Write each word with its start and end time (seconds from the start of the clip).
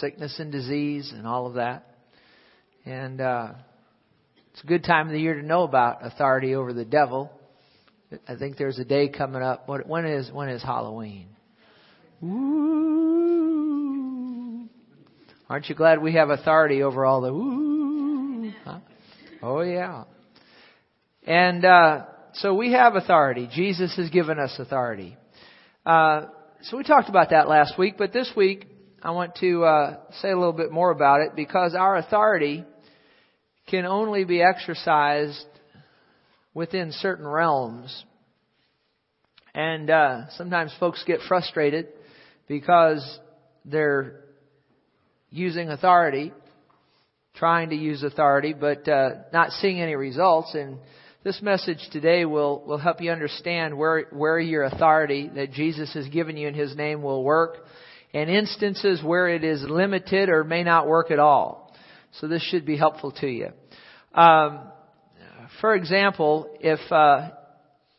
sickness 0.00 0.38
and 0.38 0.52
disease 0.52 1.12
and 1.14 1.26
all 1.26 1.46
of 1.46 1.54
that. 1.54 1.86
And 2.84 3.20
uh, 3.20 3.52
it's 4.52 4.62
a 4.62 4.66
good 4.66 4.84
time 4.84 5.06
of 5.06 5.12
the 5.12 5.20
year 5.20 5.34
to 5.34 5.42
know 5.46 5.62
about 5.62 6.04
authority 6.04 6.54
over 6.54 6.72
the 6.72 6.84
devil. 6.84 7.30
I 8.26 8.36
think 8.36 8.56
there's 8.56 8.78
a 8.78 8.84
day 8.84 9.08
coming 9.08 9.42
up. 9.42 9.68
What, 9.68 9.86
when 9.86 10.04
is 10.04 10.30
when 10.32 10.48
is 10.48 10.62
Halloween? 10.62 11.28
Ooh. 12.22 12.70
Aren't 15.48 15.68
you 15.68 15.74
glad 15.74 16.02
we 16.02 16.14
have 16.14 16.30
authority 16.30 16.82
over 16.82 17.04
all 17.04 17.20
the 17.20 17.30
ooh? 17.30 18.52
Huh? 18.64 18.80
Oh 19.42 19.60
yeah. 19.62 20.04
And 21.26 21.64
uh, 21.64 22.06
so 22.34 22.54
we 22.54 22.72
have 22.72 22.94
authority. 22.96 23.48
Jesus 23.52 23.96
has 23.96 24.10
given 24.10 24.38
us 24.38 24.54
authority. 24.58 25.16
Uh, 25.86 26.26
so 26.62 26.76
we 26.76 26.82
talked 26.82 27.08
about 27.08 27.30
that 27.30 27.48
last 27.48 27.78
week, 27.78 27.94
but 27.96 28.12
this 28.12 28.30
week 28.36 28.66
I 29.02 29.12
want 29.12 29.36
to 29.36 29.64
uh, 29.64 29.96
say 30.20 30.30
a 30.30 30.36
little 30.36 30.52
bit 30.52 30.70
more 30.70 30.90
about 30.90 31.22
it 31.22 31.34
because 31.34 31.74
our 31.74 31.96
authority 31.96 32.64
can 33.66 33.86
only 33.86 34.24
be 34.24 34.42
exercised 34.42 35.46
within 36.52 36.92
certain 36.92 37.26
realms. 37.26 38.04
And 39.54 39.88
uh, 39.88 40.28
sometimes 40.36 40.74
folks 40.78 41.02
get 41.06 41.20
frustrated 41.26 41.88
because 42.46 43.18
they're 43.64 44.20
using 45.30 45.70
authority, 45.70 46.32
trying 47.36 47.70
to 47.70 47.76
use 47.76 48.02
authority, 48.02 48.52
but 48.52 48.86
uh, 48.86 49.10
not 49.32 49.52
seeing 49.52 49.80
any 49.80 49.94
results. 49.94 50.54
And 50.54 50.76
this 51.24 51.40
message 51.40 51.88
today 51.90 52.26
will, 52.26 52.62
will 52.66 52.78
help 52.78 53.00
you 53.00 53.12
understand 53.12 53.78
where, 53.78 54.08
where 54.10 54.38
your 54.38 54.64
authority 54.64 55.30
that 55.36 55.52
Jesus 55.52 55.94
has 55.94 56.06
given 56.08 56.36
you 56.36 56.48
in 56.48 56.54
His 56.54 56.76
name 56.76 57.00
will 57.02 57.24
work 57.24 57.64
and 58.12 58.28
instances 58.28 59.02
where 59.02 59.28
it 59.28 59.44
is 59.44 59.62
limited 59.62 60.28
or 60.28 60.44
may 60.44 60.64
not 60.64 60.86
work 60.86 61.10
at 61.10 61.18
all. 61.18 61.74
So 62.20 62.26
this 62.26 62.42
should 62.42 62.66
be 62.66 62.76
helpful 62.76 63.12
to 63.20 63.26
you. 63.26 63.48
Um, 64.14 64.60
for 65.60 65.74
example, 65.74 66.56
if 66.60 66.80
uh, 66.90 67.30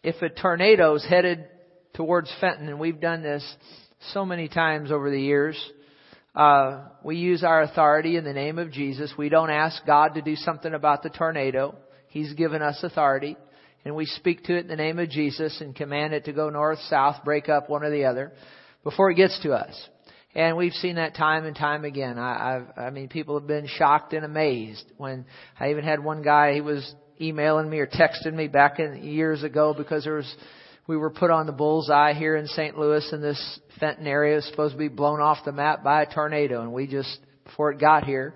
if 0.04 0.22
a 0.22 0.30
tornado 0.30 0.96
is 0.96 1.06
headed 1.08 1.46
towards 1.94 2.32
Fenton, 2.42 2.68
and 2.68 2.80
we've 2.80 3.00
done 3.00 3.22
this 3.22 3.44
so 4.14 4.26
many 4.26 4.48
times 4.48 4.92
over 4.92 5.12
the 5.12 5.22
years, 5.22 5.58
uh, 6.36 6.86
we 7.04 7.18
use 7.18 7.44
our 7.44 7.62
authority 7.62 8.18
in 8.18 8.24
the 8.24 8.34
name 8.34 8.58
of 8.58 8.72
Jesus. 8.72 9.14
We 9.18 9.30
don't 9.30 9.50
ask 9.50 9.86
God 9.86 10.16
to 10.16 10.22
do 10.22 10.36
something 10.36 10.74
about 10.74 11.04
the 11.04 11.10
tornado. 11.10 11.76
He's 12.08 12.34
given 12.34 12.62
us 12.62 12.80
authority, 12.84 13.38
and 13.86 13.96
we 13.96 14.06
speak 14.06 14.44
to 14.46 14.56
it 14.56 14.62
in 14.62 14.68
the 14.68 14.76
name 14.76 15.00
of 15.00 15.10
Jesus 15.10 15.62
and 15.62 15.76
command 15.76 16.14
it 16.14 16.26
to 16.26 16.34
go 16.34 16.50
north, 16.50 16.80
south, 16.90 17.24
break 17.24 17.48
up 17.48 17.70
one 17.70 17.84
or 17.84 17.92
the 17.92 18.06
other 18.06 18.32
before 18.84 19.12
it 19.12 19.16
gets 19.16 19.40
to 19.44 19.52
us. 19.52 19.90
And 20.34 20.56
we've 20.56 20.74
seen 20.74 20.96
that 20.96 21.16
time 21.16 21.46
and 21.46 21.56
time 21.56 21.84
again. 21.84 22.18
I, 22.18 22.56
I've, 22.56 22.86
I 22.86 22.90
mean, 22.90 23.10
people 23.10 23.38
have 23.38 23.48
been 23.48 23.68
shocked 23.68 24.14
and 24.14 24.24
amazed 24.24 24.86
when 24.98 25.26
I 25.60 25.72
even 25.72 25.84
had 25.84 26.04
one 26.04 26.22
guy, 26.22 26.54
he 26.54 26.62
was 26.62 26.94
emailing 27.20 27.70
me 27.70 27.80
or 27.80 27.88
texting 27.88 28.34
me 28.34 28.48
back 28.48 28.80
in 28.80 29.04
years 29.04 29.44
ago 29.44 29.74
because 29.78 30.06
there 30.06 30.16
was, 30.16 30.36
we 30.88 30.96
were 30.96 31.10
put 31.10 31.32
on 31.32 31.48
the 31.48 31.52
bullseye 31.52 32.14
here 32.14 32.38
in 32.38 32.48
St. 32.48 32.78
Louis 32.78 33.08
and 33.12 33.22
this 33.22 33.60
Fenton 33.80 34.08
area 34.08 34.38
is 34.38 34.48
supposed 34.48 34.74
to 34.74 34.78
be 34.80 34.88
blown 34.88 35.20
off 35.20 35.44
the 35.44 35.52
map 35.52 35.84
by 35.84 36.04
a 36.04 36.14
tornado 36.14 36.62
and 36.62 36.72
we 36.72 36.88
just, 36.88 37.20
before 37.44 37.72
it 37.72 37.80
got 37.80 38.06
here, 38.06 38.34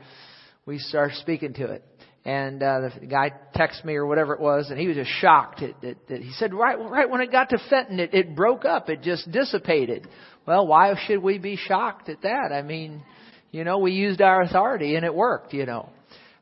we 0.66 0.80
started 0.80 1.16
speaking 1.18 1.54
to 1.54 1.72
it. 1.72 1.84
And 2.26 2.64
uh, 2.64 2.90
the 3.00 3.06
guy 3.06 3.32
texted 3.56 3.86
me 3.86 3.94
or 3.94 4.08
whatever 4.08 4.34
it 4.34 4.40
was, 4.40 4.72
and 4.72 4.80
he 4.80 4.88
was 4.88 4.98
just 4.98 5.12
shocked. 5.22 5.62
That, 5.62 5.96
that, 6.10 6.22
he 6.22 6.32
said, 6.32 6.56
right, 6.56 6.76
right 6.80 7.08
when 7.08 7.22
it 7.22 7.32
got 7.32 7.50
to 7.52 7.60
Fenton, 7.70 8.00
it, 8.00 8.16
it 8.16 8.36
broke 8.36 8.66
up. 8.66 8.90
It 8.90 9.04
just 9.04 9.32
dissipated. 9.32 10.08
Well, 10.48 10.66
why 10.66 10.96
should 11.06 11.22
we 11.22 11.38
be 11.38 11.56
shocked 11.56 12.10
at 12.10 12.24
that? 12.24 12.52
I 12.52 12.64
mean, 12.64 13.04
you 13.52 13.64
know, 13.64 13.78
we 13.78 13.92
used 13.92 14.22
our 14.22 14.42
authority 14.42 14.96
and 14.96 15.06
it 15.06 15.14
worked, 15.14 15.54
you 15.54 15.68
know. 15.68 15.90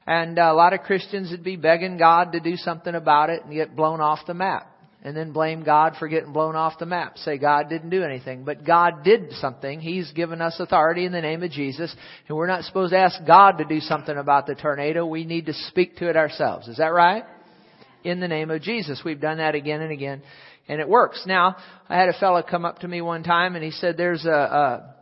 And 0.08 0.39
uh, 0.39 0.44
a 0.44 0.54
lot 0.54 0.73
of 0.73 0.81
Christians 0.81 1.31
would 1.31 1.44
be 1.44 1.58
begging 1.58 1.98
God 1.98 2.31
to 2.31 2.39
do 2.39 2.56
something 2.56 2.95
about 2.95 3.30
it 3.30 3.44
and 3.44 3.54
get 3.54 3.76
blown 3.76 4.00
off 4.00 4.20
the 4.26 4.34
map. 4.34 4.73
And 5.05 5.17
then 5.17 5.33
blame 5.33 5.64
God 5.64 5.95
for 5.99 6.08
getting 6.08 6.31
blown 6.31 6.55
off 6.55 6.80
the 6.80 6.86
map. 6.86 7.17
Say 7.17 7.37
God 7.37 7.67
didn't 7.69 7.89
do 7.89 8.03
anything. 8.03 8.45
But 8.45 8.65
God 8.65 9.03
did 9.03 9.33
something. 9.33 9.81
He's 9.81 10.09
given 10.14 10.41
us 10.41 10.55
authority 10.59 11.05
in 11.05 11.11
the 11.11 11.21
name 11.21 11.43
of 11.43 11.52
Jesus. 11.52 11.93
And 12.27 12.37
we're 12.37 12.47
not 12.47 12.64
supposed 12.64 12.93
to 12.93 12.97
ask 12.97 13.19
God 13.27 13.58
to 13.58 13.65
do 13.65 13.81
something 13.81 14.17
about 14.17 14.47
the 14.47 14.55
tornado. 14.55 15.05
We 15.05 15.25
need 15.25 15.47
to 15.47 15.53
speak 15.53 15.97
to 15.97 16.09
it 16.09 16.15
ourselves. 16.15 16.69
Is 16.69 16.77
that 16.77 16.93
right? 16.93 17.25
In 18.05 18.21
the 18.21 18.30
name 18.30 18.49
of 18.49 18.61
Jesus. 18.61 19.02
We've 19.03 19.19
done 19.19 19.39
that 19.39 19.55
again 19.55 19.81
and 19.81 19.91
again 19.91 20.23
and 20.67 20.80
it 20.80 20.87
works. 20.87 21.23
Now, 21.25 21.58
I 21.89 21.95
had 21.95 22.09
a 22.09 22.20
fellow 22.20 22.41
come 22.41 22.65
up 22.65 22.80
to 22.80 22.87
me 22.87 23.02
one 23.02 23.23
time 23.23 23.55
and 23.55 23.64
he 23.64 23.71
said, 23.71 23.97
"There's 23.97 24.25
a, 24.25 24.30
a 24.30 24.95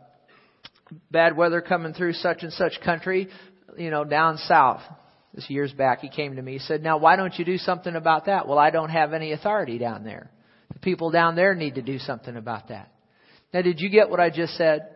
bad 1.10 1.36
weather 1.36 1.60
coming 1.60 1.94
through 1.94 2.14
such 2.14 2.42
and 2.42 2.52
such 2.52 2.80
country, 2.84 3.28
you 3.76 3.90
know, 3.90 4.04
down 4.04 4.38
south." 4.38 4.82
This 5.34 5.48
years 5.48 5.72
back, 5.72 6.00
he 6.00 6.10
came 6.10 6.36
to 6.36 6.42
me. 6.42 6.52
He 6.52 6.58
said, 6.58 6.82
"Now, 6.82 6.98
why 6.98 7.16
don't 7.16 7.38
you 7.38 7.44
do 7.44 7.56
something 7.56 7.96
about 7.96 8.26
that?" 8.26 8.46
Well, 8.46 8.58
I 8.58 8.70
don't 8.70 8.90
have 8.90 9.14
any 9.14 9.32
authority 9.32 9.78
down 9.78 10.04
there. 10.04 10.30
The 10.72 10.78
people 10.78 11.10
down 11.10 11.36
there 11.36 11.54
need 11.54 11.76
to 11.76 11.82
do 11.82 11.98
something 11.98 12.36
about 12.36 12.68
that. 12.68 12.90
Now, 13.52 13.62
did 13.62 13.80
you 13.80 13.88
get 13.88 14.10
what 14.10 14.20
I 14.20 14.30
just 14.30 14.54
said? 14.56 14.88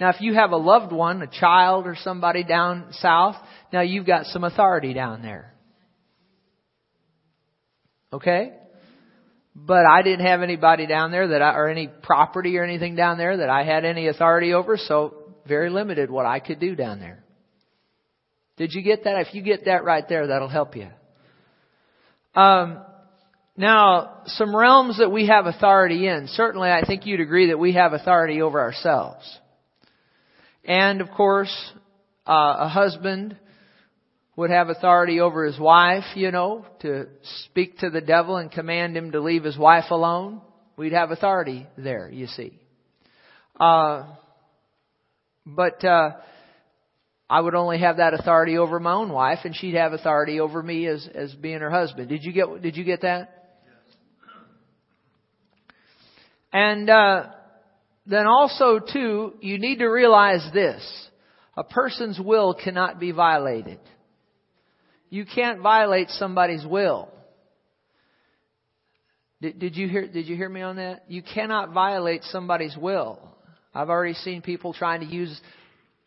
Now, 0.00 0.10
if 0.10 0.20
you 0.20 0.34
have 0.34 0.50
a 0.50 0.56
loved 0.56 0.92
one, 0.92 1.22
a 1.22 1.26
child 1.26 1.86
or 1.86 1.94
somebody 1.94 2.42
down 2.42 2.92
south, 2.92 3.36
now 3.72 3.80
you've 3.80 4.06
got 4.06 4.26
some 4.26 4.44
authority 4.44 4.92
down 4.92 5.22
there. 5.22 5.52
Okay? 8.12 8.52
But 9.54 9.86
I 9.86 10.02
didn't 10.02 10.26
have 10.26 10.42
anybody 10.42 10.86
down 10.86 11.12
there 11.12 11.28
that 11.28 11.42
I, 11.42 11.54
or 11.54 11.68
any 11.68 11.88
property 11.88 12.58
or 12.58 12.64
anything 12.64 12.96
down 12.96 13.18
there 13.18 13.36
that 13.36 13.48
I 13.48 13.62
had 13.62 13.84
any 13.84 14.08
authority 14.08 14.52
over, 14.52 14.76
so 14.76 15.14
very 15.46 15.70
limited 15.70 16.10
what 16.10 16.26
I 16.26 16.40
could 16.40 16.58
do 16.58 16.74
down 16.74 16.98
there. 16.98 17.23
Did 18.56 18.72
you 18.72 18.82
get 18.82 19.04
that? 19.04 19.26
If 19.26 19.34
you 19.34 19.42
get 19.42 19.64
that 19.64 19.84
right 19.84 20.04
there, 20.08 20.28
that'll 20.28 20.48
help 20.48 20.76
you. 20.76 20.88
Um, 22.34 22.82
now, 23.56 24.22
some 24.26 24.54
realms 24.54 24.98
that 24.98 25.10
we 25.10 25.28
have 25.28 25.46
authority 25.46 26.08
in. 26.08 26.26
Certainly, 26.28 26.70
I 26.70 26.84
think 26.86 27.06
you'd 27.06 27.20
agree 27.20 27.48
that 27.48 27.58
we 27.58 27.72
have 27.72 27.92
authority 27.92 28.42
over 28.42 28.60
ourselves. 28.60 29.24
And, 30.64 31.00
of 31.00 31.10
course, 31.10 31.54
uh, 32.26 32.56
a 32.60 32.68
husband 32.68 33.36
would 34.36 34.50
have 34.50 34.68
authority 34.68 35.20
over 35.20 35.44
his 35.44 35.58
wife, 35.58 36.04
you 36.16 36.32
know, 36.32 36.66
to 36.80 37.06
speak 37.44 37.78
to 37.78 37.90
the 37.90 38.00
devil 38.00 38.36
and 38.36 38.50
command 38.50 38.96
him 38.96 39.12
to 39.12 39.20
leave 39.20 39.44
his 39.44 39.56
wife 39.56 39.90
alone. 39.90 40.40
We'd 40.76 40.92
have 40.92 41.12
authority 41.12 41.68
there, 41.76 42.08
you 42.08 42.26
see. 42.26 42.58
Uh, 43.58 44.06
but 45.46 45.84
uh, 45.84 46.10
I 47.34 47.40
would 47.40 47.56
only 47.56 47.80
have 47.80 47.96
that 47.96 48.14
authority 48.14 48.58
over 48.58 48.78
my 48.78 48.92
own 48.92 49.10
wife, 49.10 49.40
and 49.42 49.56
she'd 49.56 49.74
have 49.74 49.92
authority 49.92 50.38
over 50.38 50.62
me 50.62 50.86
as 50.86 51.08
as 51.12 51.34
being 51.34 51.58
her 51.58 51.70
husband. 51.70 52.08
Did 52.08 52.22
you 52.22 52.32
get 52.32 52.62
Did 52.62 52.76
you 52.76 52.84
get 52.84 53.00
that? 53.00 53.58
And 56.52 56.88
uh, 56.88 57.30
then 58.06 58.28
also 58.28 58.78
too, 58.78 59.32
you 59.40 59.58
need 59.58 59.78
to 59.80 59.86
realize 59.86 60.48
this: 60.54 60.80
a 61.56 61.64
person's 61.64 62.20
will 62.20 62.54
cannot 62.54 63.00
be 63.00 63.10
violated. 63.10 63.80
You 65.10 65.24
can't 65.26 65.60
violate 65.60 66.10
somebody's 66.10 66.64
will. 66.64 67.08
Did, 69.42 69.58
did, 69.58 69.76
you 69.76 69.88
hear, 69.88 70.06
did 70.06 70.28
you 70.28 70.36
hear 70.36 70.48
me 70.48 70.62
on 70.62 70.76
that? 70.76 71.02
You 71.08 71.22
cannot 71.22 71.72
violate 71.72 72.22
somebody's 72.30 72.76
will. 72.76 73.18
I've 73.74 73.90
already 73.90 74.14
seen 74.14 74.40
people 74.40 74.72
trying 74.72 75.00
to 75.00 75.06
use 75.06 75.40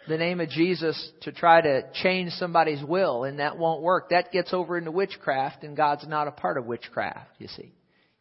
the 0.07 0.17
name 0.17 0.39
of 0.39 0.49
Jesus 0.49 1.11
to 1.21 1.31
try 1.31 1.61
to 1.61 1.83
change 2.01 2.31
somebody's 2.33 2.83
will, 2.83 3.23
and 3.23 3.39
that 3.39 3.57
won't 3.57 3.81
work. 3.81 4.09
That 4.09 4.31
gets 4.31 4.53
over 4.53 4.77
into 4.77 4.91
witchcraft, 4.91 5.63
and 5.63 5.75
God's 5.75 6.07
not 6.07 6.27
a 6.27 6.31
part 6.31 6.57
of 6.57 6.65
witchcraft, 6.65 7.29
you 7.37 7.47
see. 7.47 7.73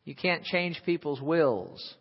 You 0.04 0.14
can't 0.14 0.44
change 0.44 0.80
people's 0.84 1.20
wills. 1.20 1.94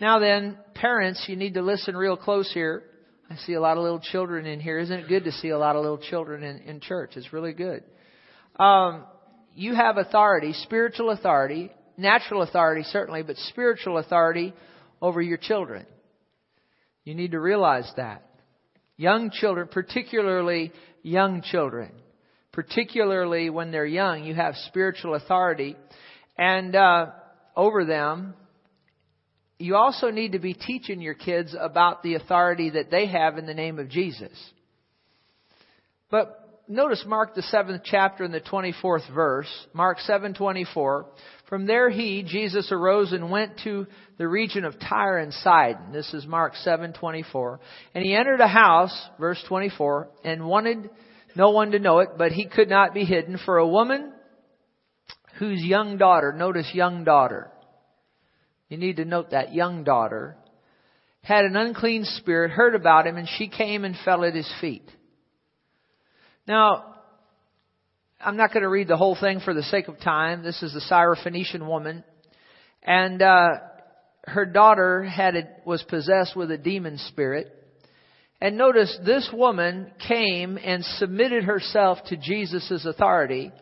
Now 0.00 0.18
then, 0.18 0.58
parents, 0.74 1.24
you 1.28 1.36
need 1.36 1.54
to 1.54 1.62
listen 1.62 1.96
real 1.96 2.16
close 2.16 2.50
here. 2.52 2.82
I 3.30 3.36
see 3.36 3.54
a 3.54 3.60
lot 3.60 3.76
of 3.76 3.82
little 3.82 4.00
children 4.00 4.46
in 4.46 4.60
here. 4.60 4.78
Isn't 4.78 5.00
it 5.00 5.08
good 5.08 5.24
to 5.24 5.32
see 5.32 5.48
a 5.48 5.58
lot 5.58 5.74
of 5.74 5.82
little 5.82 5.98
children 5.98 6.44
in, 6.44 6.58
in 6.58 6.80
church? 6.80 7.12
It's 7.16 7.32
really 7.32 7.52
good 7.52 7.82
um, 8.58 9.04
you 9.54 9.74
have 9.74 9.96
authority, 9.96 10.52
spiritual 10.52 11.10
authority, 11.10 11.70
natural 11.96 12.42
authority 12.42 12.82
certainly, 12.84 13.22
but 13.22 13.36
spiritual 13.48 13.98
authority 13.98 14.54
over 15.00 15.20
your 15.20 15.38
children. 15.38 15.86
You 17.04 17.14
need 17.14 17.32
to 17.32 17.40
realize 17.40 17.90
that. 17.96 18.25
Young 18.96 19.30
children, 19.30 19.68
particularly 19.70 20.72
young 21.02 21.42
children, 21.42 21.92
particularly 22.52 23.50
when 23.50 23.70
they're 23.70 23.84
young, 23.84 24.24
you 24.24 24.34
have 24.34 24.54
spiritual 24.68 25.14
authority 25.14 25.76
and 26.38 26.74
uh, 26.74 27.06
over 27.54 27.84
them. 27.84 28.34
You 29.58 29.76
also 29.76 30.10
need 30.10 30.32
to 30.32 30.38
be 30.38 30.54
teaching 30.54 31.00
your 31.00 31.14
kids 31.14 31.54
about 31.58 32.02
the 32.02 32.14
authority 32.14 32.70
that 32.70 32.90
they 32.90 33.06
have 33.06 33.38
in 33.38 33.46
the 33.46 33.54
name 33.54 33.78
of 33.78 33.88
Jesus. 33.88 34.32
But 36.10 36.62
notice 36.68 37.04
Mark 37.06 37.34
the 37.34 37.42
seventh 37.42 37.82
chapter 37.84 38.24
and 38.24 38.32
the 38.32 38.40
24th 38.40 39.12
verse. 39.14 39.48
Mark 39.72 39.98
7:24. 39.98 41.06
From 41.48 41.66
there 41.66 41.88
he, 41.88 42.24
Jesus, 42.24 42.72
arose 42.72 43.12
and 43.12 43.30
went 43.30 43.60
to 43.62 43.86
the 44.18 44.26
region 44.26 44.64
of 44.64 44.80
Tyre 44.80 45.18
and 45.18 45.32
Sidon. 45.32 45.92
This 45.92 46.12
is 46.12 46.26
Mark 46.26 46.54
7:24. 46.64 47.60
And 47.94 48.04
he 48.04 48.14
entered 48.14 48.40
a 48.40 48.48
house, 48.48 49.08
verse 49.20 49.42
24, 49.48 50.08
and 50.24 50.44
wanted 50.44 50.90
no 51.36 51.50
one 51.50 51.70
to 51.70 51.78
know 51.78 52.00
it, 52.00 52.10
but 52.18 52.32
he 52.32 52.46
could 52.46 52.68
not 52.68 52.94
be 52.94 53.04
hidden 53.04 53.38
for 53.44 53.58
a 53.58 53.68
woman 53.68 54.12
whose 55.38 55.62
young 55.62 55.98
daughter, 55.98 56.32
notice 56.32 56.74
young 56.74 57.04
daughter. 57.04 57.52
You 58.68 58.78
need 58.78 58.96
to 58.96 59.04
note 59.04 59.30
that 59.30 59.54
young 59.54 59.84
daughter 59.84 60.36
had 61.22 61.44
an 61.44 61.56
unclean 61.56 62.04
spirit, 62.04 62.50
heard 62.50 62.74
about 62.74 63.06
him, 63.06 63.16
and 63.16 63.28
she 63.28 63.48
came 63.48 63.84
and 63.84 63.96
fell 64.04 64.24
at 64.24 64.34
his 64.34 64.50
feet. 64.60 64.90
Now, 66.46 66.95
I'm 68.20 68.36
not 68.36 68.52
going 68.52 68.62
to 68.62 68.68
read 68.68 68.88
the 68.88 68.96
whole 68.96 69.16
thing 69.18 69.40
for 69.40 69.52
the 69.52 69.62
sake 69.62 69.88
of 69.88 70.00
time. 70.00 70.42
This 70.42 70.62
is 70.62 70.72
the 70.72 70.80
Syrophoenician 70.80 71.66
woman. 71.66 72.02
And, 72.82 73.20
uh, 73.20 73.48
her 74.26 74.44
daughter 74.44 75.04
had 75.04 75.36
a, 75.36 75.48
was 75.64 75.82
possessed 75.84 76.34
with 76.34 76.50
a 76.50 76.58
demon 76.58 76.98
spirit. 76.98 77.52
And 78.40 78.58
notice 78.58 78.96
this 79.04 79.28
woman 79.32 79.92
came 80.08 80.58
and 80.58 80.84
submitted 80.84 81.44
herself 81.44 81.98
to 82.06 82.16
Jesus' 82.16 82.84
authority 82.84 83.52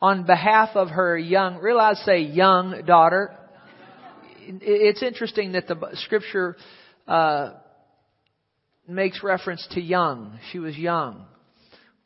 on 0.00 0.26
behalf 0.26 0.70
of 0.74 0.90
her 0.90 1.16
young, 1.16 1.58
realize 1.58 2.02
say 2.04 2.20
young 2.22 2.82
daughter. 2.84 3.36
It's 4.44 5.02
interesting 5.02 5.52
that 5.52 5.68
the 5.68 5.76
scripture, 5.94 6.56
uh, 7.06 7.50
makes 8.88 9.22
reference 9.22 9.66
to 9.70 9.80
young. 9.80 10.38
She 10.50 10.58
was 10.58 10.76
young. 10.76 11.26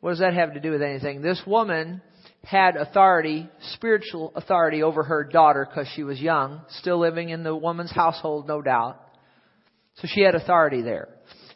What 0.07 0.13
does 0.13 0.19
that 0.19 0.35
have 0.35 0.53
to 0.53 0.61
do 0.61 0.71
with 0.71 0.81
anything? 0.81 1.21
This 1.21 1.41
woman 1.45 2.01
had 2.41 2.77
authority, 2.77 3.49
spiritual 3.73 4.31
authority 4.35 4.81
over 4.81 5.03
her 5.03 5.25
daughter 5.25 5.67
because 5.69 5.89
she 5.97 6.03
was 6.03 6.17
young, 6.17 6.61
still 6.69 6.97
living 6.97 7.27
in 7.27 7.43
the 7.43 7.53
woman's 7.53 7.91
household, 7.91 8.47
no 8.47 8.61
doubt. 8.61 9.01
So 9.95 10.07
she 10.09 10.21
had 10.21 10.33
authority 10.33 10.81
there. 10.81 11.09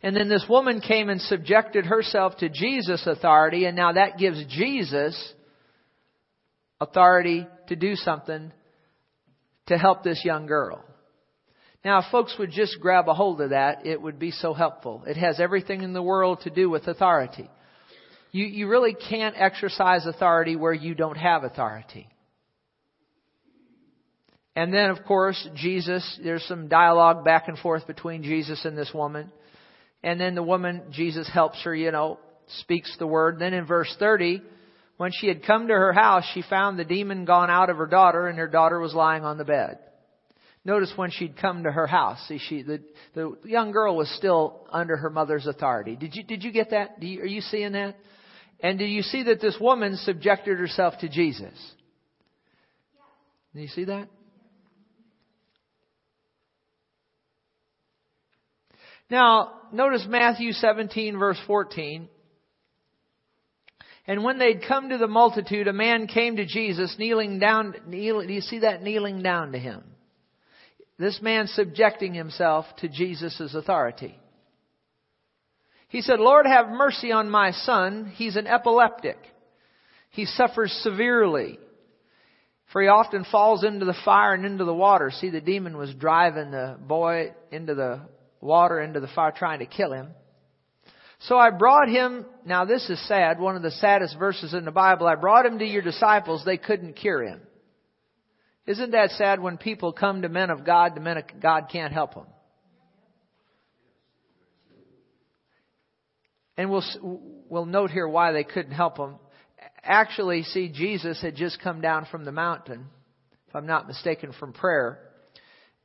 And 0.04 0.14
then 0.14 0.28
this 0.28 0.44
woman 0.50 0.82
came 0.82 1.08
and 1.08 1.22
subjected 1.22 1.86
herself 1.86 2.36
to 2.40 2.50
Jesus' 2.50 3.08
authority, 3.08 3.64
and 3.64 3.78
now 3.78 3.94
that 3.94 4.18
gives 4.18 4.44
Jesus 4.50 5.34
authority 6.82 7.48
to 7.70 7.78
do 7.78 7.96
something 7.96 8.52
to 9.68 9.78
help 9.78 10.04
this 10.04 10.26
young 10.26 10.46
girl. 10.46 10.84
Now, 11.86 12.00
if 12.00 12.12
folks 12.12 12.36
would 12.38 12.52
just 12.52 12.82
grab 12.82 13.08
a 13.08 13.14
hold 13.14 13.40
of 13.40 13.52
that, 13.52 13.86
it 13.86 14.02
would 14.02 14.20
be 14.20 14.32
so 14.32 14.54
helpful. 14.54 15.04
It 15.08 15.16
has 15.16 15.40
everything 15.40 15.84
in 15.84 15.94
the 15.94 16.04
world 16.04 16.42
to 16.42 16.50
do 16.50 16.70
with 16.70 16.90
authority. 16.90 17.50
You, 18.32 18.46
you 18.46 18.68
really 18.68 18.96
can't 18.96 19.36
exercise 19.38 20.06
authority 20.06 20.56
where 20.56 20.74
you 20.74 20.96
don't 20.96 21.18
have 21.18 21.44
authority. 21.44 22.08
And 24.56 24.74
then, 24.74 24.90
of 24.90 25.04
course, 25.06 25.48
Jesus, 25.56 26.20
there's 26.24 26.44
some 26.46 26.68
dialogue 26.68 27.24
back 27.24 27.48
and 27.48 27.58
forth 27.58 27.88
between 27.88 28.24
Jesus 28.24 28.66
and 28.66 28.78
this 28.78 28.92
woman. 28.94 29.32
And 30.04 30.20
then 30.20 30.36
the 30.36 30.44
woman, 30.44 30.84
Jesus 30.92 31.30
helps 31.32 31.62
her, 31.64 31.76
you 31.76 31.92
know, 31.92 32.20
speaks 32.60 32.96
the 32.98 33.08
word. 33.08 33.40
Then 33.40 33.54
in 33.54 33.66
verse 33.66 33.94
30, 34.00 34.42
when 34.98 35.12
she 35.14 35.28
had 35.28 35.46
come 35.46 35.68
to 35.68 35.74
her 35.74 35.94
house, 35.94 36.26
she 36.34 36.42
found 36.42 36.78
the 36.78 36.86
demon 36.86 37.26
gone 37.26 37.50
out 37.50 37.70
of 37.70 37.78
her 37.78 37.88
daughter 37.88 38.28
and 38.28 38.38
her 38.40 38.48
daughter 38.48 38.80
was 38.80 38.94
lying 38.94 39.24
on 39.24 39.38
the 39.38 39.46
bed. 39.46 39.80
Notice 40.64 40.94
when 40.96 41.10
she'd 41.12 41.38
come 41.38 41.64
to 41.64 41.72
her 41.72 41.88
house, 41.88 42.20
see, 42.28 42.38
she, 42.38 42.62
the, 42.62 42.84
the 43.16 43.36
young 43.46 43.72
girl 43.72 43.96
was 43.96 44.10
still 44.16 44.68
under 44.72 44.96
her 44.96 45.10
mother's 45.10 45.48
authority. 45.48 45.96
Did 45.96 46.16
you, 46.16 46.24
did 46.24 46.44
you 46.44 46.52
get 46.52 46.70
that? 46.70 47.02
You, 47.02 47.22
are 47.22 47.26
you 47.26 47.42
seeing 47.42 47.72
that? 47.72 47.96
And 48.62 48.78
do 48.78 48.86
you 48.86 49.02
see 49.02 49.24
that 49.24 49.42
this 49.42 49.58
woman 49.60 49.98
subjected 49.98 50.60
herself 50.60 50.96
to 51.00 51.10
Jesus? 51.10 51.54
Do 53.54 53.62
you 53.62 53.68
see 53.68 53.86
that? 53.86 54.08
Now, 59.10 59.52
notice 59.74 60.06
Matthew 60.08 60.54
17 60.54 61.18
verse 61.18 61.40
14. 61.46 62.08
And 64.08 64.24
when 64.24 64.40
they'd 64.40 64.64
come 64.68 64.90
to 64.90 64.98
the 64.98 65.08
multitude, 65.08 65.68
a 65.68 65.74
man 65.74 66.08
came 66.08 66.38
to 66.38 66.46
Jesus 66.46 66.96
kneeling 66.98 67.40
down, 67.40 67.76
kneel, 67.88 68.26
do 68.26 68.34
you 68.34 68.42
see 68.42 68.60
that 68.60 68.82
kneeling 68.82 69.22
down 69.22 69.52
to 69.52 69.60
him? 69.60 69.84
This 70.98 71.22
man 71.22 71.48
subjecting 71.48 72.14
himself 72.14 72.66
to 72.78 72.88
Jesus' 72.88 73.54
authority. 73.54 74.18
He 75.92 76.02
said, 76.02 76.22
Lord, 76.22 76.46
have 76.46 76.70
mercy 76.70 77.12
on 77.12 77.30
my 77.30 77.52
son. 77.52 78.14
He's 78.16 78.38
an 78.38 78.48
epileptic. 78.48 79.18
He 80.10 80.26
suffers 80.26 80.72
severely. 80.84 81.60
For 82.72 82.82
he 82.82 82.88
often 82.88 83.26
falls 83.30 83.66
into 83.66 83.86
the 83.86 83.98
fire 84.06 84.34
and 84.34 84.46
into 84.46 84.64
the 84.64 84.74
water. 84.74 85.12
See, 85.12 85.30
the 85.30 85.42
demon 85.42 85.76
was 85.76 85.94
driving 85.94 86.52
the 86.52 86.78
boy 86.80 87.34
into 87.52 87.76
the 87.76 88.04
water, 88.40 88.80
into 88.80 89.02
the 89.02 89.10
fire, 89.10 89.34
trying 89.36 89.60
to 89.60 89.66
kill 89.66 89.92
him. 89.92 90.12
So 91.20 91.38
I 91.38 91.50
brought 91.50 91.90
him, 91.90 92.26
now 92.46 92.64
this 92.64 92.90
is 92.90 93.06
sad, 93.10 93.38
one 93.38 93.58
of 93.58 93.62
the 93.62 93.72
saddest 93.72 94.18
verses 94.18 94.54
in 94.54 94.64
the 94.64 94.72
Bible. 94.72 95.08
I 95.08 95.16
brought 95.16 95.46
him 95.46 95.60
to 95.60 95.66
your 95.66 95.82
disciples. 95.82 96.44
They 96.46 96.58
couldn't 96.58 96.94
cure 96.94 97.22
him. 97.22 97.42
Isn't 98.66 98.92
that 98.92 99.12
sad 99.12 99.42
when 99.42 99.58
people 99.58 99.92
come 99.92 100.22
to 100.22 100.30
men 100.30 100.52
of 100.52 100.66
God, 100.66 100.96
the 100.96 101.02
men 101.02 101.18
of 101.18 101.26
God 101.42 101.66
can't 101.70 101.92
help 101.92 102.14
them? 102.14 102.28
And 106.62 106.70
we'll, 106.70 106.84
we'll 107.50 107.66
note 107.66 107.90
here 107.90 108.08
why 108.08 108.34
they 108.34 108.44
couldn't 108.44 108.74
help 108.74 108.96
him. 108.96 109.16
Actually, 109.82 110.44
see, 110.44 110.70
Jesus 110.70 111.20
had 111.20 111.36
just 111.36 111.60
come 111.60 111.82
down 111.82 112.06
from 112.12 112.24
the 112.24 112.32
mountain, 112.32 112.86
if 113.48 113.56
I'm 113.56 113.66
not 113.66 113.88
mistaken, 113.88 114.32
from 114.40 114.54
prayer. 114.54 115.00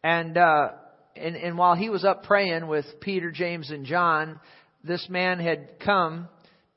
And, 0.05 0.37
uh, 0.37 0.73
and, 1.17 1.34
and 1.34 1.56
while 1.56 1.76
he 1.76 1.88
was 1.88 2.05
up 2.05 2.25
praying 2.25 2.67
with 2.67 2.84
Peter, 3.00 3.31
James, 3.31 3.70
and 3.70 3.87
John, 3.87 4.38
this 4.84 5.06
man 5.08 5.40
had 5.40 5.81
come 5.82 6.28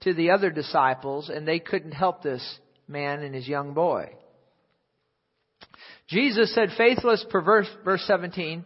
to 0.04 0.14
the 0.14 0.30
other 0.30 0.50
disciples 0.50 1.28
and 1.28 1.46
they 1.46 1.60
couldn't 1.60 1.92
help 1.92 2.24
this 2.24 2.60
man 2.88 3.22
and 3.22 3.36
his 3.36 3.50
young 3.50 3.74
boy. 3.74 4.12
Jesus 6.08 6.56
said, 6.56 6.70
faithless, 6.78 7.26
perverse, 7.30 7.68
verse 7.84 8.04
17, 8.08 8.64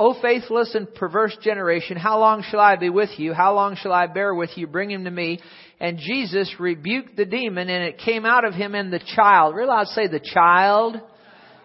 O 0.00 0.14
faithless 0.22 0.76
and 0.76 0.94
perverse 0.94 1.36
generation, 1.42 1.96
how 1.96 2.20
long 2.20 2.44
shall 2.48 2.60
I 2.60 2.76
be 2.76 2.88
with 2.88 3.10
you? 3.18 3.34
How 3.34 3.52
long 3.54 3.74
shall 3.74 3.92
I 3.92 4.06
bear 4.06 4.32
with 4.32 4.50
you? 4.54 4.68
Bring 4.68 4.92
him 4.92 5.02
to 5.04 5.10
me. 5.10 5.40
And 5.80 5.98
Jesus 5.98 6.54
rebuked 6.60 7.16
the 7.16 7.24
demon 7.24 7.68
and 7.68 7.82
it 7.82 7.98
came 7.98 8.24
out 8.24 8.44
of 8.44 8.54
him 8.54 8.76
and 8.76 8.92
the 8.92 9.00
child. 9.16 9.56
Realize, 9.56 9.90
say 9.90 10.06
the 10.06 10.20
child. 10.20 11.00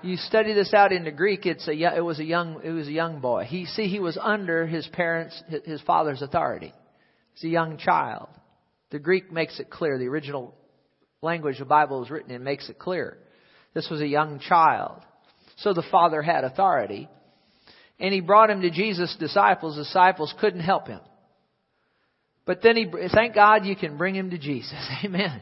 You 0.01 0.17
study 0.17 0.53
this 0.53 0.73
out 0.73 0.91
into 0.91 1.11
Greek, 1.11 1.45
it's 1.45 1.65
a, 1.67 1.71
it 1.71 2.03
was 2.03 2.19
a 2.19 2.25
young, 2.25 2.59
it 2.63 2.71
was 2.71 2.87
a 2.87 2.91
young 2.91 3.21
boy. 3.21 3.45
He, 3.45 3.65
see, 3.65 3.87
he 3.87 3.99
was 3.99 4.17
under 4.19 4.65
his 4.65 4.85
parents, 4.87 5.41
his 5.63 5.81
father's 5.83 6.21
authority. 6.21 6.73
It's 7.35 7.43
a 7.43 7.49
young 7.49 7.77
child. 7.77 8.27
The 8.89 8.99
Greek 8.99 9.31
makes 9.31 9.59
it 9.59 9.69
clear. 9.69 9.97
The 9.97 10.07
original 10.07 10.55
language 11.21 11.59
the 11.59 11.65
Bible 11.65 12.03
is 12.03 12.09
written 12.09 12.31
in 12.31 12.43
makes 12.43 12.67
it 12.67 12.79
clear. 12.79 13.17
This 13.73 13.89
was 13.89 14.01
a 14.01 14.07
young 14.07 14.39
child. 14.39 15.01
So 15.57 15.73
the 15.73 15.85
father 15.89 16.21
had 16.21 16.43
authority 16.43 17.07
and 17.99 18.13
he 18.13 18.21
brought 18.21 18.49
him 18.49 18.61
to 18.61 18.69
Jesus' 18.69 19.15
disciples. 19.19 19.75
Disciples 19.77 20.33
couldn't 20.39 20.61
help 20.61 20.87
him. 20.87 20.99
But 22.45 22.61
then 22.61 22.75
he, 22.75 22.91
thank 23.13 23.35
God 23.35 23.65
you 23.65 23.75
can 23.75 23.97
bring 23.97 24.15
him 24.15 24.31
to 24.31 24.37
Jesus. 24.37 24.73
Amen. 25.05 25.41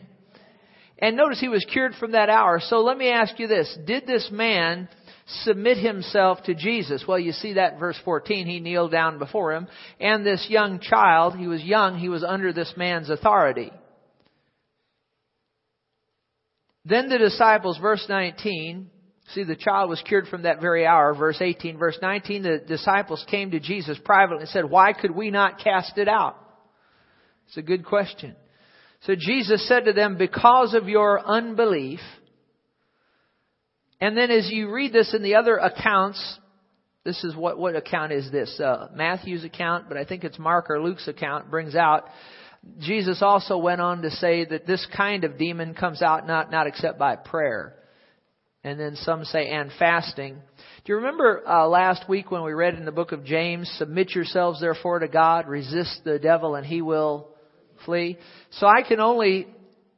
And 0.99 1.17
notice 1.17 1.39
he 1.39 1.49
was 1.49 1.65
cured 1.71 1.93
from 1.99 2.11
that 2.11 2.29
hour. 2.29 2.59
So 2.59 2.81
let 2.81 2.97
me 2.97 3.09
ask 3.09 3.39
you 3.39 3.47
this. 3.47 3.75
Did 3.87 4.05
this 4.05 4.29
man 4.31 4.87
submit 5.43 5.77
himself 5.77 6.43
to 6.43 6.53
Jesus? 6.53 7.03
Well, 7.07 7.17
you 7.17 7.31
see 7.31 7.53
that 7.53 7.79
verse 7.79 7.99
14. 8.05 8.45
He 8.45 8.59
kneeled 8.59 8.91
down 8.91 9.17
before 9.17 9.53
him. 9.53 9.67
And 9.99 10.23
this 10.23 10.45
young 10.47 10.79
child, 10.79 11.35
he 11.35 11.47
was 11.47 11.63
young, 11.63 11.97
he 11.97 12.09
was 12.09 12.23
under 12.23 12.53
this 12.53 12.71
man's 12.77 13.09
authority. 13.09 13.71
Then 16.85 17.09
the 17.09 17.17
disciples, 17.17 17.79
verse 17.79 18.05
19, 18.07 18.89
See, 19.33 19.43
the 19.43 19.55
child 19.55 19.89
was 19.89 20.01
cured 20.01 20.27
from 20.27 20.43
that 20.43 20.59
very 20.59 20.85
hour. 20.85 21.13
Verse 21.13 21.37
18, 21.39 21.77
verse 21.77 21.97
19, 22.01 22.43
the 22.43 22.57
disciples 22.67 23.25
came 23.29 23.51
to 23.51 23.59
Jesus 23.59 23.97
privately 24.03 24.41
and 24.41 24.49
said, 24.49 24.69
why 24.69 24.93
could 24.93 25.11
we 25.11 25.31
not 25.31 25.59
cast 25.59 25.97
it 25.97 26.07
out? 26.07 26.37
It's 27.47 27.57
a 27.57 27.61
good 27.61 27.85
question. 27.85 28.35
So 29.01 29.15
Jesus 29.17 29.67
said 29.67 29.85
to 29.85 29.93
them, 29.93 30.17
because 30.17 30.73
of 30.73 30.87
your 30.89 31.19
unbelief. 31.25 31.99
And 33.99 34.17
then 34.17 34.31
as 34.31 34.49
you 34.51 34.71
read 34.71 34.93
this 34.93 35.13
in 35.13 35.23
the 35.23 35.35
other 35.35 35.57
accounts, 35.57 36.39
this 37.03 37.23
is 37.23 37.35
what, 37.35 37.57
what 37.57 37.75
account 37.75 38.11
is 38.11 38.31
this? 38.31 38.59
Uh, 38.59 38.89
Matthew's 38.93 39.43
account, 39.43 39.87
but 39.87 39.97
I 39.97 40.05
think 40.05 40.23
it's 40.23 40.37
Mark 40.37 40.69
or 40.69 40.81
Luke's 40.81 41.07
account 41.07 41.49
brings 41.49 41.75
out 41.75 42.07
Jesus 42.79 43.23
also 43.23 43.57
went 43.57 43.81
on 43.81 44.03
to 44.03 44.11
say 44.11 44.45
that 44.45 44.67
this 44.67 44.85
kind 44.95 45.23
of 45.23 45.37
demon 45.37 45.73
comes 45.73 46.01
out 46.01 46.27
not, 46.27 46.51
not 46.51 46.67
except 46.67 46.99
by 46.99 47.15
prayer 47.15 47.75
and 48.63 48.79
then 48.79 48.95
some 48.95 49.25
say 49.25 49.47
and 49.49 49.71
fasting. 49.79 50.35
Do 50.35 50.93
you 50.93 50.97
remember 50.97 51.41
uh, 51.47 51.67
last 51.67 52.07
week 52.07 52.31
when 52.31 52.43
we 52.43 52.53
read 52.53 52.75
in 52.75 52.85
the 52.85 52.91
book 52.91 53.11
of 53.11 53.23
James, 53.23 53.71
submit 53.77 54.13
yourselves 54.13 54.61
therefore 54.61 54.99
to 54.99 55.07
God, 55.07 55.47
resist 55.47 56.01
the 56.03 56.19
devil 56.19 56.55
and 56.55 56.65
he 56.65 56.81
will 56.81 57.29
flee? 57.85 58.17
So 58.51 58.67
I 58.67 58.83
can 58.87 58.99
only 58.99 59.47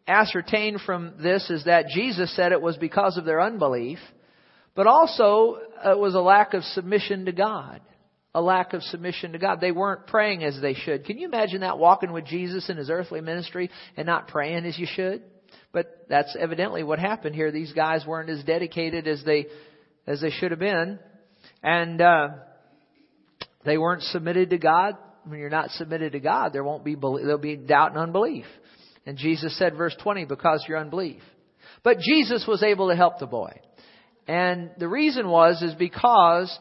ascertain 0.08 0.80
from 0.86 1.14
this 1.22 1.50
is 1.50 1.66
that 1.66 1.88
Jesus 1.88 2.36
said 2.36 2.52
it 2.52 2.62
was 2.62 2.78
because 2.78 3.18
of 3.18 3.26
their 3.26 3.42
unbelief, 3.42 4.00
But 4.76 4.88
also, 4.88 5.60
it 5.86 5.98
was 5.98 6.16
a 6.16 6.20
lack 6.20 6.54
of 6.54 6.64
submission 6.64 7.26
to 7.26 7.32
God. 7.32 7.82
A 8.34 8.42
lack 8.42 8.74
of 8.74 8.82
submission 8.84 9.34
to 9.34 9.38
God. 9.38 9.62
They 9.62 9.72
weren't 9.72 10.08
praying 10.08 10.44
as 10.44 10.60
they 10.60 10.74
should. 10.74 11.06
Can 11.06 11.20
you 11.20 11.28
imagine 11.28 11.62
that 11.62 11.78
walking 11.78 12.12
with 12.12 12.26
Jesus 12.26 12.68
in 12.70 12.78
his 12.78 12.90
earthly 12.90 13.22
ministry 13.22 13.70
and 13.96 14.08
not 14.08 14.28
praying 14.28 14.66
as 14.66 14.80
you 14.80 14.88
should? 14.90 15.22
But 15.74 16.06
that's 16.08 16.36
evidently 16.40 16.84
what 16.84 17.00
happened 17.00 17.36
here. 17.36 17.52
These 17.52 17.74
guys 17.74 18.06
weren't 18.08 18.30
as 18.30 18.44
dedicated 18.44 19.08
as 19.08 19.24
they 19.26 19.48
as 20.08 20.22
they 20.22 20.30
should 20.30 20.52
have 20.52 20.60
been, 20.60 21.00
and 21.62 22.02
uh, 22.02 22.28
they 23.66 23.78
weren't 23.78 24.04
submitted 24.04 24.52
to 24.52 24.58
God. 24.58 24.96
When 25.26 25.40
you're 25.40 25.50
not 25.50 25.72
submitted 25.72 26.12
to 26.14 26.20
God, 26.20 26.54
there 26.54 26.64
won't 26.64 26.86
be 26.86 26.96
there'll 26.96 27.38
be 27.38 27.56
doubt 27.56 27.92
and 27.92 28.00
unbelief. 28.00 28.46
And 29.06 29.18
Jesus 29.18 29.58
said, 29.58 29.76
verse 29.76 29.96
20, 30.02 30.26
because 30.26 30.64
your 30.68 30.78
unbelief. 30.78 31.22
But 31.84 32.00
Jesus 32.00 32.46
was 32.48 32.64
able 32.64 32.90
to 32.90 32.96
help 32.96 33.20
the 33.20 33.26
boy. 33.26 33.60
And 34.28 34.72
the 34.78 34.88
reason 34.88 35.28
was, 35.28 35.62
is 35.62 35.74
because 35.74 36.58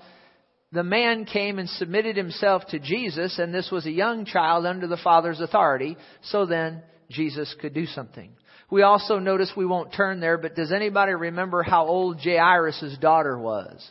the 0.73 0.83
man 0.83 1.25
came 1.25 1.59
and 1.59 1.69
submitted 1.69 2.17
himself 2.17 2.63
to 2.71 2.81
Jesus, 2.81 3.39
and 3.39 3.55
this 3.55 3.71
was 3.71 3.87
a 3.87 3.91
young 3.91 4.25
child 4.25 4.67
under 4.67 4.89
the 4.89 4.97
Father's 4.97 5.41
authority, 5.41 5.97
so 6.23 6.47
then 6.47 6.83
Jesus 7.11 7.55
could 7.61 7.75
do 7.75 7.87
something. 7.87 8.33
We 8.73 8.81
also 8.81 9.19
notice 9.19 9.53
we 9.55 9.67
won't 9.67 9.93
turn 9.93 10.21
there, 10.21 10.39
but 10.39 10.57
does 10.57 10.73
anybody 10.73 11.13
remember 11.13 11.63
how 11.63 11.85
old 11.85 12.19
Jairus' 12.25 12.97
daughter 13.03 13.39
was? 13.39 13.87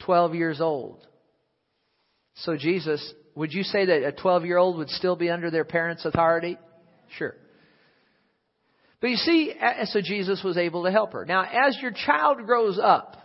Twelve 0.00 0.34
years 0.34 0.60
old. 0.60 1.06
So 2.34 2.56
Jesus, 2.56 3.14
would 3.36 3.52
you 3.52 3.62
say 3.62 3.84
that 3.84 4.02
a 4.02 4.10
12 4.10 4.46
year 4.46 4.58
old 4.58 4.78
would 4.78 4.88
still 4.88 5.14
be 5.14 5.30
under 5.30 5.52
their 5.52 5.64
parents' 5.64 6.04
authority? 6.04 6.58
Sure. 7.18 7.36
But 9.00 9.10
you 9.10 9.16
see, 9.16 9.54
so 9.84 10.00
Jesus 10.00 10.42
was 10.42 10.56
able 10.56 10.86
to 10.86 10.90
help 10.90 11.12
her. 11.12 11.24
Now, 11.24 11.44
as 11.44 11.78
your 11.80 11.92
child 11.92 12.38
grows 12.46 12.80
up, 12.82 13.16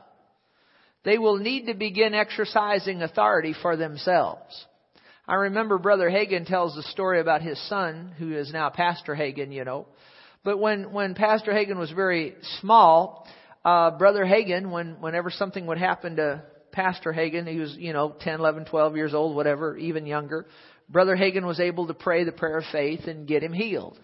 they 1.03 1.17
will 1.17 1.37
need 1.37 1.65
to 1.65 1.73
begin 1.73 2.13
exercising 2.13 3.01
authority 3.01 3.55
for 3.59 3.75
themselves. 3.75 4.67
I 5.27 5.33
remember 5.33 5.79
Brother 5.79 6.11
Hagin 6.11 6.45
tells 6.45 6.75
the 6.75 6.83
story 6.83 7.19
about 7.21 7.41
his 7.41 7.59
son, 7.69 8.13
who 8.19 8.37
is 8.37 8.53
now 8.53 8.69
Pastor 8.69 9.15
Hagin, 9.15 9.51
you 9.51 9.65
know. 9.65 9.87
But 10.45 10.59
when, 10.59 10.93
when 10.93 11.15
Pastor 11.15 11.51
Hagin 11.51 11.79
was 11.79 11.89
very 11.89 12.35
small, 12.61 13.27
uh, 13.65 13.97
Brother 13.97 14.23
Hagin, 14.23 14.69
when, 14.69 15.01
whenever 15.01 15.31
something 15.31 15.65
would 15.65 15.79
happen 15.79 16.17
to 16.17 16.43
Pastor 16.71 17.11
Hagin, 17.11 17.47
he 17.47 17.57
was, 17.57 17.75
you 17.79 17.93
know, 17.93 18.15
10, 18.21 18.39
11, 18.41 18.65
12 18.65 18.95
years 18.95 19.15
old, 19.15 19.35
whatever, 19.35 19.75
even 19.75 20.05
younger, 20.05 20.45
Brother 20.87 21.17
Hagin 21.17 21.47
was 21.47 21.59
able 21.59 21.87
to 21.87 21.95
pray 21.95 22.25
the 22.25 22.31
prayer 22.31 22.59
of 22.59 22.65
faith 22.71 23.07
and 23.07 23.27
get 23.27 23.41
him 23.41 23.53
healed. 23.53 23.99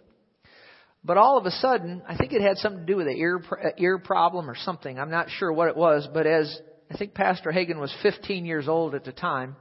But 1.03 1.17
all 1.17 1.37
of 1.37 1.45
a 1.45 1.51
sudden, 1.51 2.01
I 2.07 2.17
think 2.17 2.33
it 2.33 2.41
had 2.41 2.57
something 2.57 2.87
to 2.87 2.91
do 2.91 2.97
with 2.97 3.07
an 3.07 3.17
ear 3.17 3.43
ear 3.77 3.99
problem 3.99 4.49
or 4.49 4.55
something. 4.55 4.99
I'm 4.99 5.11
not 5.11 5.29
sure 5.29 5.53
what 5.53 5.67
it 5.67 5.77
was, 5.77 6.07
but 6.11 6.25
as 6.25 6.59
I 6.91 6.97
think 6.97 7.13
Pastor 7.13 7.51
Hagin 7.51 7.79
was 7.79 7.93
15 8.01 8.45
years 8.45 8.67
old 8.67 8.95
at 8.95 9.03
the 9.03 9.11
time, 9.11 9.55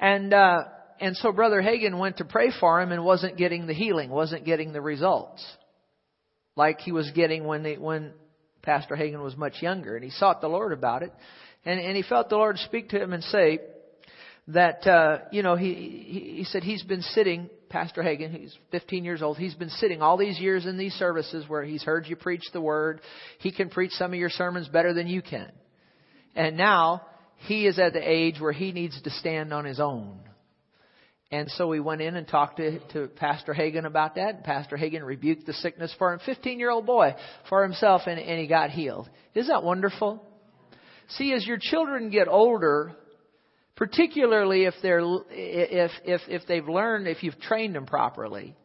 and 0.00 0.34
uh, 0.34 0.64
and 1.00 1.16
so 1.16 1.32
Brother 1.32 1.62
Hagin 1.62 1.98
went 1.98 2.18
to 2.18 2.24
pray 2.24 2.50
for 2.58 2.80
him 2.80 2.92
and 2.92 3.04
wasn't 3.04 3.36
getting 3.36 3.66
the 3.66 3.74
healing, 3.74 4.10
wasn't 4.10 4.44
getting 4.44 4.72
the 4.72 4.80
results 4.80 5.44
like 6.56 6.80
he 6.80 6.92
was 6.92 7.10
getting 7.14 7.44
when 7.44 7.62
they, 7.62 7.76
when 7.76 8.12
Pastor 8.62 8.96
Hagin 8.96 9.22
was 9.22 9.36
much 9.36 9.60
younger, 9.60 9.94
and 9.94 10.04
he 10.04 10.10
sought 10.10 10.40
the 10.40 10.48
Lord 10.48 10.72
about 10.72 11.02
it, 11.02 11.12
and 11.64 11.80
and 11.80 11.96
he 11.96 12.02
felt 12.02 12.28
the 12.28 12.36
Lord 12.36 12.58
speak 12.58 12.90
to 12.90 13.02
him 13.02 13.12
and 13.12 13.22
say 13.24 13.60
that 14.48 14.86
uh, 14.86 15.18
you 15.30 15.42
know 15.42 15.56
he, 15.56 15.74
he 15.74 16.36
he 16.38 16.44
said 16.44 16.62
he's 16.62 16.82
been 16.82 17.02
sitting 17.02 17.50
Pastor 17.68 18.02
Hagin, 18.02 18.30
he's 18.30 18.56
15 18.70 19.04
years 19.04 19.22
old. 19.22 19.38
He's 19.38 19.54
been 19.54 19.70
sitting 19.70 20.02
all 20.02 20.16
these 20.16 20.38
years 20.38 20.66
in 20.66 20.78
these 20.78 20.92
services 20.94 21.44
where 21.48 21.64
he's 21.64 21.82
heard 21.82 22.06
you 22.06 22.16
preach 22.16 22.44
the 22.52 22.60
word. 22.60 23.00
He 23.38 23.52
can 23.52 23.70
preach 23.70 23.90
some 23.92 24.12
of 24.12 24.18
your 24.18 24.30
sermons 24.30 24.68
better 24.68 24.94
than 24.94 25.08
you 25.08 25.22
can. 25.22 25.50
And 26.34 26.56
now 26.56 27.02
he 27.38 27.66
is 27.66 27.78
at 27.78 27.92
the 27.92 28.00
age 28.02 28.40
where 28.40 28.52
he 28.52 28.72
needs 28.72 29.00
to 29.02 29.10
stand 29.10 29.52
on 29.52 29.64
his 29.64 29.80
own. 29.80 30.20
And 31.30 31.50
so 31.50 31.66
we 31.66 31.80
went 31.80 32.02
in 32.02 32.14
and 32.14 32.26
talked 32.26 32.58
to, 32.58 32.78
to 32.92 33.08
Pastor 33.08 33.52
Hagin 33.52 33.84
about 33.84 34.14
that. 34.14 34.36
And 34.36 34.44
Pastor 34.44 34.76
Hagin 34.76 35.04
rebuked 35.04 35.46
the 35.46 35.54
sickness 35.54 35.92
for 35.98 36.12
him, 36.12 36.20
15 36.24 36.58
year 36.58 36.70
old 36.70 36.86
boy, 36.86 37.14
for 37.48 37.62
himself, 37.62 38.02
and, 38.06 38.20
and 38.20 38.40
he 38.40 38.46
got 38.46 38.70
healed. 38.70 39.08
Isn't 39.34 39.52
that 39.52 39.64
wonderful? 39.64 40.22
See, 41.10 41.32
as 41.32 41.46
your 41.46 41.58
children 41.60 42.10
get 42.10 42.28
older, 42.28 42.96
particularly 43.76 44.64
if 44.64 44.74
they're 44.82 45.02
if 45.30 45.90
if 46.04 46.20
if 46.28 46.42
they've 46.48 46.66
learned 46.66 47.06
if 47.06 47.22
you've 47.22 47.38
trained 47.38 47.74
them 47.74 47.86
properly 47.86 48.56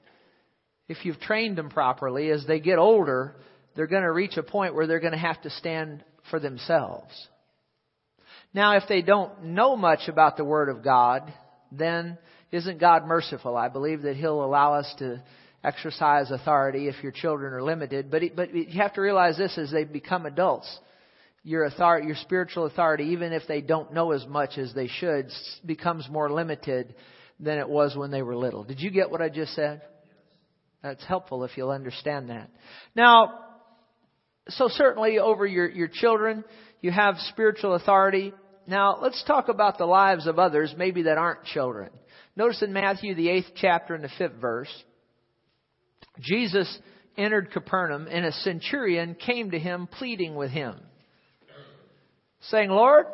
if 0.87 1.05
you've 1.05 1.19
trained 1.19 1.57
them 1.57 1.69
properly 1.69 2.29
as 2.29 2.45
they 2.47 2.59
get 2.59 2.79
older 2.79 3.35
they're 3.75 3.87
going 3.87 4.03
to 4.03 4.11
reach 4.11 4.37
a 4.37 4.43
point 4.43 4.73
where 4.73 4.87
they're 4.87 4.99
going 4.99 5.11
to 5.11 5.19
have 5.19 5.41
to 5.41 5.49
stand 5.49 6.03
for 6.29 6.39
themselves 6.39 7.11
now 8.53 8.77
if 8.77 8.83
they 8.87 9.01
don't 9.01 9.43
know 9.43 9.75
much 9.75 10.07
about 10.07 10.37
the 10.37 10.45
word 10.45 10.69
of 10.69 10.81
god 10.83 11.31
then 11.71 12.17
isn't 12.51 12.79
god 12.79 13.05
merciful 13.05 13.55
i 13.55 13.67
believe 13.67 14.03
that 14.03 14.15
he'll 14.15 14.43
allow 14.43 14.73
us 14.73 14.93
to 14.97 15.21
exercise 15.63 16.31
authority 16.31 16.87
if 16.87 16.95
your 17.03 17.11
children 17.11 17.53
are 17.53 17.63
limited 17.63 18.09
but 18.09 18.21
but 18.35 18.53
you 18.53 18.79
have 18.79 18.93
to 18.93 19.01
realize 19.01 19.37
this 19.37 19.57
as 19.57 19.71
they 19.71 19.83
become 19.83 20.25
adults 20.25 20.79
your 21.43 21.65
authority, 21.65 22.07
your 22.07 22.15
spiritual 22.17 22.65
authority, 22.65 23.05
even 23.05 23.33
if 23.33 23.43
they 23.47 23.61
don't 23.61 23.93
know 23.93 24.11
as 24.11 24.25
much 24.27 24.57
as 24.57 24.73
they 24.73 24.87
should, 24.87 25.29
becomes 25.65 26.07
more 26.09 26.31
limited 26.31 26.93
than 27.39 27.57
it 27.57 27.67
was 27.67 27.95
when 27.95 28.11
they 28.11 28.21
were 28.21 28.35
little. 28.35 28.63
Did 28.63 28.79
you 28.79 28.91
get 28.91 29.09
what 29.09 29.21
I 29.21 29.29
just 29.29 29.53
said? 29.55 29.81
That's 30.83 31.03
helpful 31.05 31.43
if 31.43 31.57
you'll 31.57 31.71
understand 31.71 32.29
that. 32.29 32.49
Now, 32.95 33.39
so 34.49 34.67
certainly 34.67 35.17
over 35.17 35.45
your, 35.45 35.67
your 35.69 35.87
children, 35.87 36.43
you 36.81 36.91
have 36.91 37.15
spiritual 37.29 37.73
authority. 37.73 38.33
Now, 38.67 38.99
let's 39.01 39.23
talk 39.25 39.49
about 39.49 39.77
the 39.77 39.85
lives 39.85 40.27
of 40.27 40.37
others, 40.37 40.73
maybe 40.77 41.03
that 41.03 41.17
aren't 41.17 41.43
children. 41.45 41.89
Notice 42.35 42.61
in 42.61 42.73
Matthew, 42.73 43.15
the 43.15 43.29
eighth 43.29 43.51
chapter 43.55 43.93
and 43.93 44.03
the 44.03 44.11
fifth 44.17 44.39
verse, 44.39 44.71
Jesus 46.19 46.79
entered 47.17 47.51
Capernaum 47.51 48.07
and 48.09 48.25
a 48.25 48.31
centurion 48.31 49.15
came 49.15 49.51
to 49.51 49.59
him 49.59 49.87
pleading 49.87 50.35
with 50.35 50.51
him 50.51 50.75
saying, 52.49 52.69
Lord, 52.69 53.05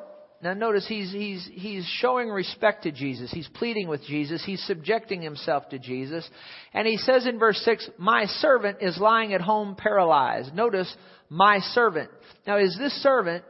now 0.42 0.54
notice 0.54 0.86
he's, 0.88 1.12
he's, 1.12 1.50
he's 1.52 1.86
showing 2.00 2.30
respect 2.30 2.84
to 2.84 2.92
Jesus. 2.92 3.32
He's 3.32 3.50
pleading 3.56 3.88
with 3.88 4.04
Jesus. 4.04 4.44
He's 4.46 4.64
subjecting 4.66 5.22
himself 5.22 5.68
to 5.70 5.80
Jesus. 5.80 6.28
And 6.74 6.88
he 6.88 6.98
says 6.98 7.26
in 7.26 7.40
verse 7.40 7.60
6, 7.66 7.90
My 7.98 8.26
servant 8.26 8.78
is 8.82 8.98
lying 9.00 9.34
at 9.34 9.42
home 9.42 9.76
paralyzed. 9.76 10.54
Notice, 10.54 10.94
my 11.30 11.60
servant. 11.60 12.10
Now 12.46 12.58
is 12.58 12.78
this 12.80 12.94
servant, 13.02 13.44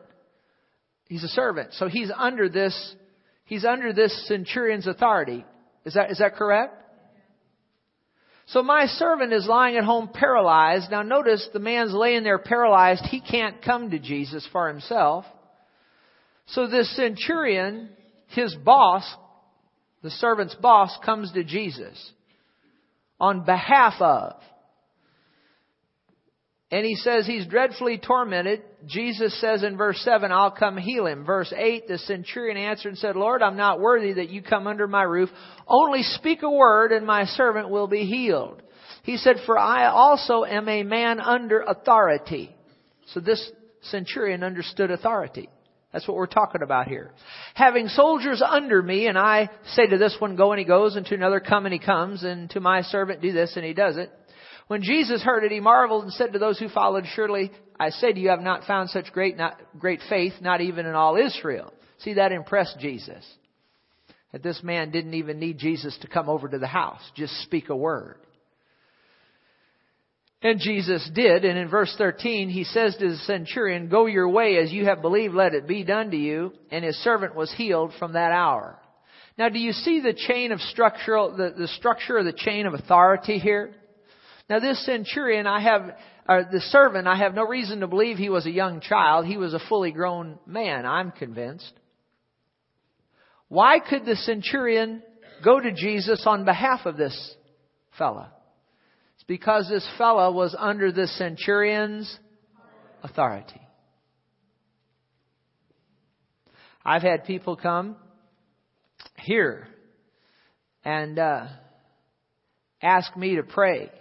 he's 1.08 1.24
a 1.24 1.30
servant, 1.30 1.74
so 1.74 1.88
he's 1.88 2.12
under 2.16 2.50
this, 2.50 2.96
he's 3.46 3.66
under 3.66 3.94
this 3.94 4.28
centurion's 4.28 4.88
authority. 4.88 5.46
Is 5.88 5.94
that, 5.94 6.12
is 6.12 6.17
that 6.17 6.36
correct? 6.36 6.84
So 8.48 8.62
my 8.62 8.88
servant 8.88 9.32
is 9.32 9.48
lying 9.48 9.77
at 9.77 9.86
home 9.86 10.10
paralyzed. 10.13 10.91
Now 10.91 11.01
notice 11.01 11.48
the 11.53 11.60
man's 11.60 11.94
laying 11.94 12.24
there 12.24 12.39
paralyzed. 12.39 13.06
He 13.06 13.22
can't 13.22 13.63
come 13.63 13.91
to 13.91 13.98
Jesus 13.98 14.46
for 14.51 14.67
himself. 14.67 15.24
So 16.48 16.67
this 16.67 16.94
centurion, 16.98 17.88
his 18.27 18.53
boss, 18.53 19.10
the 20.03 20.10
servant's 20.10 20.56
boss, 20.56 20.98
comes 21.06 21.32
to 21.32 21.46
Jesus 21.46 22.12
on 23.17 23.46
behalf 23.46 23.94
of. 24.01 24.34
And 26.70 26.86
he 26.86 26.96
says 26.96 27.26
he's 27.26 27.46
dreadfully 27.46 27.98
tormented. 27.98 28.62
Jesus 28.86 29.40
says 29.40 29.64
in 29.64 29.78
verse 29.78 30.00
7, 30.02 30.32
I'll 30.34 30.52
come 30.52 30.76
heal 30.78 31.06
him. 31.08 31.24
Verse 31.24 31.54
8, 31.56 31.88
the 31.88 31.98
centurion 31.98 32.58
answered 32.58 32.90
and 32.90 32.98
said, 32.98 33.16
Lord, 33.16 33.42
I'm 33.42 33.56
not 33.56 33.80
worthy 33.80 34.14
that 34.14 34.30
you 34.30 34.42
come 34.42 34.68
under 34.68 34.86
my 34.86 35.04
roof. 35.04 35.30
Only 35.66 36.04
speak 36.04 36.44
a 36.44 36.50
word 36.50 36.92
and 36.92 37.06
my 37.06 37.24
servant 37.24 37.70
will 37.70 37.88
be 37.88 38.04
healed. 38.04 38.62
He 39.04 39.16
said, 39.16 39.38
for 39.46 39.58
I 39.58 39.86
also 39.86 40.44
am 40.44 40.68
a 40.68 40.84
man 40.84 41.22
under 41.22 41.62
authority. 41.62 42.54
So 43.14 43.22
this 43.22 43.50
centurion 43.84 44.44
understood 44.44 44.92
authority. 44.92 45.50
That's 45.94 46.06
what 46.06 46.18
we're 46.18 46.28
talking 46.28 46.62
about 46.64 46.90
here. 46.90 47.14
Having 47.54 47.88
soldiers 47.88 48.44
under 48.46 48.84
me, 48.84 49.08
and 49.08 49.18
I 49.18 49.50
say 49.74 49.88
to 49.88 49.98
this 49.98 50.18
one, 50.20 50.36
go 50.36 50.52
and 50.52 50.60
he 50.60 50.66
goes, 50.66 50.98
and 50.98 51.06
to 51.06 51.16
another, 51.16 51.40
come 51.40 51.66
and 51.66 51.72
he 51.72 51.80
comes, 51.80 52.24
and 52.24 52.50
to 52.50 52.60
my 52.60 52.82
servant, 52.82 53.22
do 53.22 53.32
this 53.32 53.56
and 53.56 53.64
he 53.64 53.74
does 53.74 53.96
it. 53.96 54.12
When 54.68 54.82
Jesus 54.82 55.24
heard 55.24 55.44
it, 55.44 55.52
he 55.52 55.60
marveled 55.60 56.04
and 56.04 56.14
said 56.14 56.34
to 56.34 56.40
those 56.40 56.60
who 56.60 56.70
followed, 56.70 57.06
surely 57.16 57.52
I 57.80 57.90
say 57.90 58.12
to 58.12 58.20
you, 58.20 58.30
have 58.30 58.42
not 58.42 58.66
found 58.66 58.90
such 58.90 59.12
great, 59.14 59.38
not, 59.38 59.60
great 59.80 60.02
faith, 60.10 60.34
not 60.42 60.62
even 60.62 60.86
in 60.86 60.94
all 60.94 61.16
Israel. 61.16 61.74
See, 62.00 62.16
that 62.16 62.32
impressed 62.32 62.78
Jesus. 62.80 63.26
That 64.34 64.44
this 64.44 64.62
man 64.64 64.92
didn't 64.92 65.14
even 65.14 65.40
need 65.40 65.58
Jesus 65.58 65.98
to 66.02 66.08
come 66.08 66.28
over 66.28 66.50
to 66.50 66.60
the 66.60 66.68
house. 66.68 67.02
Just 67.16 67.34
speak 67.44 67.70
a 67.70 67.76
word. 67.76 68.18
And 70.42 70.60
Jesus 70.60 71.10
did. 71.16 71.46
And 71.46 71.58
in 71.58 71.70
verse 71.70 71.94
13, 71.98 72.50
he 72.50 72.64
says 72.66 72.96
to 72.98 73.10
the 73.10 73.18
centurion, 73.18 73.90
Go 73.90 74.06
your 74.06 74.30
way 74.30 74.58
as 74.58 74.72
you 74.72 74.86
have 74.86 75.02
believed, 75.02 75.34
let 75.34 75.54
it 75.54 75.68
be 75.68 75.84
done 75.84 76.12
to 76.12 76.18
you. 76.18 76.52
And 76.72 76.84
his 76.84 76.98
servant 77.04 77.36
was 77.36 77.52
healed 77.54 77.94
from 77.98 78.14
that 78.14 78.32
hour. 78.32 78.78
Now, 79.38 79.50
do 79.50 79.60
you 79.60 79.72
see 79.72 80.02
the 80.02 80.14
chain 80.14 80.52
of 80.52 80.60
structural, 80.60 81.36
the, 81.36 81.54
the 81.58 81.68
structure 81.68 82.18
of 82.18 82.26
the 82.26 82.34
chain 82.34 82.66
of 82.66 82.74
authority 82.74 83.40
here? 83.40 83.74
Now 84.50 84.60
this 84.60 84.86
centurion, 84.86 85.46
I 85.46 85.60
have, 85.62 85.96
or 86.27 86.46
the 86.50 86.62
servant, 86.62 87.08
I 87.08 87.18
have 87.18 87.34
no 87.34 87.46
reason 87.46 87.82
to 87.82 87.88
believe 87.88 88.18
he 88.18 88.30
was 88.30 88.46
a 88.46 88.51
young 88.51 88.80
child. 88.80 89.25
He 89.25 89.38
was 89.38 89.54
a 89.54 89.60
fully 89.68 89.92
grown 89.92 90.39
man, 90.46 90.86
I'm 90.86 91.12
convinced. 91.12 91.74
Why 93.50 93.80
could 93.80 94.06
the 94.06 94.16
centurion 94.16 95.01
go 95.44 95.60
to 95.60 95.72
Jesus 95.72 96.24
on 96.25 96.46
behalf 96.46 96.86
of 96.86 96.98
this 96.98 97.36
fella? 97.98 98.32
It's 99.16 99.24
because 99.24 99.68
this 99.70 99.88
fella 99.98 100.32
was 100.32 100.56
under 100.58 100.92
the 100.92 101.08
centurion's 101.08 102.18
authority. 103.04 103.62
I've 106.86 107.01
had 107.01 107.25
people 107.25 107.58
come 107.58 107.98
here 109.18 109.68
and 110.86 111.20
uh, 111.20 111.48
ask 112.82 113.16
me 113.18 113.36
to 113.36 113.44
pray 113.44 113.92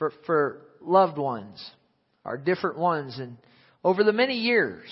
for 0.00 0.12
for 0.26 0.62
loved 0.80 1.18
ones 1.18 1.64
our 2.24 2.36
different 2.36 2.78
ones 2.78 3.16
and 3.20 3.36
over 3.84 4.02
the 4.02 4.12
many 4.12 4.38
years 4.38 4.90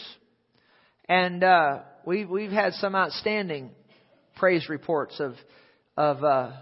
and 1.08 1.42
uh, 1.42 1.80
we 2.06 2.24
we've 2.24 2.52
had 2.52 2.74
some 2.74 2.94
outstanding 2.94 3.70
praise 4.36 4.68
reports 4.68 5.18
of 5.18 5.34
of 5.96 6.22
uh, 6.22 6.52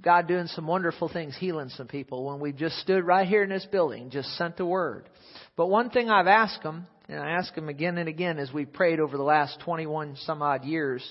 God 0.00 0.28
doing 0.28 0.48
some 0.48 0.66
wonderful 0.66 1.08
things, 1.08 1.36
healing 1.38 1.68
some 1.70 1.86
people 1.86 2.26
when 2.26 2.40
we've 2.40 2.56
just 2.56 2.76
stood 2.78 3.04
right 3.04 3.26
here 3.26 3.42
in 3.42 3.48
this 3.48 3.66
building, 3.70 4.10
just 4.10 4.28
sent 4.36 4.56
the 4.56 4.66
word. 4.66 5.08
But 5.56 5.68
one 5.68 5.90
thing 5.90 6.10
I've 6.10 6.26
asked 6.26 6.62
them, 6.62 6.86
and 7.08 7.20
I 7.20 7.30
ask 7.30 7.54
them 7.54 7.68
again 7.68 7.96
and 7.98 8.08
again 8.08 8.38
as 8.38 8.52
we've 8.52 8.72
prayed 8.72 9.00
over 9.00 9.16
the 9.16 9.22
last 9.22 9.60
21 9.64 10.16
some 10.22 10.42
odd 10.42 10.64
years, 10.64 11.02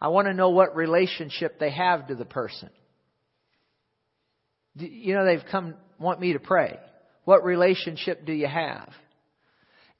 I 0.00 0.08
want 0.08 0.26
to 0.26 0.34
know 0.34 0.50
what 0.50 0.76
relationship 0.76 1.58
they 1.58 1.70
have 1.70 2.08
to 2.08 2.14
the 2.14 2.24
person. 2.24 2.70
You 4.76 5.14
know, 5.14 5.24
they've 5.24 5.44
come, 5.50 5.74
want 5.98 6.20
me 6.20 6.32
to 6.32 6.38
pray. 6.38 6.78
What 7.24 7.44
relationship 7.44 8.26
do 8.26 8.32
you 8.32 8.48
have? 8.48 8.90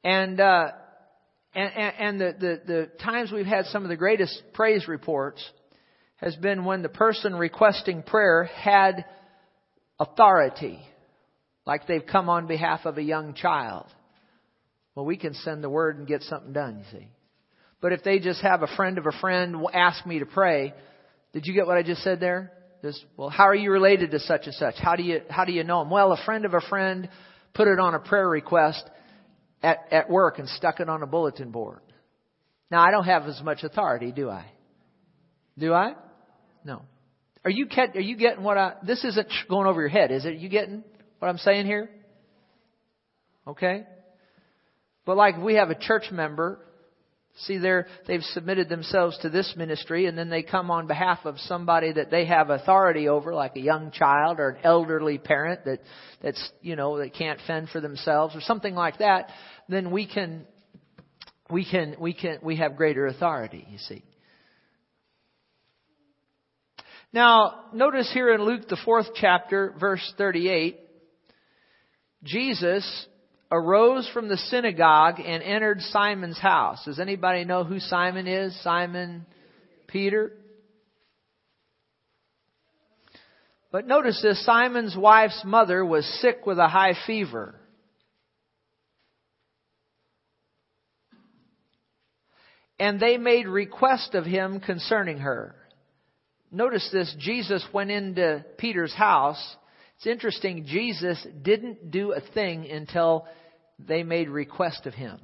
And, 0.03 0.41
uh, 0.41 0.69
and, 1.55 1.95
and, 1.99 2.21
the, 2.21 2.35
the, 2.39 2.61
the 2.67 2.91
times 3.03 3.33
we've 3.33 3.47
had 3.47 3.67
some 3.67 3.85
of 3.85 3.89
the 3.89 3.97
greatest 3.97 4.43
praise 4.53 4.89
reports 4.89 5.43
has 6.17 6.35
been 6.37 6.65
when 6.65 6.83
the 6.83 6.89
person 6.89 7.35
requesting 7.35 8.03
prayer 8.03 8.45
had 8.45 9.05
authority, 9.99 10.81
like 11.65 11.87
they've 11.87 12.07
come 12.07 12.29
on 12.29 12.47
behalf 12.47 12.81
of 12.85 12.99
a 12.99 13.03
young 13.03 13.35
child. 13.35 13.87
Well, 14.95 15.07
we 15.07 15.17
can 15.17 15.35
send 15.35 15.63
the 15.63 15.71
word 15.71 15.99
and 15.99 16.07
get 16.07 16.23
something 16.23 16.53
done, 16.53 16.79
you 16.79 16.99
see. 16.99 17.09
But 17.81 17.93
if 17.93 18.03
they 18.03 18.19
just 18.19 18.41
have 18.43 18.63
a 18.63 18.77
friend 18.77 18.99
of 18.99 19.07
a 19.07 19.13
friend 19.21 19.57
ask 19.73 20.07
me 20.07 20.21
to 20.21 20.27
pray, 20.27 20.73
did 21.33 21.47
you 21.47 21.55
get 21.55 21.67
what 21.67 21.77
I 21.77 21.83
just 21.83 22.03
said 22.03 22.21
there? 22.21 22.53
Just, 22.85 23.03
well, 23.17 23.31
how 23.31 23.45
are 23.45 23.55
you 23.55 23.71
related 23.71 24.11
to 24.11 24.21
such 24.21 24.43
and 24.45 24.55
such? 24.55 24.75
How 24.77 24.95
do 24.95 25.03
you, 25.03 25.23
how 25.31 25.47
do 25.47 25.53
you 25.53 25.65
know 25.65 25.79
them? 25.79 25.89
Well, 25.89 26.13
a 26.13 26.23
friend 26.27 26.45
of 26.45 26.53
a 26.53 26.61
friend 26.61 27.09
put 27.55 27.67
it 27.67 27.79
on 27.81 27.95
a 27.95 27.99
prayer 27.99 28.29
request 28.29 28.85
at, 29.63 29.89
at 29.91 30.11
work 30.11 30.39
and 30.39 30.47
stuck 30.47 30.81
it 30.81 30.91
on 30.91 31.03
a 31.03 31.07
bulletin 31.07 31.51
board. 31.51 31.81
Now, 32.71 32.85
I 32.85 32.91
don't 32.91 33.07
have 33.07 33.23
as 33.23 33.41
much 33.43 33.63
authority, 33.63 34.13
do 34.13 34.29
I? 34.29 34.45
Do 35.57 35.73
I? 35.73 35.95
No. 36.63 36.83
Are 37.43 37.51
you, 37.51 37.67
are 37.75 38.01
you 38.01 38.19
getting 38.19 38.45
what 38.45 38.59
I, 38.59 38.75
this 38.87 39.03
isn't 39.03 39.29
going 39.49 39.67
over 39.67 39.81
your 39.81 39.89
head, 39.89 40.11
is 40.11 40.27
it? 40.27 40.29
Are 40.29 40.33
you 40.33 40.51
getting 40.51 40.85
what 41.21 41.29
I'm 41.29 41.39
saying 41.39 41.65
here? 41.65 41.89
Okay? 43.47 43.87
But 45.07 45.17
like 45.17 45.39
we 45.39 45.55
have 45.55 45.71
a 45.71 45.75
church 45.75 46.11
member, 46.13 46.61
see 47.37 47.59
there, 47.59 47.87
they've 48.07 48.23
submitted 48.23 48.69
themselves 48.69 49.19
to 49.23 49.29
this 49.29 49.55
ministry 49.57 50.07
and 50.07 50.17
then 50.17 50.31
they 50.31 50.43
come 50.43 50.71
on 50.71 50.87
behalf 50.87 51.21
of 51.25 51.39
somebody 51.41 51.93
that 51.93 52.11
they 52.11 52.27
have 52.27 52.51
authority 52.51 53.09
over, 53.09 53.35
like 53.35 53.57
a 53.57 53.61
young 53.61 53.91
child 53.91 54.39
or 54.39 54.51
an 54.51 54.59
elderly 54.63 55.19
parent 55.19 55.65
that, 55.65 55.81
that's, 56.23 56.53
you 56.63 56.77
know, 56.77 56.99
that 56.99 57.15
can't 57.15 57.41
fend 57.47 57.69
for 57.71 57.81
themselves 57.81 58.37
or 58.37 58.41
something 58.41 58.75
like 58.75 58.99
that, 58.99 59.31
then 59.69 59.91
we 59.91 60.07
can, 60.07 60.47
we 61.51 61.69
can, 61.69 61.97
we 61.99 62.15
can, 62.15 62.39
we 62.43 62.57
have 62.57 62.77
greater 62.77 63.07
authority, 63.07 63.67
you 63.69 63.79
see. 63.79 64.05
Now, 67.13 67.67
notice 67.73 68.11
here 68.13 68.33
in 68.35 68.43
Luke, 68.43 68.69
the 68.69 68.81
fourth 68.85 69.07
chapter, 69.15 69.75
verse 69.79 70.13
38, 70.19 70.81
Jesus 72.25 73.07
arose 73.55 74.09
from 74.13 74.29
the 74.29 74.37
synagogue 74.37 75.21
and 75.21 75.43
entered 75.43 75.81
Simon's 75.81 76.39
house. 76.39 76.85
Does 76.85 76.99
anybody 76.99 77.45
know 77.45 77.65
who 77.65 77.79
Simon 77.79 78.27
is? 78.27 78.59
Simon 78.63 79.27
Peter? 79.87 80.33
But 83.71 83.87
notice 83.87 84.21
this 84.23 84.45
Simon's 84.45 84.97
wife's 84.97 85.43
mother 85.45 85.85
was 85.85 86.05
sick 86.21 86.47
with 86.47 86.59
a 86.59 86.69
high 86.69 86.95
fever. 87.07 87.55
And 92.79 92.99
they 92.99 93.19
made 93.19 93.47
request 93.47 94.15
of 94.15 94.25
him 94.25 94.61
concerning 94.61 95.19
her 95.19 95.55
notice 96.55 96.89
this 96.93 97.15
Jesus 97.19 97.65
went 97.73 97.91
into 97.91 98.45
Peter's 98.57 98.95
house. 98.95 99.57
It's 99.97 100.07
interesting, 100.07 100.65
Jesus 100.67 101.25
didn't 101.43 101.91
do 101.91 102.13
a 102.13 102.21
thing 102.21 102.71
until 102.71 103.27
they 103.79 104.03
made 104.03 104.29
request 104.29 104.87
of 104.87 104.95
him. 104.95 105.19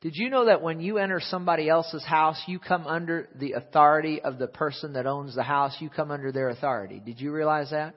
Did 0.00 0.16
you 0.16 0.30
know 0.30 0.46
that 0.46 0.62
when 0.62 0.80
you 0.80 0.96
enter 0.96 1.20
somebody 1.20 1.68
else's 1.68 2.04
house, 2.04 2.42
you 2.46 2.58
come 2.58 2.86
under 2.86 3.28
the 3.34 3.52
authority 3.52 4.22
of 4.22 4.38
the 4.38 4.46
person 4.46 4.94
that 4.94 5.06
owns 5.06 5.34
the 5.34 5.42
house? 5.42 5.76
You 5.78 5.90
come 5.90 6.10
under 6.10 6.32
their 6.32 6.48
authority. 6.48 7.02
Did 7.04 7.20
you 7.20 7.32
realize 7.32 7.70
that? 7.70 7.94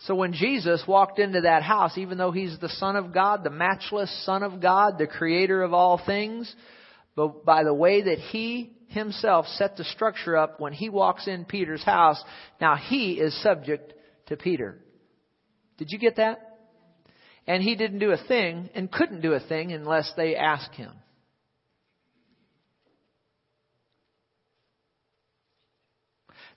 So 0.00 0.14
when 0.14 0.34
Jesus 0.34 0.82
walked 0.86 1.18
into 1.18 1.40
that 1.42 1.62
house, 1.62 1.96
even 1.96 2.18
though 2.18 2.32
he's 2.32 2.58
the 2.58 2.68
Son 2.68 2.96
of 2.96 3.14
God, 3.14 3.44
the 3.44 3.50
matchless 3.50 4.10
Son 4.26 4.42
of 4.42 4.60
God, 4.60 4.98
the 4.98 5.06
creator 5.06 5.62
of 5.62 5.72
all 5.72 5.98
things, 6.04 6.54
but 7.14 7.46
by 7.46 7.64
the 7.64 7.72
way 7.72 8.02
that 8.02 8.18
he 8.18 8.76
himself 8.88 9.46
set 9.46 9.76
the 9.76 9.84
structure 9.84 10.36
up 10.36 10.60
when 10.60 10.72
he 10.72 10.88
walks 10.88 11.26
in 11.26 11.44
Peter's 11.44 11.82
house. 11.82 12.22
Now 12.60 12.76
he 12.76 13.14
is 13.14 13.42
subject 13.42 13.92
to 14.26 14.36
Peter. 14.36 14.78
Did 15.78 15.90
you 15.90 15.98
get 15.98 16.16
that? 16.16 16.45
And 17.46 17.62
he 17.62 17.76
didn't 17.76 18.00
do 18.00 18.10
a 18.10 18.26
thing 18.28 18.70
and 18.74 18.90
couldn't 18.90 19.20
do 19.20 19.32
a 19.32 19.40
thing 19.40 19.72
unless 19.72 20.12
they 20.16 20.34
asked 20.34 20.74
him. 20.74 20.92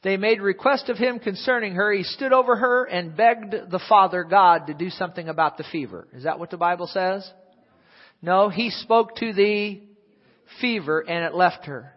They 0.02 0.16
made 0.16 0.42
request 0.42 0.88
of 0.88 0.98
him 0.98 1.20
concerning 1.20 1.76
her. 1.76 1.92
He 1.92 2.04
stood 2.04 2.32
over 2.32 2.56
her 2.56 2.86
and 2.86 3.18
begged 3.18 3.52
the 3.70 3.84
Father 3.90 4.24
God 4.24 4.68
to 4.68 4.74
do 4.74 4.90
something 4.90 5.28
about 5.28 5.58
the 5.58 5.66
fever. 5.72 6.08
Is 6.14 6.24
that 6.24 6.40
what 6.40 6.52
the 6.52 6.58
Bible 6.58 6.88
says? 6.88 7.30
No, 8.22 8.50
he 8.50 8.70
spoke 8.70 9.16
to 9.18 9.34
the 9.34 9.82
fever 10.62 11.02
and 11.02 11.26
it 11.26 11.34
left 11.34 11.66
her. 11.66 11.94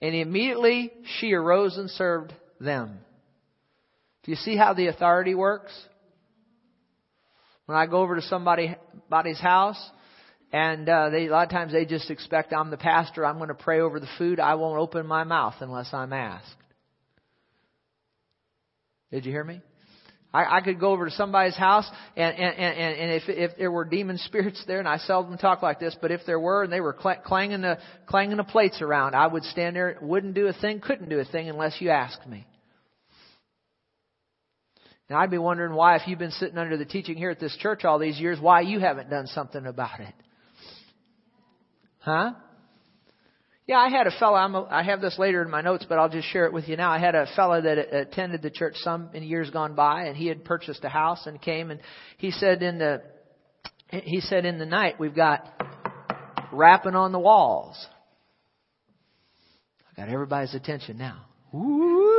And 0.00 0.14
immediately 0.14 0.92
she 1.18 1.34
arose 1.34 1.76
and 1.76 1.90
served 1.90 2.32
them. 2.58 2.98
Do 4.22 4.30
you 4.30 4.36
see 4.36 4.56
how 4.56 4.72
the 4.72 4.86
authority 4.86 5.34
works? 5.34 5.72
When 7.66 7.78
I 7.78 7.86
go 7.86 8.02
over 8.02 8.16
to 8.16 8.22
somebody, 8.22 8.76
somebody's 9.08 9.40
house, 9.40 9.78
and 10.52 10.88
uh, 10.88 11.10
they, 11.10 11.26
a 11.26 11.30
lot 11.30 11.44
of 11.44 11.50
times 11.50 11.72
they 11.72 11.86
just 11.86 12.10
expect 12.10 12.52
I'm 12.52 12.70
the 12.70 12.76
pastor, 12.76 13.24
I'm 13.24 13.38
going 13.38 13.48
to 13.48 13.54
pray 13.54 13.80
over 13.80 13.98
the 13.98 14.08
food, 14.18 14.38
I 14.38 14.54
won't 14.54 14.78
open 14.78 15.06
my 15.06 15.24
mouth 15.24 15.54
unless 15.60 15.92
I'm 15.92 16.12
asked. 16.12 16.54
Did 19.10 19.24
you 19.24 19.32
hear 19.32 19.44
me? 19.44 19.62
I, 20.34 20.58
I 20.58 20.60
could 20.60 20.80
go 20.80 20.90
over 20.90 21.04
to 21.06 21.12
somebody's 21.12 21.56
house, 21.56 21.88
and, 22.16 22.36
and, 22.36 22.58
and, 22.58 22.98
and 22.98 23.12
if, 23.12 23.22
if 23.28 23.56
there 23.56 23.70
were 23.70 23.84
demon 23.84 24.18
spirits 24.26 24.62
there, 24.66 24.80
and 24.80 24.88
I 24.88 24.98
seldom 24.98 25.38
talk 25.38 25.62
like 25.62 25.80
this, 25.80 25.96
but 26.02 26.10
if 26.10 26.20
there 26.26 26.40
were, 26.40 26.64
and 26.64 26.72
they 26.72 26.80
were 26.80 26.92
clanging 26.92 27.62
the, 27.62 27.78
clanging 28.06 28.36
the 28.36 28.44
plates 28.44 28.82
around, 28.82 29.14
I 29.14 29.28
would 29.28 29.44
stand 29.44 29.76
there, 29.76 29.96
wouldn't 30.02 30.34
do 30.34 30.48
a 30.48 30.52
thing, 30.52 30.80
couldn't 30.80 31.08
do 31.08 31.20
a 31.20 31.24
thing 31.24 31.48
unless 31.48 31.80
you 31.80 31.90
asked 31.90 32.26
me. 32.26 32.44
Now 35.10 35.18
I'd 35.18 35.30
be 35.30 35.38
wondering 35.38 35.74
why, 35.74 35.96
if 35.96 36.02
you've 36.06 36.18
been 36.18 36.30
sitting 36.30 36.56
under 36.56 36.76
the 36.76 36.84
teaching 36.84 37.16
here 37.16 37.30
at 37.30 37.38
this 37.38 37.56
church 37.58 37.84
all 37.84 37.98
these 37.98 38.18
years, 38.18 38.40
why 38.40 38.62
you 38.62 38.80
haven't 38.80 39.10
done 39.10 39.26
something 39.26 39.66
about 39.66 40.00
it. 40.00 40.14
Huh? 41.98 42.32
Yeah, 43.66 43.78
I 43.78 43.88
had 43.88 44.06
a 44.06 44.10
fellow. 44.18 44.66
I 44.70 44.82
have 44.82 45.00
this 45.00 45.18
later 45.18 45.42
in 45.42 45.50
my 45.50 45.62
notes, 45.62 45.86
but 45.88 45.98
I'll 45.98 46.10
just 46.10 46.28
share 46.28 46.44
it 46.44 46.52
with 46.52 46.68
you 46.68 46.76
now. 46.76 46.90
I 46.90 46.98
had 46.98 47.14
a 47.14 47.26
fellow 47.34 47.60
that 47.60 47.78
attended 47.78 48.42
the 48.42 48.50
church 48.50 48.74
some 48.76 49.10
in 49.14 49.22
years 49.22 49.48
gone 49.50 49.74
by, 49.74 50.04
and 50.04 50.16
he 50.16 50.26
had 50.26 50.44
purchased 50.44 50.84
a 50.84 50.90
house 50.90 51.26
and 51.26 51.40
came, 51.40 51.70
and 51.70 51.80
he 52.18 52.30
said 52.30 52.62
in 52.62 52.78
the 52.78 53.02
he 53.90 54.20
said 54.20 54.44
in 54.44 54.58
the 54.58 54.66
night 54.66 54.98
we've 54.98 55.14
got 55.14 55.46
rapping 56.52 56.94
on 56.94 57.12
the 57.12 57.18
walls. 57.18 57.86
I 59.90 60.00
got 60.00 60.12
everybody's 60.12 60.54
attention 60.54 60.98
now. 60.98 61.24
Ooh. 61.54 62.13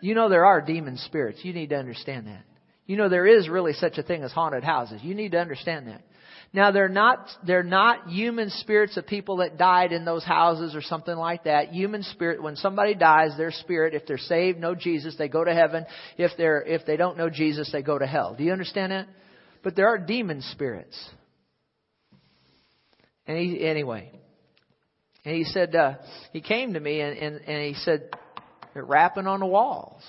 You 0.00 0.14
know 0.14 0.28
there 0.28 0.46
are 0.46 0.60
demon 0.60 0.96
spirits. 0.98 1.40
You 1.42 1.52
need 1.52 1.70
to 1.70 1.76
understand 1.76 2.26
that. 2.26 2.44
You 2.86 2.96
know 2.96 3.08
there 3.08 3.26
is 3.26 3.48
really 3.48 3.74
such 3.74 3.98
a 3.98 4.02
thing 4.02 4.22
as 4.22 4.32
haunted 4.32 4.64
houses. 4.64 5.00
You 5.02 5.14
need 5.14 5.32
to 5.32 5.38
understand 5.38 5.88
that. 5.88 6.02
Now 6.52 6.70
they're 6.70 6.88
not, 6.88 7.28
they're 7.46 7.62
not 7.62 8.08
human 8.08 8.48
spirits 8.48 8.96
of 8.96 9.06
people 9.06 9.38
that 9.38 9.58
died 9.58 9.92
in 9.92 10.06
those 10.06 10.24
houses 10.24 10.74
or 10.74 10.80
something 10.80 11.14
like 11.14 11.44
that. 11.44 11.68
Human 11.74 12.02
spirit, 12.02 12.42
when 12.42 12.56
somebody 12.56 12.94
dies, 12.94 13.36
their 13.36 13.50
spirit, 13.50 13.94
if 13.94 14.06
they're 14.06 14.16
saved, 14.16 14.58
know 14.58 14.74
Jesus, 14.74 15.16
they 15.18 15.28
go 15.28 15.44
to 15.44 15.52
heaven. 15.52 15.84
If 16.16 16.32
they're, 16.38 16.62
if 16.62 16.86
they 16.86 16.96
don't 16.96 17.18
know 17.18 17.28
Jesus, 17.28 17.70
they 17.70 17.82
go 17.82 17.98
to 17.98 18.06
hell. 18.06 18.34
Do 18.34 18.44
you 18.44 18.52
understand 18.52 18.92
that? 18.92 19.08
But 19.62 19.76
there 19.76 19.88
are 19.88 19.98
demon 19.98 20.40
spirits. 20.40 20.98
And 23.26 23.36
he, 23.36 23.62
anyway, 23.62 24.10
and 25.26 25.36
he 25.36 25.44
said, 25.44 25.76
uh, 25.76 25.96
he 26.32 26.40
came 26.40 26.72
to 26.72 26.80
me 26.80 27.02
and, 27.02 27.18
and, 27.18 27.40
and 27.42 27.62
he 27.62 27.74
said, 27.74 28.08
they're 28.78 28.84
rapping 28.84 29.26
on 29.26 29.40
the 29.40 29.46
walls. 29.46 30.02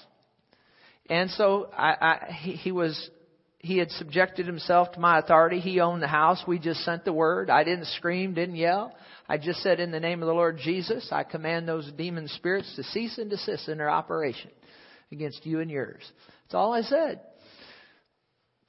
And 1.10 1.32
so 1.32 1.72
I, 1.76 1.96
I 2.00 2.32
he, 2.32 2.52
he 2.52 2.72
was 2.72 3.10
he 3.58 3.80
had 3.80 3.90
subjected 3.92 4.46
himself 4.46 4.92
to 4.92 5.00
my 5.00 5.18
authority. 5.18 5.60
He 5.60 5.80
owned 5.80 6.04
the 6.04 6.08
house. 6.08 6.44
We 6.48 6.60
just 6.60 6.82
sent 6.86 7.04
the 7.04 7.12
word. 7.12 7.50
I 7.50 7.64
didn't 7.64 7.88
scream, 7.88 8.36
didn't 8.36 8.56
yell. 8.58 8.96
I 9.28 9.40
just 9.40 9.62
said, 9.64 9.80
in 9.80 9.92
the 9.92 10.00
name 10.00 10.22
of 10.22 10.28
the 10.28 10.34
Lord 10.34 10.60
Jesus, 10.64 11.10
I 11.12 11.24
command 11.24 11.68
those 11.68 11.92
demon 11.98 12.28
spirits 12.28 12.72
to 12.76 12.84
cease 12.84 13.18
and 13.18 13.30
desist 13.30 13.68
in 13.68 13.80
their 13.80 13.90
operation 13.90 14.52
against 15.12 15.46
you 15.48 15.60
and 15.62 15.70
yours. 15.70 16.04
That's 16.44 16.54
all 16.54 16.74
I 16.74 16.82
said. 16.82 17.22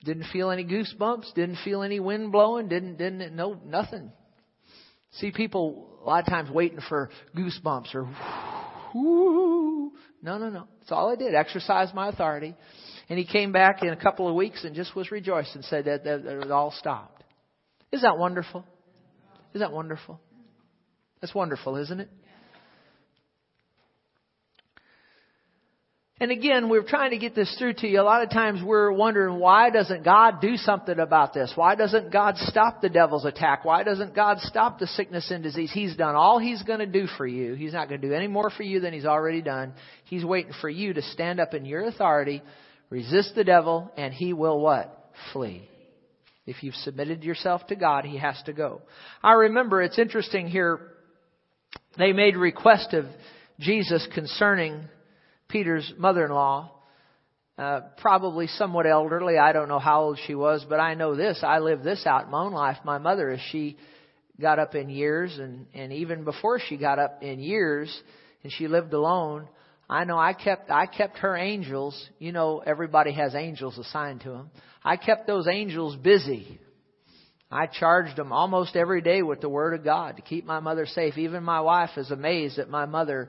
Didn't 0.03 0.27
feel 0.33 0.51
any 0.51 0.65
goosebumps. 0.65 1.35
Didn't 1.35 1.59
feel 1.63 1.83
any 1.83 2.01
wind 2.01 2.33
blowing. 2.33 2.69
Didn't, 2.69 2.97
didn't, 2.97 3.37
no, 3.37 3.61
nothing. 3.65 4.11
See 5.13 5.31
people 5.31 6.01
a 6.03 6.09
lot 6.09 6.21
of 6.21 6.27
times 6.27 6.51
waiting 6.51 6.81
for 6.89 7.11
goosebumps 7.37 7.95
or 7.95 8.09
whoo. 8.95 9.93
No, 10.23 10.39
no, 10.39 10.51
no. 10.51 10.67
That's 10.81 10.93
all 10.93 11.11
I 11.11 11.17
did. 11.17 11.35
Exercise 11.35 11.89
my 11.95 12.09
authority. 12.09 12.55
And 13.09 13.19
he 13.19 13.25
came 13.25 13.53
back 13.53 13.83
in 13.83 13.89
a 13.89 13.97
couple 13.97 14.29
of 14.29 14.35
weeks 14.35 14.65
and 14.65 14.75
just 14.75 14.95
was 14.95 15.11
rejoiced 15.11 15.55
and 15.55 15.65
said 15.65 15.87
that, 15.87 16.05
that, 16.05 16.25
that 16.25 16.41
it 16.41 16.51
all 16.51 16.71
stopped. 16.71 17.25
Isn't 17.93 18.09
that 18.09 18.19
wonderful? 18.19 18.65
Isn't 19.55 19.67
that 19.67 19.75
wonderful? 19.75 20.21
That's 21.21 21.35
wonderful, 21.35 21.77
isn't 21.77 22.01
it? 22.01 22.09
And 26.23 26.31
again, 26.31 26.69
we're 26.69 26.83
trying 26.83 27.13
to 27.13 27.19
get 27.19 27.35
this 27.35 27.55
through 27.59 27.73
to 27.75 27.89
you. 27.89 27.99
A 27.99 28.03
lot 28.03 28.23
of 28.23 28.29
times 28.29 28.61
we're 28.63 28.93
wondering 28.93 29.39
why 29.39 29.71
doesn't 29.71 30.05
God 30.05 30.43
do 30.43 30.59
something 30.59 30.99
about 30.99 31.33
this? 31.33 31.51
Why 31.55 31.75
doesn't 31.77 32.13
God 32.13 32.37
stop 32.37 32.83
the 32.83 32.91
devil's 32.91 33.25
attack? 33.25 33.65
Why 33.65 33.85
doesn't 33.85 34.15
God 34.15 34.37
stop 34.41 34.79
the 34.79 34.87
sickness 34.87 35.31
and 35.31 35.43
disease? 35.43 35.71
He's 35.73 35.97
done 35.97 36.17
all 36.17 36.39
he's 36.39 36.63
going 36.63 36.81
to 36.81 36.87
do 36.87 37.07
for 37.17 37.27
you. 37.27 37.55
He's 37.55 37.73
not 37.73 37.89
going 37.89 38.03
to 38.03 38.07
do 38.07 38.13
any 38.13 38.27
more 38.27 38.51
for 38.51 38.63
you 38.63 38.81
than 38.81 38.93
he's 38.93 39.07
already 39.07 39.41
done. 39.41 39.73
He's 40.05 40.23
waiting 40.23 40.53
for 40.61 40.69
you 40.69 40.93
to 40.93 41.01
stand 41.01 41.41
up 41.41 41.55
in 41.55 41.65
your 41.65 41.87
authority, 41.87 42.43
resist 42.91 43.35
the 43.35 43.45
devil, 43.45 43.91
and 43.97 44.13
he 44.13 44.35
will 44.35 44.61
what? 44.61 45.13
Flee. 45.33 45.71
If 46.45 46.63
you've 46.63 46.75
submitted 46.75 47.25
yourself 47.25 47.67
to 47.69 47.77
God, 47.77 48.05
he 48.05 48.19
has 48.19 48.41
to 48.45 48.53
go. 48.53 48.83
I 49.23 49.33
remember 49.33 49.81
it's 49.81 49.99
interesting 49.99 50.49
here. 50.49 50.81
They 51.97 52.13
made 52.13 52.37
request 52.37 52.93
of 52.93 53.07
Jesus 53.59 54.07
concerning 54.13 54.85
Peter's 55.51 55.93
mother-in-law, 55.99 56.71
uh, 57.59 57.81
probably 57.99 58.47
somewhat 58.47 58.87
elderly. 58.87 59.37
I 59.37 59.53
don't 59.53 59.69
know 59.69 59.79
how 59.79 60.03
old 60.05 60.19
she 60.27 60.35
was, 60.35 60.65
but 60.69 60.81
I 60.81 60.95
know 60.95 61.15
this. 61.15 61.41
I 61.43 61.59
lived 61.59 61.85
this 61.85 62.07
out 62.07 62.25
in 62.25 62.31
my 62.31 62.43
own 62.45 62.53
life. 62.53 62.79
My 62.85 62.99
mother, 62.99 63.31
as 63.31 63.41
she 63.51 63.77
got 64.41 64.59
up 64.59 64.75
in 64.75 64.89
years, 64.89 65.39
and 65.39 65.67
and 65.75 65.93
even 65.93 66.25
before 66.25 66.59
she 66.59 66.77
got 66.77 66.99
up 66.99 67.23
in 67.23 67.39
years, 67.39 67.95
and 68.43 68.53
she 68.53 68.67
lived 68.67 68.93
alone, 68.95 69.49
I 69.89 70.05
know 70.05 70.19
I 70.19 70.33
kept 70.33 70.71
I 70.71 70.87
kept 70.87 71.19
her 71.19 71.37
angels. 71.37 72.09
You 72.19 72.33
know, 72.33 72.63
everybody 72.65 73.13
has 73.13 73.35
angels 73.35 73.77
assigned 73.77 74.23
to 74.23 74.31
them. 74.31 74.51
I 74.83 74.97
kept 74.97 75.27
those 75.27 75.47
angels 75.47 75.97
busy. 75.97 76.59
I 77.51 77.67
charged 77.67 78.17
them 78.17 78.33
almost 78.33 78.77
every 78.77 79.03
day 79.03 79.23
with 79.23 79.41
the 79.41 79.49
Word 79.49 79.75
of 79.75 79.85
God 79.85 80.17
to 80.17 80.23
keep 80.23 80.47
my 80.47 80.61
mother 80.61 80.87
safe. 80.87 81.19
Even 81.19 81.43
my 81.43 81.61
wife 81.61 81.91
is 81.97 82.13
amazed 82.13 82.59
that 82.59 82.71
my 82.71 82.87
mother 82.87 83.29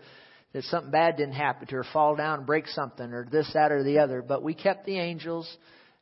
that 0.54 0.64
something 0.66 0.92
bad 0.92 1.18
didn't 1.18 1.36
happen 1.36 1.68
to 1.68 1.76
her, 1.76 1.86
fall 1.94 2.16
down 2.16 2.40
and 2.40 2.48
break 2.48 2.68
something, 2.68 3.14
or 3.14 3.26
this, 3.32 3.50
that, 3.54 3.72
or 3.72 3.84
the 3.84 4.00
other. 4.00 4.22
But 4.22 4.44
we 4.44 4.54
kept 4.54 4.86
the 4.86 4.98
angels 4.98 5.50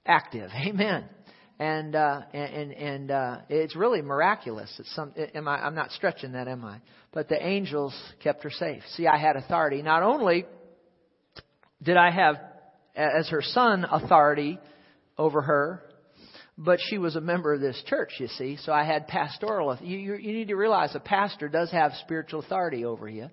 active. 0.06 0.50
Amen. 0.68 1.06
And 1.60 1.94
uh, 1.94 2.22
and 2.34 2.72
and 2.72 3.12
uh, 3.12 3.38
it's 3.50 3.76
really 3.76 4.02
miraculous. 4.02 4.74
It's 4.80 4.96
some. 4.96 5.14
Am 5.36 5.46
I? 5.46 5.58
I'm 5.58 5.76
not 5.76 5.92
stretching 5.92 6.32
that, 6.32 6.48
am 6.48 6.64
I? 6.64 6.78
But 7.12 7.28
the 7.28 7.46
angels 7.46 7.94
kept 8.24 8.44
her 8.44 8.50
safe. 8.50 8.82
See, 8.96 9.08
I 9.08 9.18
had 9.18 9.36
authority. 9.36 9.82
Not 9.82 10.02
only 10.02 10.46
did 11.82 11.98
I 11.98 12.12
have, 12.12 12.36
as 12.96 13.28
her 13.28 13.42
son, 13.42 13.86
authority 13.90 14.58
over 15.18 15.42
her, 15.42 15.84
but 16.58 16.80
she 16.90 16.98
was 16.98 17.16
a 17.16 17.22
member 17.22 17.54
of 17.54 17.62
this 17.62 17.82
church, 17.88 18.12
you 18.20 18.28
see. 18.28 18.58
So 18.64 18.74
I 18.74 18.84
had 18.84 19.08
pastoral. 19.08 19.78
You, 19.82 19.98
you, 19.98 20.16
you 20.16 20.34
need 20.34 20.50
to 20.50 20.56
realize 20.56 20.94
a 20.94 21.00
pastor 21.00 21.48
does 21.48 21.72
have 21.72 21.94
spiritual 22.02 22.42
authority 22.42 22.84
over 22.86 23.08
you. 23.08 23.30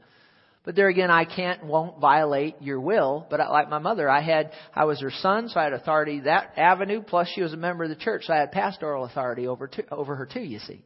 But 0.66 0.74
there 0.74 0.88
again, 0.88 1.12
I 1.12 1.24
can't, 1.24 1.64
won't 1.64 2.00
violate 2.00 2.56
your 2.60 2.80
will. 2.80 3.24
But 3.30 3.38
like 3.38 3.70
my 3.70 3.78
mother, 3.78 4.10
I 4.10 4.20
had, 4.20 4.50
I 4.74 4.84
was 4.84 5.00
her 5.00 5.12
son, 5.12 5.48
so 5.48 5.60
I 5.60 5.64
had 5.64 5.72
authority 5.72 6.20
that 6.20 6.54
avenue. 6.56 7.02
Plus, 7.02 7.30
she 7.32 7.40
was 7.40 7.52
a 7.52 7.56
member 7.56 7.84
of 7.84 7.90
the 7.90 7.96
church, 7.96 8.24
so 8.26 8.34
I 8.34 8.38
had 8.38 8.50
pastoral 8.50 9.04
authority 9.04 9.46
over 9.46 9.68
to, 9.68 9.94
over 9.94 10.16
her 10.16 10.26
too. 10.26 10.40
You 10.40 10.58
see, 10.58 10.82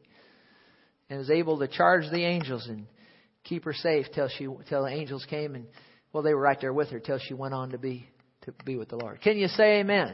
and 1.09 1.17
was 1.17 1.31
able 1.31 1.57
to 1.59 1.67
charge 1.67 2.03
the 2.11 2.23
angels 2.23 2.67
and 2.67 2.85
keep 3.43 3.65
her 3.65 3.73
safe 3.73 4.05
till 4.13 4.29
she 4.29 4.47
till 4.69 4.83
the 4.83 4.91
angels 4.91 5.25
came 5.27 5.55
and 5.55 5.65
well, 6.13 6.21
they 6.21 6.35
were 6.35 6.41
right 6.41 6.61
there 6.61 6.73
with 6.73 6.89
her 6.89 6.99
till 6.99 7.17
she 7.17 7.33
went 7.33 7.55
on 7.55 7.71
to 7.71 7.79
be 7.79 8.07
to 8.43 8.53
be 8.63 8.77
with 8.77 8.89
the 8.89 8.97
Lord. 8.97 9.19
Can 9.21 9.37
you 9.37 9.47
say 9.47 9.79
Amen? 9.79 10.13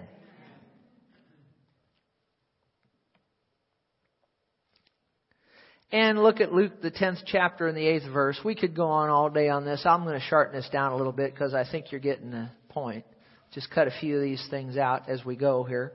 And 5.92 6.22
look 6.22 6.42
at 6.42 6.52
Luke, 6.52 6.82
the 6.82 6.92
10th 6.92 7.20
chapter 7.26 7.68
and 7.68 7.78
the 7.78 7.82
8th 7.82 8.12
verse. 8.12 8.38
We 8.44 8.56
could 8.56 8.76
go 8.76 8.88
on 8.88 9.10
all 9.10 9.30
day 9.30 9.48
on 9.48 9.64
this. 9.64 9.84
I'm 9.86 10.04
going 10.04 10.20
to 10.20 10.26
shorten 10.26 10.54
this 10.54 10.70
down 10.70 10.92
a 10.92 10.98
little 10.98 11.14
bit 11.14 11.34
because 11.34 11.54
I 11.54 11.64
think 11.70 11.92
you're 11.92 12.02
getting 12.02 12.32
the 12.32 12.50
point. 12.68 13.06
Just 13.54 13.72
cut 13.72 13.88
a 13.88 13.92
few 14.02 14.18
of 14.18 14.22
these 14.22 14.46
things 14.50 14.76
out 14.76 15.08
as 15.08 15.24
we 15.24 15.38
go 15.38 15.64
here. 15.64 15.94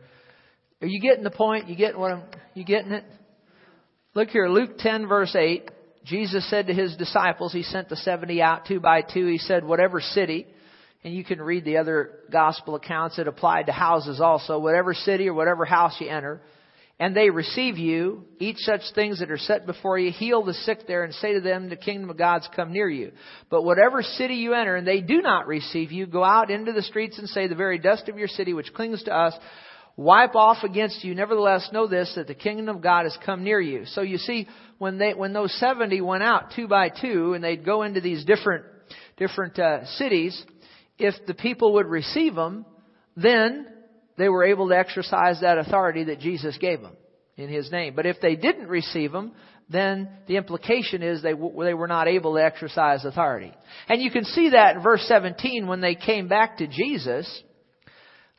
Are 0.81 0.87
you 0.87 1.01
getting 1.01 1.25
the 1.25 1.31
point? 1.31 1.69
You 1.69 1.77
getting 1.77 2.01
what 2.01 2.13
I'm, 2.13 2.23
you 2.55 2.65
getting 2.65 2.93
it? 2.93 3.05
Look 4.15 4.31
here, 4.31 4.49
Luke 4.49 4.79
10 4.79 5.07
verse 5.09 5.37
8. 5.37 5.71
Jesus 6.05 6.49
said 6.49 6.67
to 6.67 6.75
his 6.75 6.97
disciples, 6.97 7.53
he 7.53 7.63
sent 7.63 7.89
the 7.89 7.97
70 7.97 8.43
out 8.43 8.67
two 8.67 8.81
by 8.81 9.03
two. 9.03 9.27
He 9.27 9.39
said, 9.39 9.65
whatever 9.65 10.01
city, 10.01 10.47
and 11.05 11.15
you 11.15 11.23
can 11.23 11.41
read 11.41 11.65
the 11.65 11.77
other 11.77 12.19
gospel 12.31 12.75
accounts 12.75 13.17
that 13.17 13.29
applied 13.29 13.67
to 13.67 13.73
houses 13.73 14.21
also, 14.21 14.59
whatever 14.59 14.95
city 14.95 15.29
or 15.29 15.35
whatever 15.35 15.65
house 15.65 15.95
you 16.01 16.09
enter, 16.09 16.41
and 17.03 17.17
they 17.17 17.31
receive 17.31 17.79
you, 17.79 18.23
eat 18.39 18.55
such 18.59 18.83
things 18.95 19.19
that 19.19 19.29
are 19.33 19.37
set 19.37 19.67
before 19.67 19.99
you, 19.99 20.13
heal 20.13 20.45
the 20.45 20.55
sick 20.55 20.87
there, 20.87 21.03
and 21.03 21.13
say 21.15 21.33
to 21.33 21.41
them, 21.41 21.69
the 21.69 21.75
kingdom 21.75 22.11
of 22.11 22.17
God's 22.17 22.49
come 22.55 22.73
near 22.73 22.89
you. 22.89 23.11
But 23.51 23.65
whatever 23.65 24.03
city 24.03 24.35
you 24.35 24.55
enter, 24.55 24.77
and 24.77 24.87
they 24.87 25.01
do 25.01 25.21
not 25.21 25.49
receive 25.49 25.91
you, 25.91 26.07
go 26.07 26.23
out 26.23 26.49
into 26.49 26.73
the 26.73 26.83
streets 26.83 27.19
and 27.19 27.29
say, 27.29 27.49
the 27.49 27.57
very 27.57 27.81
dust 27.81 28.09
of 28.09 28.19
your 28.19 28.29
city, 28.29 28.55
which 28.55 28.73
clings 28.73 29.03
to 29.03 29.13
us, 29.13 29.35
wipe 29.97 30.37
off 30.37 30.59
against 30.63 31.03
you. 31.03 31.13
Nevertheless, 31.13 31.69
know 31.73 31.89
this, 31.89 32.13
that 32.15 32.29
the 32.29 32.37
kingdom 32.37 32.69
of 32.69 32.81
God 32.81 33.03
has 33.03 33.19
come 33.27 33.43
near 33.43 33.61
you. 33.61 33.85
So 33.87 34.03
you 34.03 34.19
see, 34.19 34.47
when 34.79 34.99
they, 34.99 35.13
when 35.13 35.33
those 35.33 35.53
70 35.59 36.01
went 36.03 36.23
out 36.23 36.53
two 36.55 36.69
by 36.69 36.89
two, 36.89 37.35
and 37.35 37.43
they'd 37.43 37.65
go 37.65 37.83
into 37.83 38.01
these 38.01 38.25
different, 38.25 38.65
different 39.17 39.59
uh, 39.59 39.87
cities, 39.97 40.41
if 41.01 41.17
the 41.27 41.35
people 41.35 41.73
would 41.73 41.87
receive 41.87 42.37
them, 42.37 42.65
then 43.17 43.67
they 44.17 44.29
were 44.29 44.45
able 44.45 44.69
to 44.69 44.77
exercise 44.77 45.41
that 45.41 45.59
authority 45.59 46.05
that 46.05 46.21
Jesus 46.21 46.57
gave 46.59 46.81
them 46.81 46.97
in 47.37 47.49
His 47.49 47.71
name. 47.71 47.95
But 47.95 48.07
if 48.07 48.21
they 48.21 48.37
didn't 48.37 48.69
receive 48.69 49.13
them, 49.13 49.33
then 49.69 50.09
the 50.27 50.37
implication 50.37 51.03
is 51.03 51.23
they, 51.23 51.33
w- 51.33 51.65
they 51.65 51.75
were 51.75 51.87
not 51.87 52.09
able 52.09 52.35
to 52.35 52.45
exercise 52.45 53.05
authority. 53.05 53.53
And 53.89 54.03
you 54.03 54.11
can 54.11 54.25
see 54.25 54.51
that 54.51 54.77
in 54.77 54.83
verse 54.83 55.05
17 55.09 55.67
when 55.67 55.81
they 55.81 55.95
came 55.95 56.29
back 56.29 56.59
to 56.59 56.67
Jesus. 56.67 57.43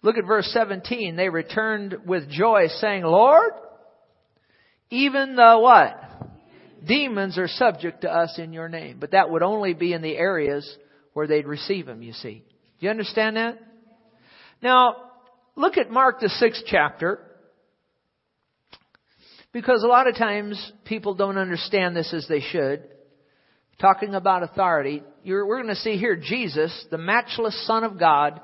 Look 0.02 0.18
at 0.18 0.28
verse 0.28 0.50
17. 0.54 1.16
They 1.16 1.30
returned 1.30 1.96
with 2.06 2.30
joy 2.30 2.68
saying, 2.80 3.04
Lord, 3.04 3.52
even 4.90 5.36
the 5.36 5.58
what? 5.60 6.00
Demons 6.86 7.38
are 7.38 7.48
subject 7.48 8.02
to 8.02 8.12
us 8.12 8.38
in 8.38 8.54
your 8.54 8.70
name. 8.70 8.98
But 9.00 9.12
that 9.12 9.30
would 9.30 9.42
only 9.42 9.74
be 9.74 9.94
in 9.94 10.02
the 10.02 10.18
areas 10.18 10.70
where 11.14 11.28
they'd 11.28 11.48
receive 11.48 11.86
them, 11.86 12.02
you 12.02 12.14
see. 12.14 12.44
Do 12.80 12.86
you 12.86 12.90
understand 12.90 13.38
that? 13.38 13.58
Now, 14.62 14.96
look 15.56 15.78
at 15.78 15.90
Mark 15.90 16.20
the 16.20 16.30
sixth 16.30 16.64
chapter. 16.66 17.20
Because 19.52 19.84
a 19.84 19.88
lot 19.88 20.08
of 20.08 20.16
times 20.16 20.72
people 20.84 21.14
don't 21.14 21.38
understand 21.38 21.96
this 21.96 22.12
as 22.14 22.28
they 22.28 22.42
should. 22.42 22.84
Talking 23.80 24.16
about 24.16 24.44
authority, 24.44 25.04
we're 25.26 25.46
going 25.46 25.68
to 25.68 25.76
see 25.76 25.98
here 25.98 26.16
Jesus, 26.16 26.86
the 26.90 26.98
matchless 26.98 27.68
Son 27.68 27.84
of 27.84 28.00
God, 28.00 28.42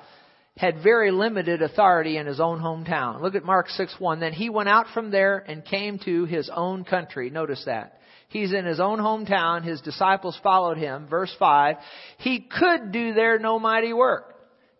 had 0.56 0.84
very 0.84 1.12
limited 1.12 1.62
authority 1.62 2.18
in 2.18 2.28
his 2.28 2.40
own 2.40 2.60
hometown. 2.60 3.22
Look 3.22 3.36
at 3.36 3.46
Mark 3.46 3.70
6 3.70 3.96
1. 3.98 4.20
Then 4.20 4.34
he 4.34 4.50
went 4.50 4.70
out 4.70 4.88
from 4.94 5.10
there 5.10 5.38
and 5.38 5.64
came 5.64 6.00
to 6.00 6.26
his 6.26 6.50
own 6.54 6.84
country. 6.84 7.30
Notice 7.30 7.64
that. 7.66 8.00
He's 8.28 8.54
in 8.54 8.66
his 8.66 8.80
own 8.80 9.00
hometown. 9.00 9.64
His 9.64 9.82
disciples 9.82 10.38
followed 10.44 10.78
him. 10.78 11.08
Verse 11.08 11.34
5. 11.40 11.78
He 12.20 12.42
could 12.42 12.92
do 12.92 13.14
there 13.14 13.40
no 13.40 13.58
mighty 13.58 13.94
work 13.94 14.29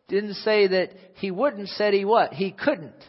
didn't 0.10 0.36
say 0.36 0.68
that 0.68 0.90
he 1.16 1.32
wouldn't, 1.32 1.70
said 1.70 1.94
he 1.94 2.06
what? 2.06 2.34
He 2.34 2.52
couldn't. 2.52 3.00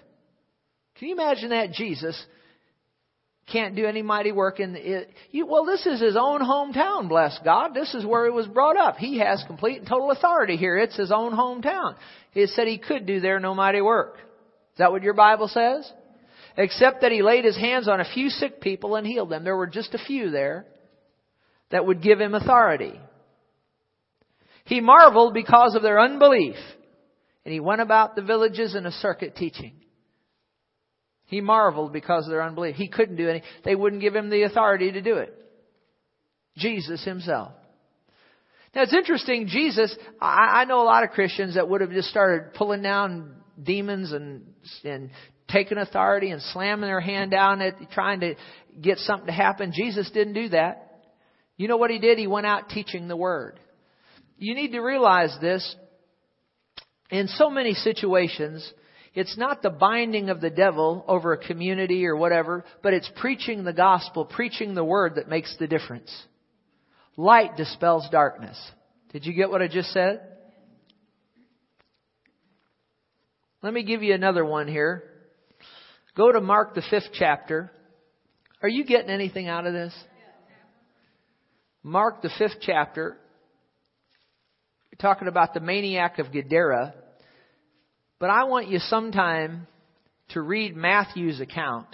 Can 0.96 1.08
you 1.08 1.14
imagine 1.14 1.50
that? 1.50 1.72
Jesus 1.72 2.22
can't 3.50 3.74
do 3.74 3.86
any 3.86 4.02
mighty 4.02 4.32
work 4.32 4.60
in. 4.60 5.06
You, 5.30 5.46
well, 5.46 5.64
this 5.64 5.84
is 5.86 6.00
his 6.00 6.16
own 6.16 6.40
hometown, 6.40 7.08
bless 7.08 7.38
God. 7.44 7.74
This 7.74 7.94
is 7.94 8.06
where 8.06 8.24
he 8.24 8.30
was 8.30 8.46
brought 8.46 8.76
up. 8.76 8.96
He 8.96 9.18
has 9.18 9.42
complete 9.46 9.78
and 9.78 9.88
total 9.88 10.10
authority 10.10 10.56
here. 10.56 10.78
It's 10.78 10.96
his 10.96 11.12
own 11.12 11.32
hometown. 11.32 11.96
It 12.34 12.50
said 12.50 12.68
he 12.68 12.78
could 12.78 13.06
do 13.06 13.20
there 13.20 13.40
no 13.40 13.54
mighty 13.54 13.80
work. 13.80 14.16
Is 14.16 14.78
that 14.78 14.92
what 14.92 15.02
your 15.02 15.14
Bible 15.14 15.48
says? 15.48 15.90
Except 16.56 17.00
that 17.00 17.12
he 17.12 17.22
laid 17.22 17.44
his 17.44 17.56
hands 17.56 17.88
on 17.88 18.00
a 18.00 18.12
few 18.12 18.28
sick 18.28 18.60
people 18.60 18.96
and 18.96 19.06
healed 19.06 19.30
them. 19.30 19.44
There 19.44 19.56
were 19.56 19.66
just 19.66 19.94
a 19.94 20.04
few 20.06 20.30
there 20.30 20.66
that 21.70 21.86
would 21.86 22.02
give 22.02 22.20
him 22.20 22.34
authority. 22.34 22.98
He 24.64 24.80
marveled 24.80 25.34
because 25.34 25.74
of 25.74 25.82
their 25.82 26.00
unbelief. 26.00 26.56
And 27.44 27.53
he 27.53 27.61
went 27.61 27.81
about 27.81 28.16
the 28.16 28.22
villages 28.22 28.74
in 28.74 28.87
a 28.87 28.92
circuit 28.92 29.37
teaching. 29.37 29.74
He 31.26 31.40
marveled 31.40 31.92
because 31.92 32.24
of 32.24 32.31
their 32.31 32.42
unbelief. 32.42 32.76
He 32.76 32.88
couldn't 32.88 33.16
do 33.16 33.29
any. 33.29 33.42
They 33.64 33.74
wouldn't 33.74 34.03
give 34.03 34.14
him 34.14 34.31
the 34.31 34.42
authority 34.42 34.92
to 34.92 35.00
do 35.00 35.16
it. 35.16 35.35
Jesus 36.57 37.05
himself. 37.05 37.53
Now 38.74 38.83
it's 38.83 38.94
interesting, 38.94 39.46
Jesus, 39.48 39.96
I, 40.20 40.61
I 40.61 40.64
know 40.64 40.83
a 40.83 40.85
lot 40.85 41.03
of 41.03 41.11
Christians 41.11 41.55
that 41.55 41.68
would 41.68 41.81
have 41.81 41.90
just 41.90 42.09
started 42.09 42.55
pulling 42.55 42.83
down 42.83 43.37
demons 43.61 44.12
and, 44.12 44.46
and 44.85 45.11
taking 45.48 45.79
authority 45.79 46.31
and 46.31 46.40
slamming 46.40 46.88
their 46.88 47.00
hand 47.00 47.31
down 47.31 47.61
at 47.62 47.74
trying 47.90 48.20
to 48.20 48.35
get 48.81 48.98
something 48.98 49.26
to 49.26 49.33
happen. 49.33 49.72
Jesus 49.74 50.11
didn't 50.12 50.35
do 50.35 50.50
that. 50.50 51.00
You 51.57 51.68
know 51.68 51.76
what 51.76 51.90
he 51.90 51.98
did? 51.98 52.18
He 52.18 52.26
went 52.26 52.46
out 52.46 52.68
teaching 52.68 53.09
the 53.09 53.16
word. 53.16 53.59
You 54.38 54.55
need 54.55 54.72
to 54.72 54.81
realize 54.81 55.37
this. 55.40 55.76
In 57.10 57.26
so 57.28 57.50
many 57.50 57.74
situations, 57.74 58.72
it's 59.14 59.36
not 59.36 59.62
the 59.62 59.70
binding 59.70 60.30
of 60.30 60.40
the 60.40 60.50
devil 60.50 61.04
over 61.08 61.32
a 61.32 61.38
community 61.38 62.06
or 62.06 62.16
whatever, 62.16 62.64
but 62.82 62.94
it's 62.94 63.10
preaching 63.16 63.64
the 63.64 63.72
gospel, 63.72 64.24
preaching 64.24 64.74
the 64.74 64.84
word 64.84 65.16
that 65.16 65.28
makes 65.28 65.56
the 65.58 65.66
difference. 65.66 66.10
Light 67.16 67.56
dispels 67.56 68.08
darkness. 68.10 68.58
Did 69.12 69.26
you 69.26 69.32
get 69.32 69.50
what 69.50 69.62
I 69.62 69.68
just 69.68 69.90
said? 69.90 70.20
Let 73.62 73.74
me 73.74 73.82
give 73.82 74.02
you 74.02 74.14
another 74.14 74.44
one 74.44 74.68
here. 74.68 75.04
Go 76.16 76.30
to 76.32 76.40
Mark 76.40 76.74
the 76.74 76.82
fifth 76.88 77.10
chapter. 77.12 77.72
Are 78.62 78.68
you 78.68 78.84
getting 78.84 79.10
anything 79.10 79.48
out 79.48 79.66
of 79.66 79.72
this? 79.72 79.92
Mark 81.82 82.22
the 82.22 82.30
fifth 82.38 82.58
chapter. 82.60 83.16
We're 84.92 85.00
talking 85.00 85.28
about 85.28 85.54
the 85.54 85.60
maniac 85.60 86.18
of 86.18 86.32
Gadara. 86.32 86.94
But 88.20 88.28
I 88.28 88.44
want 88.44 88.68
you 88.68 88.78
sometime 88.78 89.66
to 90.28 90.42
read 90.42 90.76
Matthew's 90.76 91.40
account 91.40 91.88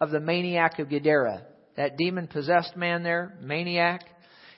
of 0.00 0.10
the 0.10 0.18
maniac 0.18 0.80
of 0.80 0.90
Gadara. 0.90 1.44
That 1.76 1.96
demon 1.96 2.26
possessed 2.26 2.76
man 2.76 3.04
there, 3.04 3.38
maniac. 3.40 4.02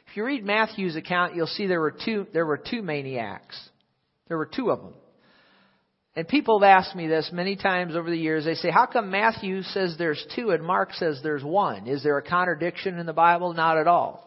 If 0.09 0.17
you 0.17 0.25
read 0.25 0.45
Matthew's 0.45 0.97
account, 0.97 1.37
you'll 1.37 1.47
see 1.47 1.67
there 1.67 1.81
were 1.81 1.95
two, 2.05 2.27
there 2.33 2.47
were 2.47 2.57
two 2.57 2.81
maniacs. 2.81 3.55
There 4.29 4.39
were 4.39 4.49
two 4.53 4.71
of 4.71 4.81
them. 4.81 4.95
And 6.17 6.27
people 6.27 6.59
have 6.61 6.67
asked 6.67 6.97
me 6.97 7.07
this 7.07 7.29
many 7.33 7.57
times 7.57 7.95
over 7.95 8.09
the 8.09 8.17
years. 8.17 8.47
They 8.47 8.55
say, 8.55 8.71
how 8.71 8.87
come 8.87 9.11
Matthew 9.11 9.63
says 9.63 9.97
there's 9.99 10.25
two 10.35 10.51
and 10.51 10.65
Mark 10.65 10.95
says 10.95 11.21
there's 11.23 11.45
one? 11.45 11.87
Is 11.87 12.03
there 12.03 12.17
a 12.17 12.23
contradiction 12.23 12.99
in 12.99 13.05
the 13.05 13.13
Bible? 13.13 13.53
Not 13.53 13.77
at 13.77 13.87
all. 13.87 14.23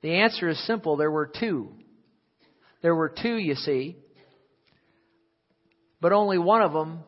The 0.00 0.20
answer 0.20 0.48
is 0.48 0.66
simple. 0.66 0.96
There 0.96 1.10
were 1.10 1.30
two. 1.38 1.68
There 2.80 2.94
were 2.94 3.12
two, 3.14 3.36
you 3.36 3.56
see 3.56 3.98
but 6.00 6.12
only 6.12 6.38
one 6.38 6.62
of 6.62 6.72
them 6.72 7.00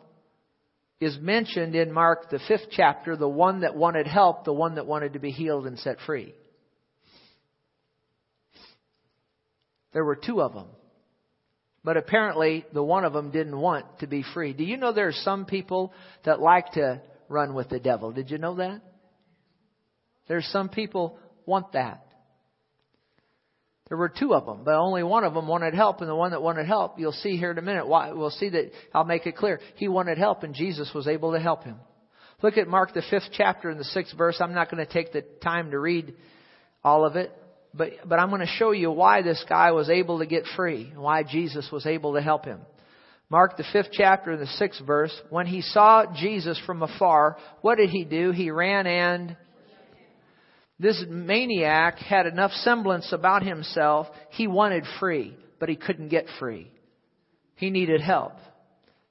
is 1.00 1.18
mentioned 1.20 1.74
in 1.74 1.92
Mark, 1.92 2.31
the 2.31 2.38
fifth 2.46 2.68
chapter, 2.70 3.16
the 3.16 3.28
one 3.28 3.61
that 3.61 3.74
wanted 3.74 4.07
help, 4.07 4.44
the 4.44 4.52
one 4.52 4.76
that 4.76 4.87
wanted 4.87 5.14
to 5.14 5.18
be 5.18 5.31
healed 5.31 5.66
and 5.66 5.78
set 5.78 5.96
free. 6.07 6.35
There 9.92 10.05
were 10.05 10.16
two 10.16 10.40
of 10.40 10.55
them. 10.55 10.68
But 11.85 11.96
apparently, 11.96 12.64
the 12.72 12.83
one 12.83 13.05
of 13.05 13.12
them 13.12 13.33
didn't 13.33 13.59
want 13.59 13.98
to 13.98 14.07
be 14.07 14.24
free. 14.35 14.52
Do 14.52 14.62
you 14.62 14.76
know 14.76 14.92
there 14.92 15.09
are 15.09 15.12
some 15.12 15.44
people 15.44 15.92
that 16.24 16.40
like 16.40 16.72
to 16.72 17.02
run 17.28 17.55
with 17.55 17.68
the 17.68 17.81
devil? 17.81 18.12
Did 18.12 18.31
you 18.31 18.38
know 18.38 18.55
that? 18.57 18.81
There's 20.28 20.46
some 20.46 20.68
people 20.68 21.18
want 21.44 21.72
that. 21.72 22.07
There 23.92 23.98
were 23.98 24.09
two 24.09 24.33
of 24.33 24.46
them, 24.46 24.62
but 24.64 24.78
only 24.78 25.02
one 25.02 25.22
of 25.22 25.35
them 25.35 25.46
wanted 25.46 25.74
help, 25.74 26.00
and 26.00 26.09
the 26.09 26.16
one 26.16 26.31
that 26.31 26.40
wanted 26.40 26.64
help, 26.64 26.98
you'll 26.98 27.12
see 27.12 27.37
here 27.37 27.50
in 27.50 27.59
a 27.59 27.61
minute. 27.61 27.87
Why, 27.87 28.11
we'll 28.12 28.31
see 28.31 28.48
that 28.48 28.70
I'll 28.94 29.05
make 29.05 29.26
it 29.26 29.37
clear. 29.37 29.61
He 29.74 29.87
wanted 29.87 30.16
help, 30.16 30.44
and 30.44 30.55
Jesus 30.55 30.90
was 30.94 31.07
able 31.07 31.33
to 31.33 31.38
help 31.38 31.62
him. 31.64 31.76
Look 32.40 32.57
at 32.57 32.66
Mark 32.68 32.94
the 32.94 33.02
fifth 33.11 33.28
chapter 33.33 33.68
and 33.68 33.78
the 33.78 33.85
sixth 33.85 34.16
verse. 34.16 34.38
I'm 34.40 34.55
not 34.55 34.70
going 34.70 34.83
to 34.83 34.90
take 34.90 35.12
the 35.12 35.20
time 35.42 35.72
to 35.72 35.78
read 35.78 36.14
all 36.83 37.05
of 37.05 37.16
it, 37.16 37.33
but 37.74 37.90
but 38.07 38.18
I'm 38.18 38.31
going 38.31 38.40
to 38.40 38.46
show 38.46 38.70
you 38.70 38.90
why 38.90 39.20
this 39.20 39.44
guy 39.46 39.72
was 39.72 39.90
able 39.90 40.20
to 40.20 40.26
get 40.26 40.44
free, 40.57 40.88
and 40.90 41.02
why 41.02 41.22
Jesus 41.22 41.68
was 41.70 41.85
able 41.85 42.14
to 42.14 42.22
help 42.22 42.46
him. 42.46 42.61
Mark 43.28 43.59
the 43.59 43.64
fifth 43.74 43.90
chapter 43.92 44.31
and 44.31 44.40
the 44.40 44.46
sixth 44.46 44.81
verse. 44.87 45.12
When 45.28 45.44
he 45.44 45.61
saw 45.61 46.07
Jesus 46.16 46.59
from 46.64 46.83
afar, 46.83 47.37
what 47.61 47.76
did 47.76 47.90
he 47.90 48.07
do? 48.07 48.31
He 48.31 48.50
ran 48.50 48.87
and 48.87 49.37
this 50.83 51.03
maniac 51.09 51.99
had 51.99 52.27
enough 52.27 52.51
semblance 52.51 53.12
about 53.12 53.45
himself. 53.45 54.09
He 54.31 54.49
wanted 54.49 54.85
free, 54.99 55.37
but 55.61 55.68
he 55.68 55.77
couldn't 55.77 56.09
get 56.09 56.27
free. 56.40 56.71
He 57.55 57.71
needed 57.71 58.01
help. 58.01 58.33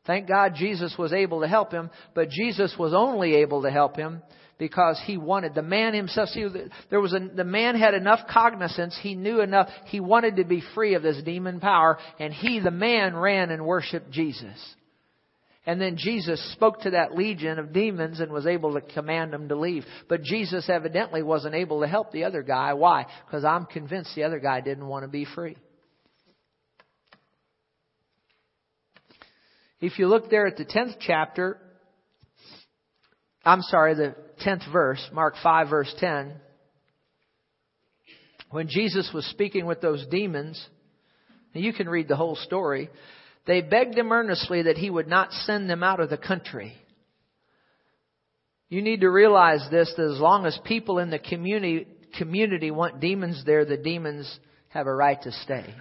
Thank 0.06 0.28
God 0.28 0.54
Jesus 0.56 0.94
was 0.98 1.14
able 1.14 1.42
to 1.42 1.48
help 1.48 1.72
him, 1.72 1.90
but 2.14 2.30
Jesus 2.30 2.76
was 2.78 2.94
only 2.94 3.36
able 3.36 3.62
to 3.62 3.72
help 3.72 3.96
him 3.96 4.22
because 4.58 5.02
he 5.06 5.18
wanted 5.18 5.56
the 5.56 5.62
man 5.62 5.94
himself. 5.94 6.30
See, 6.30 6.46
there 6.90 7.00
was 7.00 7.14
a, 7.14 7.20
the 7.34 7.46
man 7.46 7.76
had 7.76 7.94
enough 7.94 8.28
cognizance. 8.30 8.98
He 9.02 9.16
knew 9.16 9.40
enough. 9.40 9.70
He 9.86 10.02
wanted 10.02 10.36
to 10.36 10.44
be 10.44 10.62
free 10.76 10.96
of 10.96 11.04
this 11.04 11.24
demon 11.24 11.62
power, 11.62 11.98
and 12.20 12.34
he, 12.34 12.60
the 12.60 12.70
man, 12.70 13.16
ran 13.16 13.50
and 13.50 13.66
worshipped 13.66 14.12
Jesus. 14.12 14.58
And 15.66 15.80
then 15.80 15.96
Jesus 15.96 16.42
spoke 16.54 16.82
to 16.82 16.92
that 16.92 17.16
legion 17.16 17.60
of 17.60 17.72
demons 17.72 18.20
and 18.20 18.32
was 18.32 18.48
able 18.48 18.74
to 18.74 18.82
command 18.82 19.32
them 19.32 19.48
to 19.50 19.56
leave. 19.56 19.86
But 20.10 20.24
Jesus 20.24 20.70
evidently 20.70 21.22
wasn't 21.22 21.54
able 21.54 21.82
to 21.82 21.88
help 21.88 22.12
the 22.12 22.24
other 22.24 22.42
guy. 22.42 22.74
Why? 22.74 23.06
Because 23.26 23.46
I'm 23.46 23.66
convinced 23.66 24.16
the 24.16 24.24
other 24.24 24.40
guy 24.40 24.62
didn't 24.62 24.88
want 24.88 25.04
to 25.04 25.08
be 25.08 25.26
free. 25.26 25.56
If 29.80 30.00
you 30.00 30.08
look 30.08 30.30
there 30.30 30.48
at 30.48 30.58
the 30.58 30.66
10th 30.66 30.96
chapter, 31.00 31.58
I'm 33.44 33.62
sorry, 33.62 33.96
the 33.96 34.16
10th 34.46 34.72
verse, 34.72 35.04
Mark 35.14 35.36
5 35.42 35.70
verse 35.70 35.94
10, 36.00 36.34
when 38.52 38.68
Jesus 38.68 39.10
was 39.14 39.26
speaking 39.28 39.66
with 39.66 39.82
those 39.82 40.06
demons, 40.08 40.64
you 41.54 41.74
can 41.74 41.88
read 41.88 42.08
the 42.08 42.16
whole 42.16 42.36
story, 42.36 42.90
they 43.46 43.62
begged 43.62 43.98
him 43.98 44.12
earnestly 44.12 44.64
that 44.64 44.78
he 44.78 44.90
would 44.90 45.08
not 45.08 45.32
send 45.32 45.70
them 45.70 45.84
out 45.84 46.00
of 46.00 46.10
the 46.10 46.18
country. 46.18 46.76
You 48.70 48.82
need 48.82 49.02
to 49.02 49.10
realize 49.10 49.68
this 49.70 49.94
that 49.98 50.12
as 50.14 50.20
long 50.20 50.46
as 50.46 50.58
people 50.64 51.00
in 51.00 51.10
the 51.10 51.20
community, 51.20 51.88
community 52.18 52.72
want 52.72 53.00
demons 53.00 53.44
there, 53.46 53.66
the 53.66 53.78
demons 53.78 54.40
have 54.70 54.88
a 54.88 54.94
right 54.94 55.22
to 55.24 55.32
stay. 55.32 55.74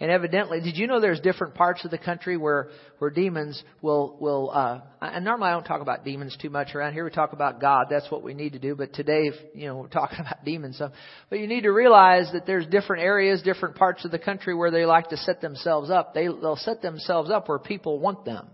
And 0.00 0.10
evidently, 0.10 0.62
did 0.62 0.78
you 0.78 0.86
know 0.86 0.98
there's 0.98 1.20
different 1.20 1.54
parts 1.54 1.84
of 1.84 1.90
the 1.90 1.98
country 1.98 2.38
where 2.38 2.68
where 2.98 3.10
demons 3.10 3.62
will 3.82 4.16
will? 4.18 4.50
Uh, 4.50 4.80
and 5.02 5.26
normally 5.26 5.48
I 5.48 5.52
don't 5.52 5.64
talk 5.64 5.82
about 5.82 6.06
demons 6.06 6.34
too 6.40 6.48
much 6.48 6.74
around 6.74 6.94
here. 6.94 7.04
We 7.04 7.10
talk 7.10 7.34
about 7.34 7.60
God. 7.60 7.88
That's 7.90 8.10
what 8.10 8.22
we 8.22 8.32
need 8.32 8.54
to 8.54 8.58
do. 8.58 8.74
But 8.74 8.94
today, 8.94 9.30
you 9.54 9.66
know, 9.66 9.76
we're 9.76 9.88
talking 10.00 10.20
about 10.20 10.42
demons. 10.42 10.78
So, 10.78 10.90
but 11.28 11.38
you 11.38 11.46
need 11.46 11.62
to 11.62 11.70
realize 11.70 12.32
that 12.32 12.46
there's 12.46 12.66
different 12.66 13.02
areas, 13.02 13.42
different 13.42 13.76
parts 13.76 14.06
of 14.06 14.10
the 14.10 14.18
country 14.18 14.54
where 14.54 14.70
they 14.70 14.86
like 14.86 15.10
to 15.10 15.18
set 15.18 15.42
themselves 15.42 15.90
up. 15.90 16.14
They 16.14 16.28
they'll 16.28 16.56
set 16.56 16.80
themselves 16.80 17.30
up 17.30 17.50
where 17.50 17.58
people 17.58 17.98
want 17.98 18.24
them. 18.24 18.48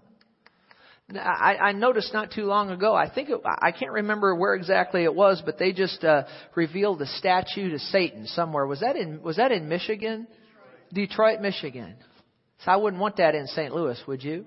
I, 1.15 1.57
I 1.61 1.73
noticed 1.73 2.13
not 2.13 2.33
too 2.33 2.47
long 2.47 2.71
ago. 2.71 2.93
I 2.93 3.09
think 3.09 3.29
it, 3.29 3.41
I 3.45 3.71
can't 3.71 3.93
remember 3.93 4.35
where 4.35 4.55
exactly 4.55 5.05
it 5.05 5.15
was, 5.15 5.41
but 5.47 5.57
they 5.57 5.71
just 5.73 6.03
uh, 6.03 6.25
revealed 6.57 7.01
a 7.01 7.07
statue 7.07 7.71
to 7.71 7.79
Satan 7.79 8.27
somewhere. 8.27 8.67
Was 8.67 8.81
that 8.81 8.97
in 8.97 9.23
Was 9.23 9.37
that 9.37 9.53
in 9.53 9.69
Michigan? 9.69 10.27
Detroit, 10.97 11.43
Michigan. 11.43 11.95
So 12.65 12.73
I 12.73 12.77
wouldn't 12.77 13.01
want 13.01 13.19
that 13.19 13.35
in 13.35 13.47
St. 13.49 13.73
Louis, 13.73 14.03
would 14.09 14.25
you? 14.25 14.47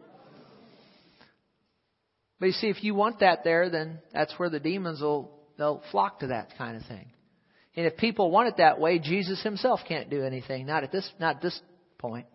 But 2.40 2.48
you 2.48 2.52
see, 2.54 2.68
if 2.68 2.84
you 2.84 2.96
want 2.96 3.20
that 3.20 3.44
there, 3.44 3.70
then 3.70 4.00
that's 4.12 4.34
where 4.38 4.50
the 4.50 4.60
demons 4.60 5.00
will 5.00 5.32
they'll 5.58 5.84
flock 5.92 6.22
to 6.22 6.28
that 6.28 6.58
kind 6.58 6.76
of 6.76 6.86
thing. 6.88 7.12
And 7.76 7.86
if 7.86 7.98
people 7.98 8.32
want 8.32 8.48
it 8.48 8.56
that 8.58 8.80
way, 8.80 8.98
Jesus 8.98 9.44
himself 9.44 9.82
can't 9.88 10.10
do 10.10 10.24
anything. 10.24 10.66
Not 10.66 10.84
at 10.84 10.92
this 10.92 11.10
not 11.20 11.38
at 11.38 11.42
this 11.44 11.60
point. 12.00 12.26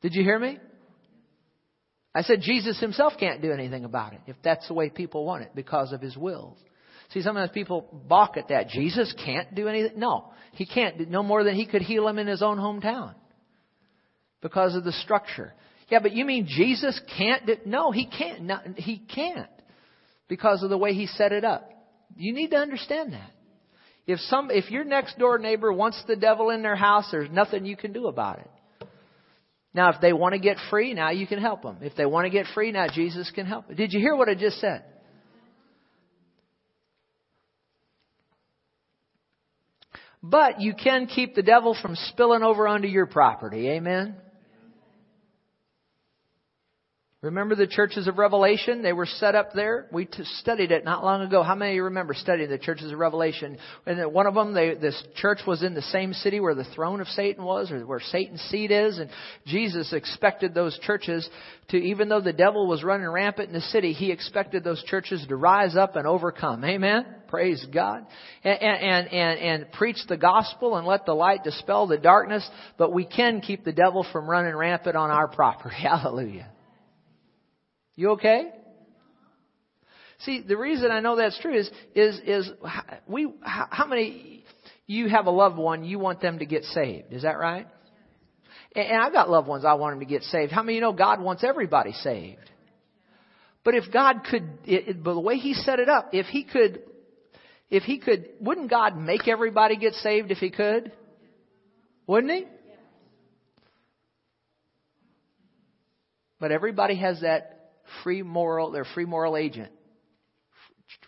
Did 0.00 0.14
you 0.14 0.24
hear 0.24 0.38
me? 0.38 0.58
I 2.14 2.22
said 2.22 2.40
Jesus 2.40 2.80
himself 2.80 3.12
can't 3.18 3.40
do 3.40 3.52
anything 3.52 3.84
about 3.84 4.12
it 4.12 4.20
if 4.26 4.36
that's 4.42 4.66
the 4.66 4.74
way 4.74 4.90
people 4.90 5.24
want 5.24 5.44
it 5.44 5.52
because 5.54 5.92
of 5.92 6.00
his 6.00 6.16
will. 6.16 6.56
See, 7.12 7.22
sometimes 7.22 7.50
people 7.52 7.86
balk 8.08 8.36
at 8.36 8.48
that. 8.48 8.68
Jesus 8.68 9.14
can't 9.24 9.54
do 9.54 9.68
anything. 9.68 9.98
No, 9.98 10.32
he 10.52 10.64
can't. 10.64 11.10
No 11.10 11.22
more 11.22 11.44
than 11.44 11.54
he 11.54 11.66
could 11.66 11.82
heal 11.82 12.08
him 12.08 12.18
in 12.18 12.26
his 12.26 12.42
own 12.42 12.58
hometown 12.58 13.14
because 14.40 14.74
of 14.74 14.84
the 14.84 14.92
structure. 14.92 15.52
Yeah, 15.88 15.98
but 16.00 16.12
you 16.12 16.24
mean 16.24 16.46
Jesus 16.48 16.98
can't 17.18 17.46
do? 17.46 17.56
No, 17.66 17.90
he 17.90 18.06
can't. 18.06 18.42
No, 18.42 18.58
he 18.76 18.98
can't 18.98 19.50
because 20.28 20.62
of 20.62 20.70
the 20.70 20.78
way 20.78 20.94
he 20.94 21.06
set 21.06 21.32
it 21.32 21.44
up. 21.44 21.70
You 22.16 22.32
need 22.32 22.50
to 22.50 22.56
understand 22.56 23.12
that. 23.12 23.30
If 24.06 24.18
some, 24.20 24.50
if 24.50 24.70
your 24.70 24.84
next 24.84 25.18
door 25.18 25.38
neighbor 25.38 25.72
wants 25.72 26.02
the 26.08 26.16
devil 26.16 26.50
in 26.50 26.62
their 26.62 26.76
house, 26.76 27.08
there's 27.10 27.30
nothing 27.30 27.66
you 27.66 27.76
can 27.76 27.92
do 27.92 28.06
about 28.06 28.38
it. 28.38 28.50
Now, 29.74 29.90
if 29.90 30.00
they 30.00 30.12
want 30.12 30.34
to 30.34 30.38
get 30.38 30.56
free, 30.70 30.92
now 30.92 31.10
you 31.10 31.26
can 31.26 31.40
help 31.40 31.62
them. 31.62 31.78
If 31.82 31.94
they 31.94 32.04
want 32.04 32.26
to 32.26 32.30
get 32.30 32.46
free, 32.54 32.72
now 32.72 32.86
Jesus 32.92 33.30
can 33.34 33.46
help. 33.46 33.68
Them. 33.68 33.76
Did 33.76 33.92
you 33.92 34.00
hear 34.00 34.16
what 34.16 34.28
I 34.28 34.34
just 34.34 34.60
said? 34.60 34.84
But 40.22 40.60
you 40.60 40.74
can 40.74 41.06
keep 41.06 41.34
the 41.34 41.42
devil 41.42 41.76
from 41.80 41.96
spilling 41.96 42.42
over 42.42 42.68
onto 42.68 42.86
your 42.86 43.06
property. 43.06 43.68
Amen? 43.70 44.16
Remember 47.22 47.54
the 47.54 47.68
churches 47.68 48.08
of 48.08 48.18
Revelation? 48.18 48.82
They 48.82 48.92
were 48.92 49.06
set 49.06 49.36
up 49.36 49.52
there. 49.54 49.86
We 49.92 50.06
t- 50.06 50.24
studied 50.40 50.72
it 50.72 50.84
not 50.84 51.04
long 51.04 51.22
ago. 51.22 51.44
How 51.44 51.54
many 51.54 51.70
of 51.70 51.76
you 51.76 51.84
remember 51.84 52.14
studying 52.14 52.50
the 52.50 52.58
churches 52.58 52.90
of 52.90 52.98
Revelation? 52.98 53.58
And 53.86 54.12
one 54.12 54.26
of 54.26 54.34
them, 54.34 54.52
they, 54.52 54.74
this 54.74 55.00
church 55.14 55.38
was 55.46 55.62
in 55.62 55.74
the 55.74 55.82
same 55.82 56.14
city 56.14 56.40
where 56.40 56.56
the 56.56 56.66
throne 56.74 57.00
of 57.00 57.06
Satan 57.06 57.44
was, 57.44 57.70
or 57.70 57.86
where 57.86 58.00
Satan's 58.00 58.40
seat 58.50 58.72
is. 58.72 58.98
And 58.98 59.08
Jesus 59.46 59.92
expected 59.92 60.52
those 60.52 60.76
churches 60.80 61.28
to, 61.68 61.76
even 61.76 62.08
though 62.08 62.20
the 62.20 62.32
devil 62.32 62.66
was 62.66 62.82
running 62.82 63.08
rampant 63.08 63.46
in 63.46 63.54
the 63.54 63.60
city, 63.60 63.92
he 63.92 64.10
expected 64.10 64.64
those 64.64 64.82
churches 64.82 65.24
to 65.28 65.36
rise 65.36 65.76
up 65.76 65.94
and 65.94 66.08
overcome. 66.08 66.64
Amen. 66.64 67.06
Praise 67.28 67.64
God. 67.72 68.04
And, 68.42 68.60
and, 68.60 69.08
and, 69.12 69.38
and 69.38 69.72
preach 69.72 69.98
the 70.08 70.16
gospel 70.16 70.76
and 70.76 70.84
let 70.84 71.06
the 71.06 71.14
light 71.14 71.44
dispel 71.44 71.86
the 71.86 71.98
darkness. 71.98 72.44
But 72.78 72.92
we 72.92 73.04
can 73.04 73.42
keep 73.42 73.64
the 73.64 73.72
devil 73.72 74.04
from 74.10 74.28
running 74.28 74.56
rampant 74.56 74.96
on 74.96 75.12
our 75.12 75.28
property. 75.28 75.76
Hallelujah. 75.82 76.51
You 77.96 78.10
okay? 78.12 78.50
See, 80.20 80.40
the 80.40 80.56
reason 80.56 80.90
I 80.90 81.00
know 81.00 81.16
that's 81.16 81.38
true 81.40 81.54
is, 81.54 81.70
is, 81.94 82.20
is 82.24 82.50
we, 83.06 83.32
how 83.42 83.86
many, 83.86 84.44
you 84.86 85.08
have 85.08 85.26
a 85.26 85.30
loved 85.30 85.56
one, 85.56 85.84
you 85.84 85.98
want 85.98 86.20
them 86.20 86.38
to 86.38 86.46
get 86.46 86.64
saved. 86.64 87.12
Is 87.12 87.22
that 87.22 87.38
right? 87.38 87.66
And 88.74 89.02
I've 89.02 89.12
got 89.12 89.28
loved 89.28 89.48
ones, 89.48 89.64
I 89.64 89.74
want 89.74 89.94
them 89.94 90.00
to 90.00 90.06
get 90.06 90.22
saved. 90.22 90.52
How 90.52 90.62
many 90.62 90.76
you 90.76 90.80
know 90.80 90.92
God 90.92 91.20
wants 91.20 91.44
everybody 91.44 91.92
saved? 91.92 92.38
But 93.64 93.74
if 93.74 93.92
God 93.92 94.22
could, 94.28 94.48
it, 94.64 95.02
but 95.02 95.14
the 95.14 95.20
way 95.20 95.36
He 95.36 95.54
set 95.54 95.78
it 95.78 95.88
up, 95.88 96.10
if 96.12 96.26
He 96.26 96.44
could, 96.44 96.82
if 97.68 97.82
He 97.82 97.98
could, 97.98 98.28
wouldn't 98.40 98.70
God 98.70 98.96
make 98.96 99.28
everybody 99.28 99.76
get 99.76 99.94
saved 99.94 100.30
if 100.30 100.38
He 100.38 100.50
could? 100.50 100.92
Wouldn't 102.06 102.32
He? 102.32 102.46
But 106.40 106.50
everybody 106.50 106.96
has 106.96 107.20
that 107.20 107.61
free 108.02 108.22
moral, 108.22 108.70
they're 108.70 108.86
free 108.94 109.04
moral 109.04 109.36
agent, 109.36 109.72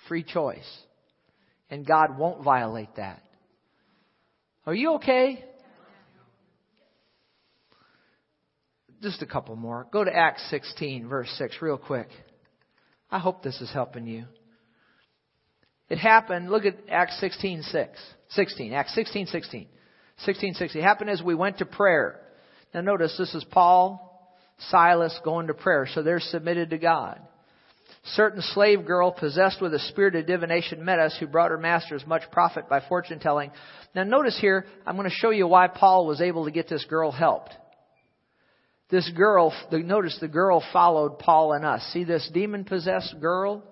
free 0.08 0.22
choice. 0.22 0.68
And 1.70 1.86
God 1.86 2.18
won't 2.18 2.44
violate 2.44 2.96
that. 2.96 3.22
Are 4.66 4.74
you 4.74 4.94
okay? 4.94 5.44
Just 9.02 9.22
a 9.22 9.26
couple 9.26 9.56
more. 9.56 9.86
Go 9.92 10.04
to 10.04 10.14
Acts 10.14 10.48
16, 10.50 11.08
verse 11.08 11.28
6, 11.36 11.56
real 11.60 11.76
quick. 11.76 12.08
I 13.10 13.18
hope 13.18 13.42
this 13.42 13.60
is 13.60 13.70
helping 13.72 14.06
you. 14.06 14.24
It 15.88 15.98
happened, 15.98 16.50
look 16.50 16.64
at 16.64 16.76
Acts 16.88 17.20
16, 17.20 17.62
6. 17.62 18.00
16, 18.30 18.72
Acts 18.72 18.94
16, 18.94 19.26
16. 19.26 19.66
16, 20.18 20.54
16. 20.54 20.80
It 20.80 20.84
happened 20.84 21.10
as 21.10 21.22
we 21.22 21.34
went 21.34 21.58
to 21.58 21.66
prayer. 21.66 22.20
Now 22.72 22.80
notice 22.80 23.14
this 23.18 23.34
is 23.34 23.44
Paul 23.50 24.03
Silas 24.70 25.18
going 25.24 25.48
to 25.48 25.54
prayer. 25.54 25.86
So 25.92 26.02
they're 26.02 26.20
submitted 26.20 26.70
to 26.70 26.78
God. 26.78 27.20
Certain 28.08 28.42
slave 28.42 28.86
girl 28.86 29.12
possessed 29.12 29.62
with 29.62 29.72
a 29.72 29.78
spirit 29.78 30.14
of 30.14 30.26
divination 30.26 30.84
met 30.84 30.98
us 30.98 31.16
who 31.18 31.26
brought 31.26 31.50
her 31.50 31.58
masters 31.58 32.04
much 32.06 32.22
profit 32.30 32.68
by 32.68 32.80
fortune 32.86 33.18
telling. 33.18 33.50
Now 33.94 34.04
notice 34.04 34.38
here, 34.38 34.66
I'm 34.86 34.96
going 34.96 35.08
to 35.08 35.14
show 35.14 35.30
you 35.30 35.46
why 35.46 35.68
Paul 35.68 36.06
was 36.06 36.20
able 36.20 36.44
to 36.44 36.50
get 36.50 36.68
this 36.68 36.84
girl 36.84 37.10
helped. 37.10 37.54
This 38.90 39.10
girl, 39.16 39.54
notice 39.72 40.18
the 40.20 40.28
girl 40.28 40.62
followed 40.72 41.18
Paul 41.18 41.54
and 41.54 41.64
us. 41.64 41.82
See 41.92 42.04
this 42.04 42.28
demon 42.32 42.64
possessed 42.64 43.18
girl? 43.20 43.62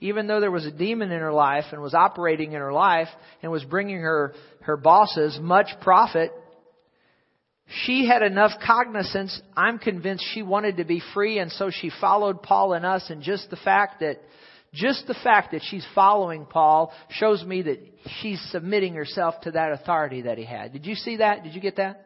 Even 0.00 0.26
though 0.26 0.40
there 0.40 0.50
was 0.50 0.66
a 0.66 0.70
demon 0.70 1.10
in 1.10 1.20
her 1.20 1.32
life 1.32 1.64
and 1.72 1.80
was 1.80 1.94
operating 1.94 2.52
in 2.52 2.60
her 2.60 2.72
life 2.72 3.08
and 3.42 3.50
was 3.50 3.64
bringing 3.64 4.00
her, 4.00 4.34
her 4.60 4.76
bosses 4.76 5.38
much 5.40 5.68
profit, 5.80 6.30
she 7.68 8.06
had 8.06 8.22
enough 8.22 8.52
cognizance, 8.66 9.40
I'm 9.56 9.78
convinced 9.78 10.24
she 10.32 10.42
wanted 10.42 10.78
to 10.78 10.84
be 10.84 11.02
free, 11.12 11.38
and 11.38 11.52
so 11.52 11.70
she 11.70 11.90
followed 12.00 12.42
Paul 12.42 12.72
and 12.72 12.86
us, 12.86 13.10
and 13.10 13.22
just 13.22 13.50
the 13.50 13.56
fact 13.56 14.00
that 14.00 14.20
just 14.72 15.06
the 15.06 15.14
fact 15.14 15.52
that 15.52 15.62
she's 15.62 15.86
following 15.94 16.44
Paul 16.44 16.92
shows 17.10 17.42
me 17.44 17.62
that 17.62 17.78
she's 18.20 18.40
submitting 18.50 18.94
herself 18.94 19.40
to 19.42 19.52
that 19.52 19.72
authority 19.72 20.22
that 20.22 20.36
he 20.38 20.44
had. 20.44 20.72
Did 20.72 20.86
you 20.86 20.94
see 20.94 21.16
that? 21.16 21.42
Did 21.42 21.54
you 21.54 21.60
get 21.60 21.76
that? 21.76 22.04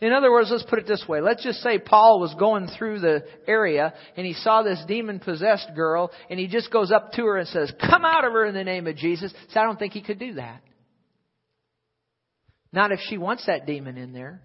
In 0.00 0.12
other 0.12 0.30
words, 0.30 0.48
let's 0.50 0.64
put 0.64 0.78
it 0.78 0.86
this 0.86 1.04
way. 1.08 1.20
Let's 1.20 1.42
just 1.42 1.60
say 1.60 1.78
Paul 1.78 2.20
was 2.20 2.34
going 2.38 2.68
through 2.78 3.00
the 3.00 3.24
area 3.48 3.94
and 4.16 4.26
he 4.26 4.32
saw 4.32 4.62
this 4.62 4.82
demon 4.86 5.18
possessed 5.18 5.74
girl 5.74 6.12
and 6.30 6.38
he 6.38 6.46
just 6.46 6.70
goes 6.70 6.92
up 6.92 7.12
to 7.12 7.24
her 7.24 7.38
and 7.38 7.48
says, 7.48 7.72
come 7.80 8.04
out 8.04 8.24
of 8.24 8.32
her 8.32 8.44
in 8.46 8.54
the 8.54 8.62
name 8.62 8.86
of 8.86 8.96
Jesus. 8.96 9.32
So 9.48 9.60
I 9.60 9.64
don't 9.64 9.78
think 9.78 9.94
he 9.94 10.02
could 10.02 10.18
do 10.18 10.34
that. 10.34 10.60
Not 12.72 12.92
if 12.92 13.00
she 13.08 13.18
wants 13.18 13.46
that 13.46 13.66
demon 13.66 13.96
in 13.96 14.12
there. 14.12 14.42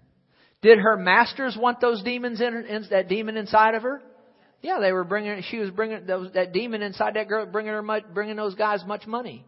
Did 0.62 0.78
her 0.78 0.96
masters 0.96 1.56
want 1.58 1.80
those 1.80 2.02
demons 2.02 2.40
in, 2.40 2.54
in 2.54 2.86
that 2.90 3.08
demon 3.08 3.36
inside 3.36 3.74
of 3.74 3.82
her? 3.82 4.00
Yeah, 4.62 4.78
they 4.80 4.92
were 4.92 5.04
bringing. 5.04 5.42
She 5.50 5.58
was 5.58 5.70
bringing 5.70 6.06
those, 6.06 6.32
that 6.32 6.52
demon 6.52 6.80
inside 6.80 7.14
that 7.14 7.28
girl, 7.28 7.44
bringing 7.44 7.72
her, 7.72 7.82
much, 7.82 8.04
bringing 8.14 8.36
those 8.36 8.54
guys 8.54 8.82
much 8.86 9.06
money. 9.06 9.44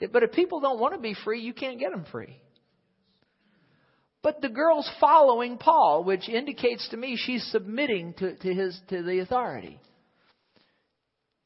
But 0.00 0.24
if 0.24 0.32
people 0.32 0.60
don't 0.60 0.80
want 0.80 0.94
to 0.94 1.00
be 1.00 1.14
free, 1.24 1.40
you 1.40 1.54
can't 1.54 1.78
get 1.78 1.92
them 1.92 2.04
free. 2.10 2.36
But 4.22 4.40
the 4.40 4.48
girl's 4.48 4.90
following 4.98 5.56
Paul, 5.56 6.02
which 6.02 6.28
indicates 6.28 6.88
to 6.88 6.96
me 6.96 7.16
she's 7.16 7.46
submitting 7.52 8.14
to, 8.14 8.34
to 8.34 8.54
his 8.54 8.78
to 8.88 9.04
the 9.04 9.20
authority. 9.20 9.78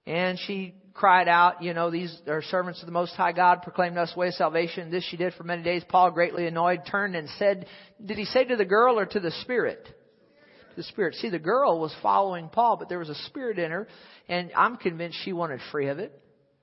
And 0.06 0.38
she 0.46 0.74
cried 1.00 1.28
out, 1.28 1.62
you 1.62 1.72
know, 1.72 1.90
these 1.90 2.14
are 2.28 2.42
servants 2.42 2.80
of 2.80 2.86
the 2.86 2.92
Most 2.92 3.14
High 3.14 3.32
God, 3.32 3.62
proclaimed 3.62 3.96
us 3.96 4.14
way 4.14 4.28
of 4.28 4.34
salvation. 4.34 4.90
This 4.90 5.02
she 5.04 5.16
did 5.16 5.32
for 5.32 5.44
many 5.44 5.62
days. 5.62 5.82
Paul, 5.88 6.10
greatly 6.10 6.46
annoyed, 6.46 6.80
turned 6.90 7.16
and 7.16 7.26
said, 7.38 7.64
did 8.04 8.18
he 8.18 8.26
say 8.26 8.44
to 8.44 8.54
the 8.54 8.66
girl 8.66 8.98
or 8.98 9.06
to 9.06 9.18
the 9.18 9.30
spirit? 9.40 9.82
To 9.86 10.76
the 10.76 10.82
spirit. 10.82 11.14
See, 11.14 11.30
the 11.30 11.38
girl 11.38 11.80
was 11.80 11.94
following 12.02 12.50
Paul, 12.50 12.76
but 12.76 12.90
there 12.90 12.98
was 12.98 13.08
a 13.08 13.14
spirit 13.14 13.58
in 13.58 13.70
her, 13.70 13.88
and 14.28 14.50
I'm 14.54 14.76
convinced 14.76 15.16
she 15.24 15.32
wanted 15.32 15.60
free 15.72 15.88
of 15.88 16.00
it. 16.00 16.12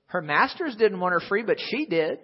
Her 0.06 0.22
masters 0.22 0.76
didn't 0.76 1.00
want 1.00 1.14
her 1.14 1.28
free, 1.28 1.42
but 1.42 1.56
she 1.58 1.86
did. 1.86 2.20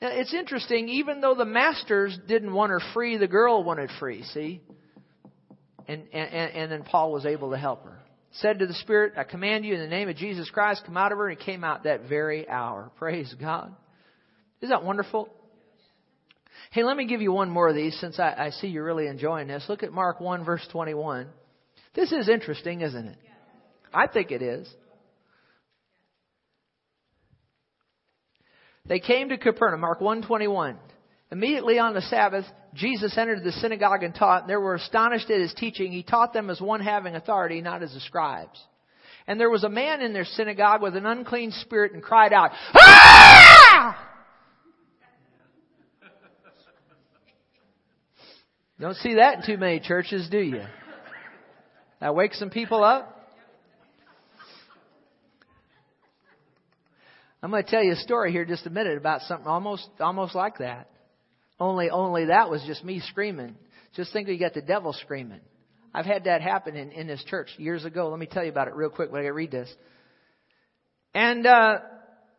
Now, 0.00 0.08
it's 0.10 0.34
interesting, 0.34 0.88
even 0.88 1.20
though 1.20 1.36
the 1.36 1.44
masters 1.44 2.18
didn't 2.26 2.52
want 2.52 2.70
her 2.70 2.80
free, 2.92 3.18
the 3.18 3.28
girl 3.28 3.62
wanted 3.62 3.88
free, 4.00 4.24
see? 4.24 4.62
And, 5.86 6.08
and, 6.12 6.34
and 6.34 6.72
then 6.72 6.82
Paul 6.82 7.12
was 7.12 7.24
able 7.24 7.52
to 7.52 7.56
help 7.56 7.84
her 7.84 8.01
said 8.32 8.58
to 8.58 8.66
the 8.66 8.74
Spirit, 8.74 9.14
I 9.16 9.24
command 9.24 9.64
you 9.64 9.74
in 9.74 9.80
the 9.80 9.86
name 9.86 10.08
of 10.08 10.16
Jesus 10.16 10.48
Christ, 10.50 10.82
come 10.86 10.96
out 10.96 11.12
of 11.12 11.18
her, 11.18 11.28
and 11.28 11.38
he 11.38 11.44
came 11.44 11.64
out 11.64 11.84
that 11.84 12.08
very 12.08 12.48
hour. 12.48 12.90
Praise 12.98 13.34
God. 13.38 13.74
Isn't 14.60 14.70
that 14.70 14.84
wonderful? 14.84 15.28
Hey, 16.70 16.84
let 16.84 16.96
me 16.96 17.06
give 17.06 17.20
you 17.20 17.32
one 17.32 17.50
more 17.50 17.68
of 17.68 17.74
these 17.74 17.98
since 18.00 18.18
I, 18.18 18.34
I 18.46 18.50
see 18.50 18.68
you're 18.68 18.84
really 18.84 19.06
enjoying 19.06 19.48
this. 19.48 19.64
Look 19.68 19.82
at 19.82 19.92
Mark 19.92 20.20
1, 20.20 20.44
verse 20.44 20.66
21. 20.70 21.26
This 21.94 22.12
is 22.12 22.28
interesting, 22.28 22.80
isn't 22.80 23.06
it? 23.06 23.18
I 23.92 24.06
think 24.06 24.30
it 24.30 24.40
is. 24.40 24.72
They 28.86 29.00
came 29.00 29.28
to 29.28 29.38
Capernaum, 29.38 29.80
Mark 29.80 30.00
121. 30.00 30.76
Immediately 31.32 31.78
on 31.78 31.94
the 31.94 32.02
Sabbath, 32.02 32.44
Jesus 32.74 33.16
entered 33.16 33.42
the 33.42 33.52
synagogue 33.52 34.02
and 34.02 34.14
taught. 34.14 34.42
And 34.42 34.50
they 34.50 34.56
were 34.56 34.74
astonished 34.74 35.30
at 35.30 35.40
his 35.40 35.54
teaching. 35.54 35.90
He 35.90 36.02
taught 36.02 36.34
them 36.34 36.50
as 36.50 36.60
one 36.60 36.82
having 36.82 37.14
authority, 37.14 37.62
not 37.62 37.82
as 37.82 37.94
the 37.94 38.00
scribes. 38.00 38.60
And 39.26 39.40
there 39.40 39.48
was 39.48 39.64
a 39.64 39.70
man 39.70 40.02
in 40.02 40.12
their 40.12 40.26
synagogue 40.26 40.82
with 40.82 40.94
an 40.94 41.06
unclean 41.06 41.52
spirit 41.52 41.94
and 41.94 42.02
cried 42.02 42.34
out, 42.34 42.50
Ah! 42.74 44.08
Don't 48.78 48.96
see 48.96 49.14
that 49.14 49.38
in 49.38 49.46
too 49.46 49.56
many 49.56 49.80
churches, 49.80 50.28
do 50.28 50.40
you? 50.40 50.64
That 52.00 52.14
wakes 52.14 52.38
some 52.38 52.50
people 52.50 52.84
up. 52.84 53.08
I'm 57.42 57.50
going 57.50 57.64
to 57.64 57.70
tell 57.70 57.82
you 57.82 57.92
a 57.92 57.96
story 57.96 58.32
here 58.32 58.44
just 58.44 58.66
a 58.66 58.70
minute 58.70 58.98
about 58.98 59.22
something 59.22 59.46
almost 59.46 59.88
almost 59.98 60.34
like 60.34 60.58
that. 60.58 60.91
Only, 61.62 61.90
only 61.90 62.24
that 62.24 62.50
was 62.50 62.60
just 62.66 62.82
me 62.82 62.98
screaming. 62.98 63.54
Just 63.94 64.12
think 64.12 64.26
you 64.26 64.36
got 64.36 64.52
the 64.52 64.62
devil 64.62 64.92
screaming. 64.92 65.38
I've 65.94 66.06
had 66.06 66.24
that 66.24 66.42
happen 66.42 66.74
in, 66.74 66.90
in 66.90 67.06
this 67.06 67.22
church 67.28 67.50
years 67.56 67.84
ago. 67.84 68.08
Let 68.08 68.18
me 68.18 68.26
tell 68.26 68.42
you 68.42 68.50
about 68.50 68.66
it 68.66 68.74
real 68.74 68.90
quick 68.90 69.12
when 69.12 69.24
I 69.24 69.28
read 69.28 69.52
this. 69.52 69.72
And, 71.14 71.46
uh, 71.46 71.78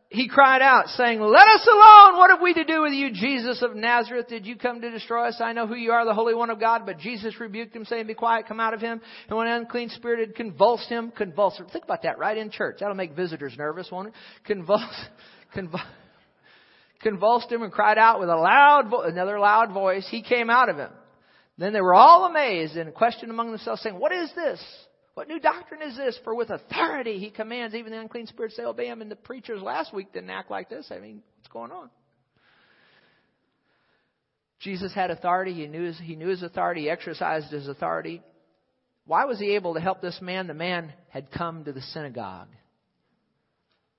he 0.09 0.27
cried 0.27 0.61
out 0.61 0.89
saying, 0.89 1.21
let 1.21 1.47
us 1.47 1.65
alone! 1.65 2.17
What 2.17 2.31
have 2.31 2.41
we 2.41 2.53
to 2.53 2.65
do 2.65 2.81
with 2.81 2.91
you, 2.91 3.13
Jesus 3.13 3.63
of 3.63 3.75
Nazareth? 3.77 4.27
Did 4.27 4.45
you 4.45 4.57
come 4.57 4.81
to 4.81 4.91
destroy 4.91 5.29
us? 5.29 5.39
I 5.39 5.53
know 5.53 5.67
who 5.67 5.75
you 5.75 5.91
are, 5.91 6.03
the 6.05 6.13
Holy 6.13 6.35
One 6.35 6.49
of 6.49 6.59
God. 6.59 6.85
But 6.85 6.99
Jesus 6.99 7.39
rebuked 7.39 7.73
him 7.73 7.85
saying, 7.85 8.05
be 8.07 8.13
quiet, 8.13 8.45
come 8.45 8.59
out 8.59 8.73
of 8.73 8.81
him. 8.81 8.99
And 9.29 9.37
when 9.37 9.47
an 9.47 9.61
unclean 9.61 9.89
spirit 9.89 10.19
had 10.19 10.35
convulsed 10.35 10.89
him, 10.89 11.11
convulsed 11.15 11.61
him. 11.61 11.67
Think 11.67 11.85
about 11.85 12.03
that 12.03 12.19
right 12.19 12.37
in 12.37 12.51
church. 12.51 12.77
That'll 12.81 12.93
make 12.93 13.15
visitors 13.15 13.55
nervous, 13.57 13.89
won't 13.89 14.09
it? 14.09 14.13
Convulsed, 14.43 15.09
convulsed, 15.53 15.87
convulsed 17.03 17.51
him 17.51 17.61
and 17.61 17.71
cried 17.71 17.97
out 17.97 18.19
with 18.19 18.29
a 18.29 18.35
loud, 18.35 18.89
vo- 18.89 19.01
another 19.01 19.39
loud 19.39 19.71
voice. 19.71 20.07
He 20.09 20.23
came 20.23 20.49
out 20.49 20.69
of 20.69 20.77
him. 20.77 20.89
Then 21.57 21.73
they 21.73 21.81
were 21.81 21.93
all 21.93 22.25
amazed 22.25 22.75
and 22.75 22.93
questioned 22.93 23.29
among 23.29 23.51
themselves 23.51 23.81
saying, 23.81 23.99
what 23.99 24.11
is 24.11 24.31
this? 24.35 24.59
What 25.13 25.27
new 25.27 25.39
doctrine 25.39 25.83
is 25.83 25.95
this? 25.95 26.19
For 26.23 26.33
with 26.33 26.49
authority 26.49 27.19
he 27.19 27.29
commands 27.29 27.75
even 27.75 27.91
the 27.91 27.99
unclean 27.99 28.25
spirits 28.25 28.55
to 28.55 28.65
obey 28.65 28.87
him. 28.87 29.01
And 29.01 29.11
the 29.11 29.15
preachers 29.15 29.61
last 29.61 29.93
week 29.93 30.11
didn't 30.11 30.31
act 30.31 30.49
like 30.49 30.69
this. 30.69 30.87
I 30.89 30.97
mean, 30.99 31.21
what's 31.37 31.49
going 31.49 31.71
on? 31.71 31.89
Jesus 34.59 34.93
had 34.93 35.11
authority. 35.11 35.53
He 35.53 35.67
knew 35.67 35.83
his, 35.83 35.99
he 35.99 36.15
knew 36.15 36.29
his 36.29 36.41
authority. 36.41 36.81
He 36.81 36.89
exercised 36.89 37.51
his 37.51 37.67
authority. 37.67 38.23
Why 39.05 39.25
was 39.25 39.37
he 39.37 39.55
able 39.55 39.73
to 39.73 39.81
help 39.81 40.01
this 40.01 40.19
man? 40.21 40.47
The 40.47 40.53
man 40.53 40.93
had 41.09 41.29
come 41.29 41.65
to 41.65 41.73
the 41.73 41.81
synagogue. 41.81 42.47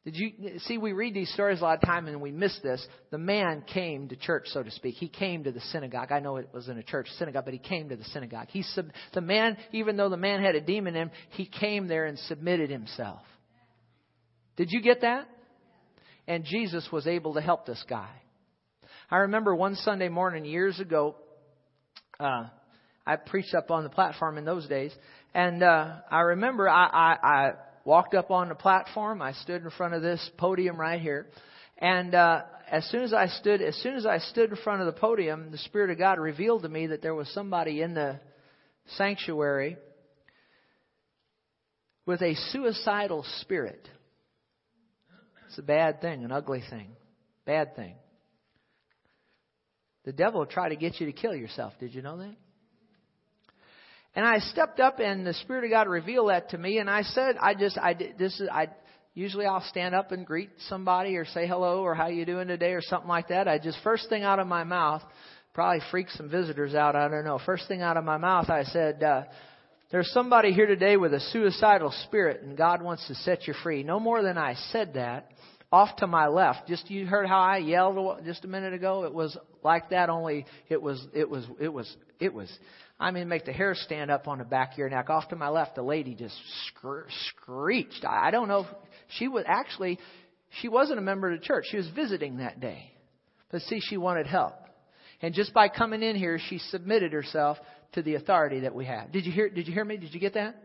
Did 0.04 0.16
you 0.16 0.58
see? 0.58 0.76
We 0.76 0.92
read 0.92 1.14
these 1.14 1.32
stories 1.32 1.60
a 1.60 1.64
lot 1.64 1.82
of 1.82 1.86
time 1.86 2.06
and 2.08 2.20
we 2.20 2.30
miss 2.30 2.58
this. 2.62 2.86
The 3.10 3.16
man 3.16 3.64
came 3.72 4.08
to 4.08 4.16
church, 4.16 4.44
so 4.48 4.62
to 4.62 4.70
speak. 4.70 4.96
He 4.96 5.08
came 5.08 5.44
to 5.44 5.52
the 5.52 5.60
synagogue. 5.72 6.12
I 6.12 6.20
know 6.20 6.36
it 6.36 6.50
was 6.52 6.68
in 6.68 6.76
a 6.76 6.82
church 6.82 7.08
synagogue, 7.18 7.46
but 7.46 7.54
he 7.54 7.58
came 7.58 7.88
to 7.88 7.96
the 7.96 8.04
synagogue. 8.04 8.48
He 8.50 8.62
sub, 8.62 8.86
the 9.14 9.22
man, 9.22 9.56
even 9.72 9.96
though 9.96 10.10
the 10.10 10.18
man 10.18 10.42
had 10.42 10.56
a 10.56 10.60
demon 10.60 10.94
in 10.94 11.04
him, 11.04 11.10
he 11.30 11.46
came 11.46 11.88
there 11.88 12.04
and 12.04 12.18
submitted 12.18 12.68
himself. 12.68 13.22
Did 14.56 14.68
you 14.70 14.82
get 14.82 15.00
that? 15.00 15.26
And 16.28 16.44
Jesus 16.44 16.86
was 16.92 17.06
able 17.06 17.34
to 17.34 17.40
help 17.40 17.64
this 17.64 17.82
guy. 17.88 18.10
I 19.10 19.18
remember 19.18 19.54
one 19.54 19.74
Sunday 19.76 20.10
morning 20.10 20.44
years 20.44 20.80
ago. 20.80 21.16
Uh, 22.20 22.48
I 23.06 23.16
preached 23.16 23.54
up 23.54 23.70
on 23.70 23.84
the 23.84 23.90
platform 23.90 24.36
in 24.36 24.44
those 24.44 24.66
days, 24.66 24.92
and 25.34 25.62
uh, 25.62 25.96
I 26.10 26.20
remember 26.20 26.68
I, 26.68 26.86
I, 26.86 27.16
I 27.22 27.52
walked 27.84 28.14
up 28.14 28.30
on 28.30 28.48
the 28.48 28.54
platform. 28.54 29.22
I 29.22 29.32
stood 29.32 29.62
in 29.62 29.70
front 29.70 29.94
of 29.94 30.02
this 30.02 30.30
podium 30.38 30.76
right 30.76 31.00
here. 31.00 31.26
And 31.78 32.14
uh, 32.14 32.42
as 32.70 32.84
soon 32.86 33.02
as 33.02 33.12
I 33.12 33.26
stood, 33.26 33.60
as 33.60 33.76
soon 33.76 33.96
as 33.96 34.06
I 34.06 34.18
stood 34.18 34.50
in 34.50 34.56
front 34.56 34.80
of 34.80 34.86
the 34.86 34.98
podium, 34.98 35.50
the 35.50 35.58
Spirit 35.58 35.90
of 35.90 35.98
God 35.98 36.18
revealed 36.18 36.62
to 36.62 36.68
me 36.68 36.88
that 36.88 37.02
there 37.02 37.14
was 37.14 37.28
somebody 37.30 37.82
in 37.82 37.94
the 37.94 38.20
sanctuary 38.96 39.76
with 42.06 42.22
a 42.22 42.34
suicidal 42.52 43.24
spirit. 43.40 43.88
It's 45.48 45.58
a 45.58 45.62
bad 45.62 46.00
thing, 46.00 46.24
an 46.24 46.32
ugly 46.32 46.62
thing, 46.68 46.88
bad 47.44 47.76
thing. 47.76 47.94
The 50.04 50.12
devil 50.12 50.44
try 50.46 50.68
to 50.68 50.76
get 50.76 51.00
you 51.00 51.06
to 51.06 51.12
kill 51.12 51.34
yourself. 51.34 51.72
Did 51.80 51.94
you 51.94 52.02
know 52.02 52.18
that? 52.18 52.36
And 54.16 54.24
I 54.24 54.38
stepped 54.38 54.78
up 54.78 55.00
and 55.00 55.26
the 55.26 55.34
Spirit 55.34 55.64
of 55.64 55.70
God 55.70 55.88
revealed 55.88 56.30
that 56.30 56.50
to 56.50 56.58
me 56.58 56.78
and 56.78 56.88
I 56.88 57.02
said, 57.02 57.36
I 57.40 57.54
just, 57.54 57.76
I 57.76 57.94
this 57.94 58.40
is, 58.40 58.48
I, 58.50 58.68
usually 59.14 59.46
I'll 59.46 59.64
stand 59.68 59.94
up 59.94 60.12
and 60.12 60.24
greet 60.24 60.50
somebody 60.68 61.16
or 61.16 61.24
say 61.24 61.48
hello 61.48 61.82
or 61.82 61.94
how 61.94 62.06
you 62.06 62.24
doing 62.24 62.46
today 62.46 62.72
or 62.72 62.80
something 62.80 63.08
like 63.08 63.28
that. 63.28 63.48
I 63.48 63.58
just, 63.58 63.78
first 63.82 64.08
thing 64.08 64.22
out 64.22 64.38
of 64.38 64.46
my 64.46 64.62
mouth, 64.62 65.02
probably 65.52 65.80
freak 65.90 66.10
some 66.10 66.28
visitors 66.28 66.74
out, 66.74 66.94
I 66.94 67.08
don't 67.08 67.24
know. 67.24 67.40
First 67.44 67.66
thing 67.66 67.82
out 67.82 67.96
of 67.96 68.04
my 68.04 68.18
mouth, 68.18 68.50
I 68.50 68.64
said, 68.64 69.02
uh, 69.02 69.22
there's 69.90 70.10
somebody 70.12 70.52
here 70.52 70.66
today 70.66 70.96
with 70.96 71.12
a 71.12 71.20
suicidal 71.20 71.92
spirit 72.04 72.42
and 72.42 72.56
God 72.56 72.82
wants 72.82 73.06
to 73.08 73.14
set 73.16 73.48
you 73.48 73.54
free. 73.62 73.82
No 73.82 73.98
more 73.98 74.22
than 74.22 74.38
I 74.38 74.54
said 74.70 74.94
that. 74.94 75.30
Off 75.72 75.96
to 75.96 76.06
my 76.06 76.28
left, 76.28 76.68
just 76.68 76.88
you 76.88 77.04
heard 77.04 77.26
how 77.26 77.40
I 77.40 77.56
yelled 77.56 78.24
just 78.24 78.44
a 78.44 78.48
minute 78.48 78.74
ago. 78.74 79.04
It 79.04 79.12
was 79.12 79.36
like 79.64 79.90
that, 79.90 80.08
only 80.08 80.46
it 80.68 80.80
was, 80.80 81.04
it 81.12 81.28
was, 81.28 81.44
it 81.58 81.72
was, 81.72 81.96
it 82.20 82.32
was 82.32 82.48
I 82.98 83.10
mean, 83.10 83.28
make 83.28 83.44
the 83.44 83.52
hair 83.52 83.74
stand 83.74 84.10
up 84.10 84.28
on 84.28 84.38
the 84.38 84.44
back 84.44 84.72
of 84.72 84.78
your 84.78 84.88
neck. 84.88 85.10
Off 85.10 85.28
to 85.28 85.36
my 85.36 85.48
left, 85.48 85.74
the 85.74 85.82
lady 85.82 86.14
just 86.14 86.36
screeched. 86.68 88.04
I 88.08 88.30
don't 88.30 88.48
know. 88.48 88.60
If 88.60 88.66
she 89.18 89.28
was 89.28 89.44
actually, 89.46 89.98
she 90.60 90.68
wasn't 90.68 90.98
a 90.98 91.02
member 91.02 91.32
of 91.32 91.40
the 91.40 91.44
church. 91.44 91.66
She 91.70 91.76
was 91.76 91.88
visiting 91.94 92.38
that 92.38 92.60
day. 92.60 92.92
But 93.50 93.62
see, 93.62 93.80
she 93.80 93.96
wanted 93.96 94.26
help. 94.26 94.54
And 95.20 95.34
just 95.34 95.52
by 95.52 95.68
coming 95.68 96.02
in 96.02 96.16
here, 96.16 96.38
she 96.48 96.58
submitted 96.58 97.12
herself 97.12 97.58
to 97.92 98.02
the 98.02 98.14
authority 98.14 98.60
that 98.60 98.74
we 98.74 98.84
have. 98.84 99.10
Did 99.10 99.26
you 99.26 99.32
hear, 99.32 99.48
did 99.48 99.66
you 99.66 99.74
hear 99.74 99.84
me? 99.84 99.96
Did 99.96 100.14
you 100.14 100.20
get 100.20 100.34
that? 100.34 100.56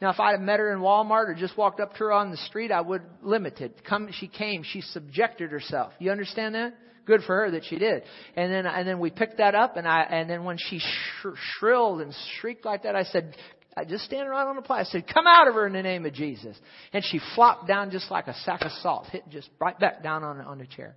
Now, 0.00 0.10
if 0.10 0.20
I'd 0.20 0.32
have 0.32 0.40
met 0.40 0.60
her 0.60 0.72
in 0.72 0.78
Walmart 0.78 1.28
or 1.28 1.34
just 1.34 1.56
walked 1.56 1.80
up 1.80 1.92
to 1.94 1.98
her 1.98 2.12
on 2.12 2.30
the 2.30 2.36
street, 2.36 2.70
I 2.70 2.80
would 2.80 3.02
limit 3.22 3.60
it. 3.60 3.84
Come, 3.84 4.08
she 4.12 4.28
came, 4.28 4.62
she 4.62 4.80
subjected 4.80 5.50
herself. 5.50 5.92
You 5.98 6.12
understand 6.12 6.54
that? 6.54 6.74
Good 7.08 7.22
for 7.22 7.34
her 7.34 7.50
that 7.50 7.64
she 7.64 7.76
did. 7.76 8.04
And 8.36 8.52
then, 8.52 8.66
and 8.66 8.86
then 8.86 9.00
we 9.00 9.10
picked 9.10 9.38
that 9.38 9.56
up 9.56 9.76
and 9.76 9.88
I, 9.88 10.02
and 10.02 10.30
then 10.30 10.44
when 10.44 10.58
she 10.58 10.78
sh- 10.78 11.26
shrilled 11.58 12.00
and 12.00 12.14
shrieked 12.40 12.64
like 12.64 12.84
that, 12.84 12.94
I 12.94 13.02
said, 13.02 13.34
I 13.76 13.84
just 13.84 14.04
stand 14.04 14.28
right 14.28 14.46
on 14.46 14.54
the 14.54 14.62
platform. 14.62 14.86
I 14.86 14.90
said, 14.90 15.12
come 15.12 15.26
out 15.26 15.48
of 15.48 15.54
her 15.54 15.66
in 15.66 15.72
the 15.72 15.82
name 15.82 16.06
of 16.06 16.12
Jesus. 16.12 16.56
And 16.92 17.02
she 17.04 17.20
flopped 17.34 17.66
down 17.66 17.90
just 17.90 18.10
like 18.10 18.28
a 18.28 18.34
sack 18.44 18.62
of 18.62 18.70
salt, 18.82 19.06
hit 19.06 19.28
just 19.30 19.48
right 19.60 19.78
back 19.78 20.02
down 20.02 20.22
on, 20.22 20.40
on 20.40 20.58
the 20.58 20.66
chair. 20.66 20.94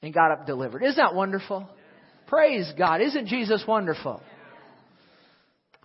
And 0.00 0.14
got 0.14 0.30
up 0.30 0.46
delivered. 0.46 0.82
Isn't 0.82 0.96
that 0.96 1.14
wonderful? 1.14 1.68
Praise 2.26 2.72
God. 2.78 3.00
Isn't 3.00 3.26
Jesus 3.26 3.64
wonderful? 3.66 4.22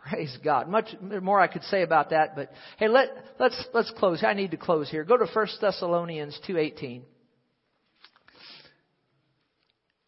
Praise 0.10 0.38
God. 0.44 0.68
Much 0.68 0.88
more 1.02 1.40
I 1.40 1.48
could 1.48 1.64
say 1.64 1.82
about 1.84 2.12
that, 2.12 2.36
but 2.36 2.52
hey, 2.78 2.88
let, 2.88 3.10
let's, 3.40 3.66
let's 3.74 3.92
close. 3.98 4.24
I 4.24 4.34
need 4.34 4.52
to 4.52 4.58
close 4.58 4.90
here. 4.90 5.04
Go 5.04 5.18
to 5.18 5.26
1 5.26 5.48
Thessalonians 5.62 6.40
2.18. 6.48 7.02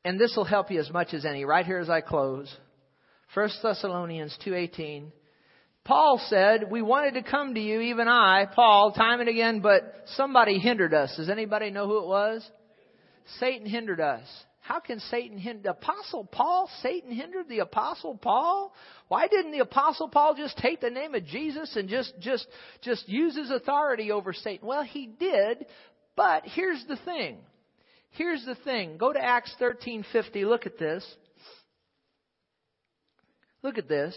And 0.03 0.19
this 0.19 0.33
will 0.35 0.45
help 0.45 0.71
you 0.71 0.79
as 0.79 0.91
much 0.91 1.13
as 1.13 1.25
any. 1.25 1.45
Right 1.45 1.65
here 1.65 1.79
as 1.79 1.89
I 1.89 2.01
close. 2.01 2.53
1 3.33 3.49
Thessalonians 3.63 4.37
2.18. 4.45 5.11
Paul 5.83 6.21
said, 6.27 6.69
we 6.69 6.81
wanted 6.81 7.15
to 7.15 7.29
come 7.29 7.55
to 7.55 7.59
you, 7.59 7.81
even 7.81 8.07
I, 8.07 8.45
Paul, 8.53 8.91
time 8.91 9.19
and 9.19 9.29
again, 9.29 9.61
but 9.61 10.03
somebody 10.15 10.59
hindered 10.59 10.93
us. 10.93 11.15
Does 11.17 11.29
anybody 11.29 11.71
know 11.71 11.87
who 11.87 12.03
it 12.03 12.07
was? 12.07 12.47
Satan 13.39 13.65
hindered 13.65 13.99
us. 13.99 14.23
How 14.59 14.79
can 14.79 14.99
Satan 14.99 15.39
hinder? 15.39 15.63
The 15.63 15.71
Apostle 15.71 16.25
Paul, 16.25 16.69
Satan 16.83 17.11
hindered 17.11 17.49
the 17.49 17.59
Apostle 17.59 18.15
Paul? 18.15 18.73
Why 19.07 19.27
didn't 19.27 19.53
the 19.53 19.59
Apostle 19.59 20.07
Paul 20.07 20.35
just 20.35 20.55
take 20.57 20.81
the 20.81 20.91
name 20.91 21.15
of 21.15 21.25
Jesus 21.25 21.75
and 21.75 21.89
just, 21.89 22.13
just, 22.19 22.45
just 22.81 23.09
use 23.09 23.35
his 23.35 23.49
authority 23.49 24.11
over 24.11 24.33
Satan? 24.33 24.67
Well, 24.67 24.83
he 24.83 25.07
did, 25.07 25.65
but 26.15 26.43
here's 26.45 26.83
the 26.87 26.97
thing. 26.97 27.39
Here's 28.11 28.43
the 28.45 28.55
thing. 28.55 28.97
Go 28.97 29.13
to 29.13 29.21
Acts 29.21 29.53
13:50. 29.59 30.45
Look 30.45 30.65
at 30.65 30.77
this. 30.77 31.05
Look 33.63 33.77
at 33.77 33.87
this. 33.87 34.15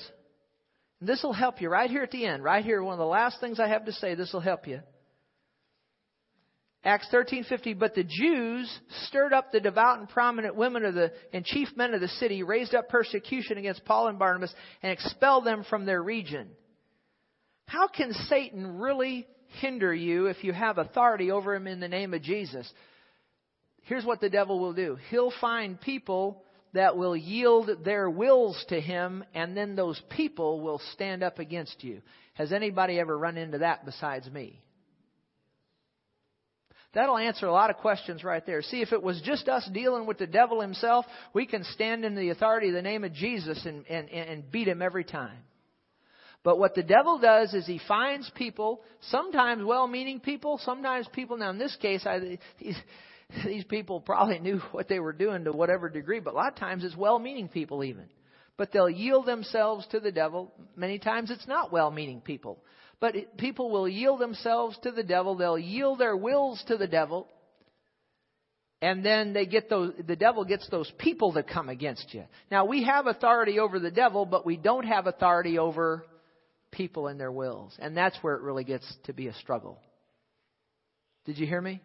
This 1.01 1.23
will 1.23 1.33
help 1.33 1.61
you 1.61 1.69
right 1.69 1.91
here 1.91 2.03
at 2.03 2.11
the 2.11 2.25
end. 2.27 2.43
Right 2.43 2.65
here, 2.65 2.83
one 2.83 2.95
of 2.95 2.99
the 2.99 3.05
last 3.05 3.41
things 3.41 3.61
I 3.61 3.69
have 3.69 3.85
to 3.85 3.93
say. 3.93 4.15
This 4.15 4.33
will 4.33 4.41
help 4.41 4.67
you. 4.67 4.81
Acts 6.83 7.09
13:50 7.11 7.79
but 7.79 7.95
the 7.95 8.05
Jews 8.05 8.81
stirred 9.07 9.33
up 9.33 9.53
the 9.53 9.61
devout 9.61 10.01
and 10.01 10.09
prominent 10.09 10.55
women 10.55 10.85
of 10.85 10.95
the 10.95 11.13
and 11.33 11.45
chief 11.45 11.69
men 11.77 11.95
of 11.95 12.01
the 12.01 12.09
city 12.09 12.43
raised 12.43 12.75
up 12.75 12.89
persecution 12.89 13.57
against 13.57 13.85
Paul 13.85 14.09
and 14.09 14.19
Barnabas 14.19 14.55
and 14.83 14.93
expelled 14.93 15.45
them 15.45 15.65
from 15.65 15.87
their 15.87 16.03
region. 16.03 16.51
How 17.67 17.89
can 17.89 18.13
Satan 18.29 18.79
really 18.79 19.27
hinder 19.61 19.95
you 19.95 20.27
if 20.27 20.45
you 20.45 20.53
have 20.53 20.77
authority 20.77 21.31
over 21.31 21.55
him 21.55 21.67
in 21.67 21.81
the 21.81 21.89
name 21.89 22.13
of 22.13 22.21
Jesus? 22.21 22.71
Here's 23.85 24.05
what 24.05 24.21
the 24.21 24.31
devil 24.31 24.59
will 24.61 24.73
do. 24.73 24.99
He'll 25.11 25.33
find 25.41 25.81
people 25.81 26.43
that 26.73 26.97
will 26.97 27.17
yield 27.17 27.71
their 27.85 28.11
wills 28.11 28.63
to 28.69 28.81
him, 28.81 29.25
and 29.35 29.57
then 29.57 29.77
those 29.77 30.01
people 30.11 30.61
will 30.61 30.81
stand 30.93 31.23
up 31.23 31.39
against 31.39 31.85
you. 31.85 32.03
Has 32.35 32.53
anybody 32.53 32.99
ever 32.99 33.17
run 33.17 33.37
into 33.37 33.59
that 33.59 33.85
besides 33.85 34.29
me? 34.31 34.61
That'll 36.95 37.19
answer 37.19 37.47
a 37.47 37.53
lot 37.53 37.71
of 37.71 37.77
questions 37.79 38.23
right 38.23 38.45
there. 38.47 38.63
See, 38.63 38.81
if 38.81 38.93
it 38.93 39.03
was 39.03 39.21
just 39.25 39.49
us 39.49 39.69
dealing 39.73 40.07
with 40.07 40.19
the 40.19 40.29
devil 40.29 40.61
himself, 40.61 41.05
we 41.33 41.45
can 41.45 41.65
stand 41.65 42.05
in 42.05 42.15
the 42.15 42.31
authority 42.31 42.69
of 42.69 42.75
the 42.75 42.83
name 42.83 43.03
of 43.03 43.13
Jesus 43.13 43.65
and, 43.67 43.85
and, 43.89 44.09
and 44.09 44.51
beat 44.51 44.69
him 44.69 44.81
every 44.81 45.05
time. 45.05 45.39
But 46.45 46.59
what 46.59 46.75
the 46.75 46.83
devil 46.83 47.19
does 47.19 47.55
is 47.55 47.67
he 47.67 47.81
finds 47.89 48.31
people, 48.37 48.83
sometimes 49.11 49.65
well-meaning 49.65 50.21
people, 50.21 50.61
sometimes 50.63 51.09
people, 51.13 51.37
now 51.37 51.51
in 51.51 51.59
this 51.59 51.75
case, 51.81 52.05
I, 52.07 52.39
these 53.45 53.65
people 53.65 54.01
probably 54.01 54.39
knew 54.39 54.59
what 54.73 54.89
they 54.89 55.01
were 55.01 55.13
doing 55.13 55.45
to 55.45 55.53
whatever 55.53 55.89
degree, 55.89 56.21
but 56.21 56.35
a 56.35 56.37
lot 56.37 56.53
of 56.53 56.59
times 56.59 56.85
it's 56.85 56.97
well 56.97 57.19
meaning 57.19 57.49
people 57.49 57.85
even. 57.85 58.05
But 58.57 58.73
they'll 58.73 58.91
yield 58.91 59.27
themselves 59.27 59.87
to 59.91 60.01
the 60.01 60.13
devil. 60.13 60.53
Many 60.77 60.99
times 60.99 61.31
it's 61.31 61.49
not 61.49 61.73
well 61.73 61.91
meaning 61.91 62.21
people. 62.21 62.63
But 63.01 63.17
it, 63.17 63.37
people 63.37 63.71
will 63.71 63.89
yield 63.89 64.21
themselves 64.21 64.79
to 64.85 64.93
the 64.93 65.03
devil. 65.03 65.35
They'll 65.35 65.59
yield 65.59 65.99
their 65.99 66.17
wills 66.17 66.63
to 66.69 66.77
the 66.77 66.87
devil. 66.87 67.27
And 68.81 69.05
then 69.05 69.33
they 69.33 69.47
get 69.47 69.69
those, 69.69 69.93
the 70.07 70.15
devil 70.15 70.45
gets 70.45 70.69
those 70.69 70.93
people 70.99 71.33
to 71.33 71.43
come 71.43 71.69
against 71.69 72.13
you. 72.15 72.25
Now 72.51 72.67
we 72.67 72.85
have 72.85 73.07
authority 73.07 73.59
over 73.59 73.81
the 73.81 73.91
devil, 73.91 74.27
but 74.27 74.47
we 74.47 74.57
don't 74.57 74.87
have 74.87 75.07
authority 75.07 75.59
over 75.59 76.05
people 76.71 77.09
and 77.09 77.19
their 77.19 77.33
wills. 77.33 77.75
And 77.79 77.97
that's 77.97 78.17
where 78.21 78.35
it 78.37 78.43
really 78.43 78.65
gets 78.65 78.87
to 79.05 79.13
be 79.13 79.29
a 79.29 79.35
struggle. 79.35 79.81
Did 81.25 81.39
you 81.39 81.47
hear 81.47 81.61
me? 81.61 81.81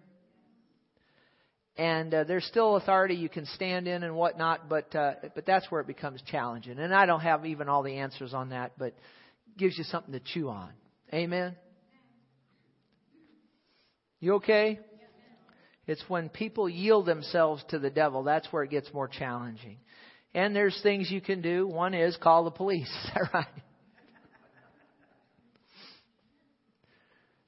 And 1.80 2.14
uh, 2.14 2.24
there's 2.26 2.44
still 2.44 2.76
authority 2.76 3.16
you 3.16 3.30
can 3.30 3.46
stand 3.46 3.88
in 3.88 4.04
and 4.04 4.14
whatnot, 4.14 4.68
but 4.68 4.94
uh, 4.94 5.14
but 5.34 5.46
that's 5.46 5.66
where 5.72 5.80
it 5.80 5.88
becomes 5.88 6.22
challenging. 6.30 6.78
And 6.78 6.94
I 6.94 7.06
don't 7.06 7.22
have 7.22 7.46
even 7.46 7.70
all 7.70 7.84
the 7.84 7.96
answers 7.96 8.34
on 8.34 8.50
that, 8.50 8.74
but 8.78 8.88
it 8.88 9.58
gives 9.58 9.78
you 9.78 9.86
something 9.86 10.12
to 10.12 10.20
chew 10.20 10.50
on. 10.50 10.72
Amen. 11.14 11.56
You 14.20 14.34
okay? 14.36 14.80
It's 15.88 16.04
when 16.10 16.28
people 16.28 16.68
yield 16.68 17.06
themselves 17.06 17.64
to 17.70 17.80
the 17.80 17.90
devil 17.90 18.24
that's 18.24 18.48
where 18.52 18.64
it 18.64 18.72
gets 18.72 18.94
more 18.94 19.08
challenging. 19.08 19.78
And 20.34 20.54
there's 20.54 20.78
things 20.84 21.10
you 21.10 21.22
can 21.22 21.42
do. 21.42 21.66
One 21.66 21.94
is 21.94 22.18
call 22.18 22.44
the 22.44 22.52
police. 22.52 22.90
Is 23.06 23.12
that 23.16 23.34
right? 23.34 23.46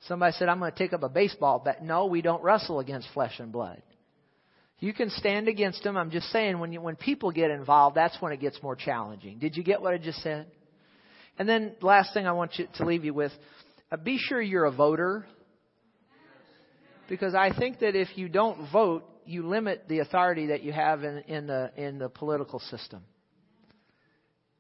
Somebody 0.08 0.34
said, 0.40 0.50
I'm 0.50 0.58
going 0.58 0.72
to 0.72 0.78
take 0.78 0.94
up 0.94 1.04
a 1.04 1.10
baseball 1.10 1.60
bat. 1.60 1.84
No, 1.84 2.08
we 2.08 2.24
don't 2.24 2.42
wrestle 2.42 2.80
against 2.80 3.08
flesh 3.14 3.40
and 3.40 3.52
blood. 3.52 3.84
You 4.82 4.94
can 4.94 5.12
stand 5.12 5.48
against 5.48 5.84
them. 5.84 5.96
I'm 5.96 6.10
just 6.10 6.30
saying, 6.32 6.60
when, 6.60 6.74
you, 6.74 6.82
when 6.82 6.96
people 6.96 7.32
get 7.32 7.52
involved, 7.52 7.96
that's 7.96 8.20
when 8.20 8.34
it 8.34 8.42
gets 8.42 8.62
more 8.64 8.76
challenging. 8.76 9.38
Did 9.38 9.56
you 9.56 9.64
get 9.64 9.80
what 9.80 9.94
I 9.94 10.00
just 10.00 10.22
said? 10.24 10.48
And 11.38 11.48
then, 11.48 11.76
last 11.82 12.16
thing 12.16 12.26
I 12.26 12.32
want 12.32 12.58
you 12.58 12.68
to 12.78 12.86
leave 12.86 13.06
you 13.06 13.14
with 13.14 13.32
uh, 13.92 13.98
be 13.98 14.18
sure 14.18 14.42
you're 14.42 14.66
a 14.66 14.72
voter. 14.72 15.28
Because 17.08 17.36
I 17.36 17.52
think 17.56 17.80
that 17.80 17.96
if 17.96 18.08
you 18.18 18.28
don't 18.28 18.72
vote, 18.72 19.04
you 19.26 19.46
limit 19.48 19.86
the 19.88 20.00
authority 20.00 20.48
that 20.48 20.64
you 20.64 20.72
have 20.72 21.04
in, 21.04 21.20
in, 21.28 21.46
the, 21.46 21.72
in 21.78 22.00
the 22.00 22.10
political 22.10 22.60
system. 22.60 23.04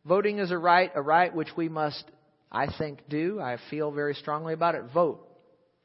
Voting 0.06 0.38
is 0.38 0.52
a 0.52 0.58
right, 0.58 0.92
a 0.94 1.02
right 1.02 1.34
which 1.34 1.50
we 1.58 1.68
must, 1.68 2.04
I 2.52 2.68
think, 2.78 3.10
do. 3.10 3.40
I 3.40 3.58
feel 3.72 3.90
very 3.92 4.14
strongly 4.14 4.54
about 4.54 4.76
it. 4.76 4.84
Vote. 4.94 5.28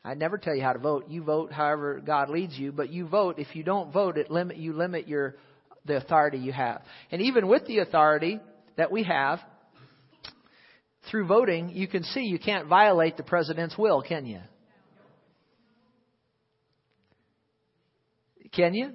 I 0.07 0.15
never 0.15 0.39
tell 0.39 0.55
you 0.55 0.63
how 0.63 0.73
to 0.73 0.79
vote. 0.79 1.07
You 1.09 1.25
vote 1.25 1.51
however 1.51 2.01
God 2.01 2.31
leads 2.31 2.57
you, 2.57 2.71
but 2.71 2.91
you 2.91 3.09
vote. 3.09 3.41
If 3.41 3.57
you 3.57 3.65
don't 3.65 3.93
vote, 3.93 4.17
it 4.17 4.31
limit 4.31 4.57
you 4.57 4.73
limit 4.73 5.09
your 5.09 5.35
the 5.85 5.97
authority 5.97 6.39
you 6.39 6.53
have. 6.53 6.83
And 7.11 7.23
even 7.23 7.49
with 7.49 7.67
the 7.67 7.79
authority 7.79 8.41
that 8.77 8.93
we 8.93 9.03
have 9.03 9.41
through 11.11 11.27
voting, 11.27 11.71
you 11.71 11.89
can 11.89 12.05
see 12.05 12.21
you 12.21 12.39
can't 12.39 12.69
violate 12.69 13.17
the 13.17 13.25
president's 13.25 13.77
will, 13.77 14.01
can 14.01 14.27
you? 14.27 14.41
Can 18.53 18.75
you? 18.75 18.93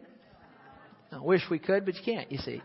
I 1.12 1.20
wish 1.20 1.42
we 1.52 1.60
could, 1.60 1.86
but 1.86 1.96
you 1.96 2.02
can't, 2.06 2.32
you 2.32 2.38
see. 2.38 2.62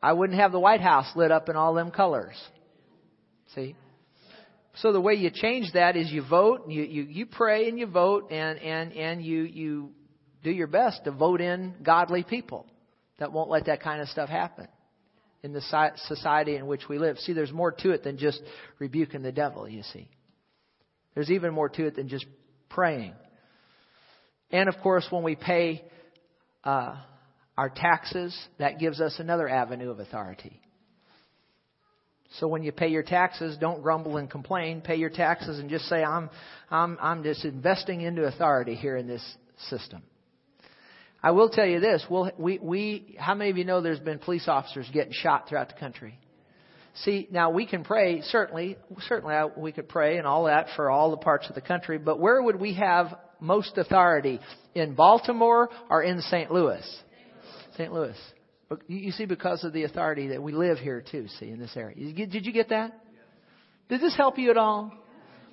I 0.00 0.12
wouldn't 0.12 0.38
have 0.38 0.52
the 0.52 0.60
White 0.60 0.80
House 0.80 1.06
lit 1.16 1.32
up 1.32 1.48
in 1.48 1.56
all 1.56 1.74
them 1.74 1.90
colors. 1.90 2.36
See? 3.56 3.74
So 4.76 4.92
the 4.92 5.00
way 5.00 5.14
you 5.14 5.30
change 5.30 5.72
that 5.72 5.96
is 5.96 6.10
you 6.10 6.22
vote, 6.28 6.68
you, 6.68 6.82
you, 6.82 7.02
you 7.04 7.26
pray 7.26 7.68
and 7.68 7.78
you 7.78 7.86
vote, 7.86 8.30
and, 8.30 8.58
and, 8.58 8.92
and 8.92 9.24
you, 9.24 9.42
you 9.42 9.90
do 10.44 10.50
your 10.50 10.66
best 10.66 11.04
to 11.04 11.12
vote 11.12 11.40
in 11.40 11.74
godly 11.82 12.22
people 12.22 12.66
that 13.18 13.32
won't 13.32 13.48
let 13.48 13.66
that 13.66 13.82
kind 13.82 14.02
of 14.02 14.08
stuff 14.08 14.28
happen 14.28 14.68
in 15.42 15.52
the 15.52 15.92
society 16.08 16.56
in 16.56 16.66
which 16.66 16.82
we 16.88 16.98
live. 16.98 17.18
See, 17.18 17.32
there's 17.32 17.52
more 17.52 17.72
to 17.72 17.92
it 17.92 18.02
than 18.04 18.18
just 18.18 18.40
rebuking 18.78 19.22
the 19.22 19.32
devil, 19.32 19.68
you 19.68 19.82
see. 19.94 20.08
There's 21.14 21.30
even 21.30 21.54
more 21.54 21.70
to 21.70 21.86
it 21.86 21.96
than 21.96 22.08
just 22.08 22.26
praying. 22.68 23.14
And 24.50 24.68
of 24.68 24.76
course, 24.82 25.06
when 25.08 25.22
we 25.22 25.36
pay 25.36 25.84
uh, 26.64 26.96
our 27.56 27.70
taxes, 27.70 28.36
that 28.58 28.78
gives 28.78 29.00
us 29.00 29.16
another 29.18 29.48
avenue 29.48 29.90
of 29.90 30.00
authority. 30.00 30.60
So 32.38 32.48
when 32.48 32.62
you 32.62 32.72
pay 32.72 32.88
your 32.88 33.02
taxes, 33.02 33.56
don't 33.58 33.82
grumble 33.82 34.16
and 34.16 34.30
complain. 34.30 34.80
Pay 34.80 34.96
your 34.96 35.10
taxes 35.10 35.58
and 35.58 35.70
just 35.70 35.86
say, 35.86 36.02
I'm, 36.02 36.28
I'm, 36.70 36.98
I'm 37.00 37.22
just 37.22 37.44
investing 37.44 38.00
into 38.00 38.24
authority 38.24 38.74
here 38.74 38.96
in 38.96 39.06
this 39.06 39.22
system. 39.68 40.02
I 41.22 41.30
will 41.30 41.48
tell 41.48 41.66
you 41.66 41.80
this. 41.80 42.04
We'll, 42.10 42.30
we, 42.38 42.58
we, 42.58 43.16
how 43.18 43.34
many 43.34 43.50
of 43.50 43.56
you 43.56 43.64
know 43.64 43.80
there's 43.80 43.98
been 43.98 44.18
police 44.18 44.48
officers 44.48 44.88
getting 44.92 45.12
shot 45.12 45.48
throughout 45.48 45.68
the 45.68 45.80
country? 45.80 46.18
See, 47.04 47.28
now 47.30 47.50
we 47.50 47.66
can 47.66 47.84
pray, 47.84 48.22
certainly, 48.22 48.76
certainly 49.00 49.34
we 49.56 49.72
could 49.72 49.88
pray 49.88 50.18
and 50.18 50.26
all 50.26 50.44
that 50.44 50.68
for 50.76 50.90
all 50.90 51.10
the 51.10 51.16
parts 51.18 51.48
of 51.48 51.54
the 51.54 51.60
country, 51.60 51.98
but 51.98 52.18
where 52.18 52.42
would 52.42 52.58
we 52.58 52.74
have 52.74 53.18
most 53.40 53.76
authority? 53.76 54.40
In 54.74 54.94
Baltimore 54.94 55.68
or 55.90 56.02
in 56.02 56.20
St. 56.22 56.50
Louis? 56.50 56.82
St. 57.76 57.92
Louis. 57.92 58.16
You 58.88 59.12
see, 59.12 59.26
because 59.26 59.62
of 59.62 59.72
the 59.72 59.84
authority 59.84 60.28
that 60.28 60.42
we 60.42 60.52
live 60.52 60.78
here 60.78 61.00
too, 61.08 61.28
see, 61.38 61.50
in 61.50 61.60
this 61.60 61.76
area. 61.76 61.94
Did 62.12 62.44
you 62.44 62.52
get 62.52 62.70
that? 62.70 62.98
Did 63.88 64.00
this 64.00 64.16
help 64.16 64.38
you 64.38 64.50
at 64.50 64.56
all? 64.56 64.92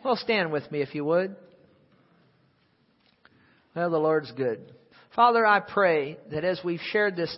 Well, 0.04 0.16
stand 0.16 0.52
with 0.52 0.70
me 0.72 0.82
if 0.82 0.96
you 0.96 1.06
would. 1.06 1.36
Well, 3.76 3.92
the 3.92 4.00
Lord's 4.00 4.32
good. 4.32 4.60
Father, 5.16 5.46
I 5.46 5.60
pray 5.60 6.18
that 6.32 6.44
as 6.44 6.60
we've 6.66 6.82
shared 6.92 7.16
this 7.16 7.32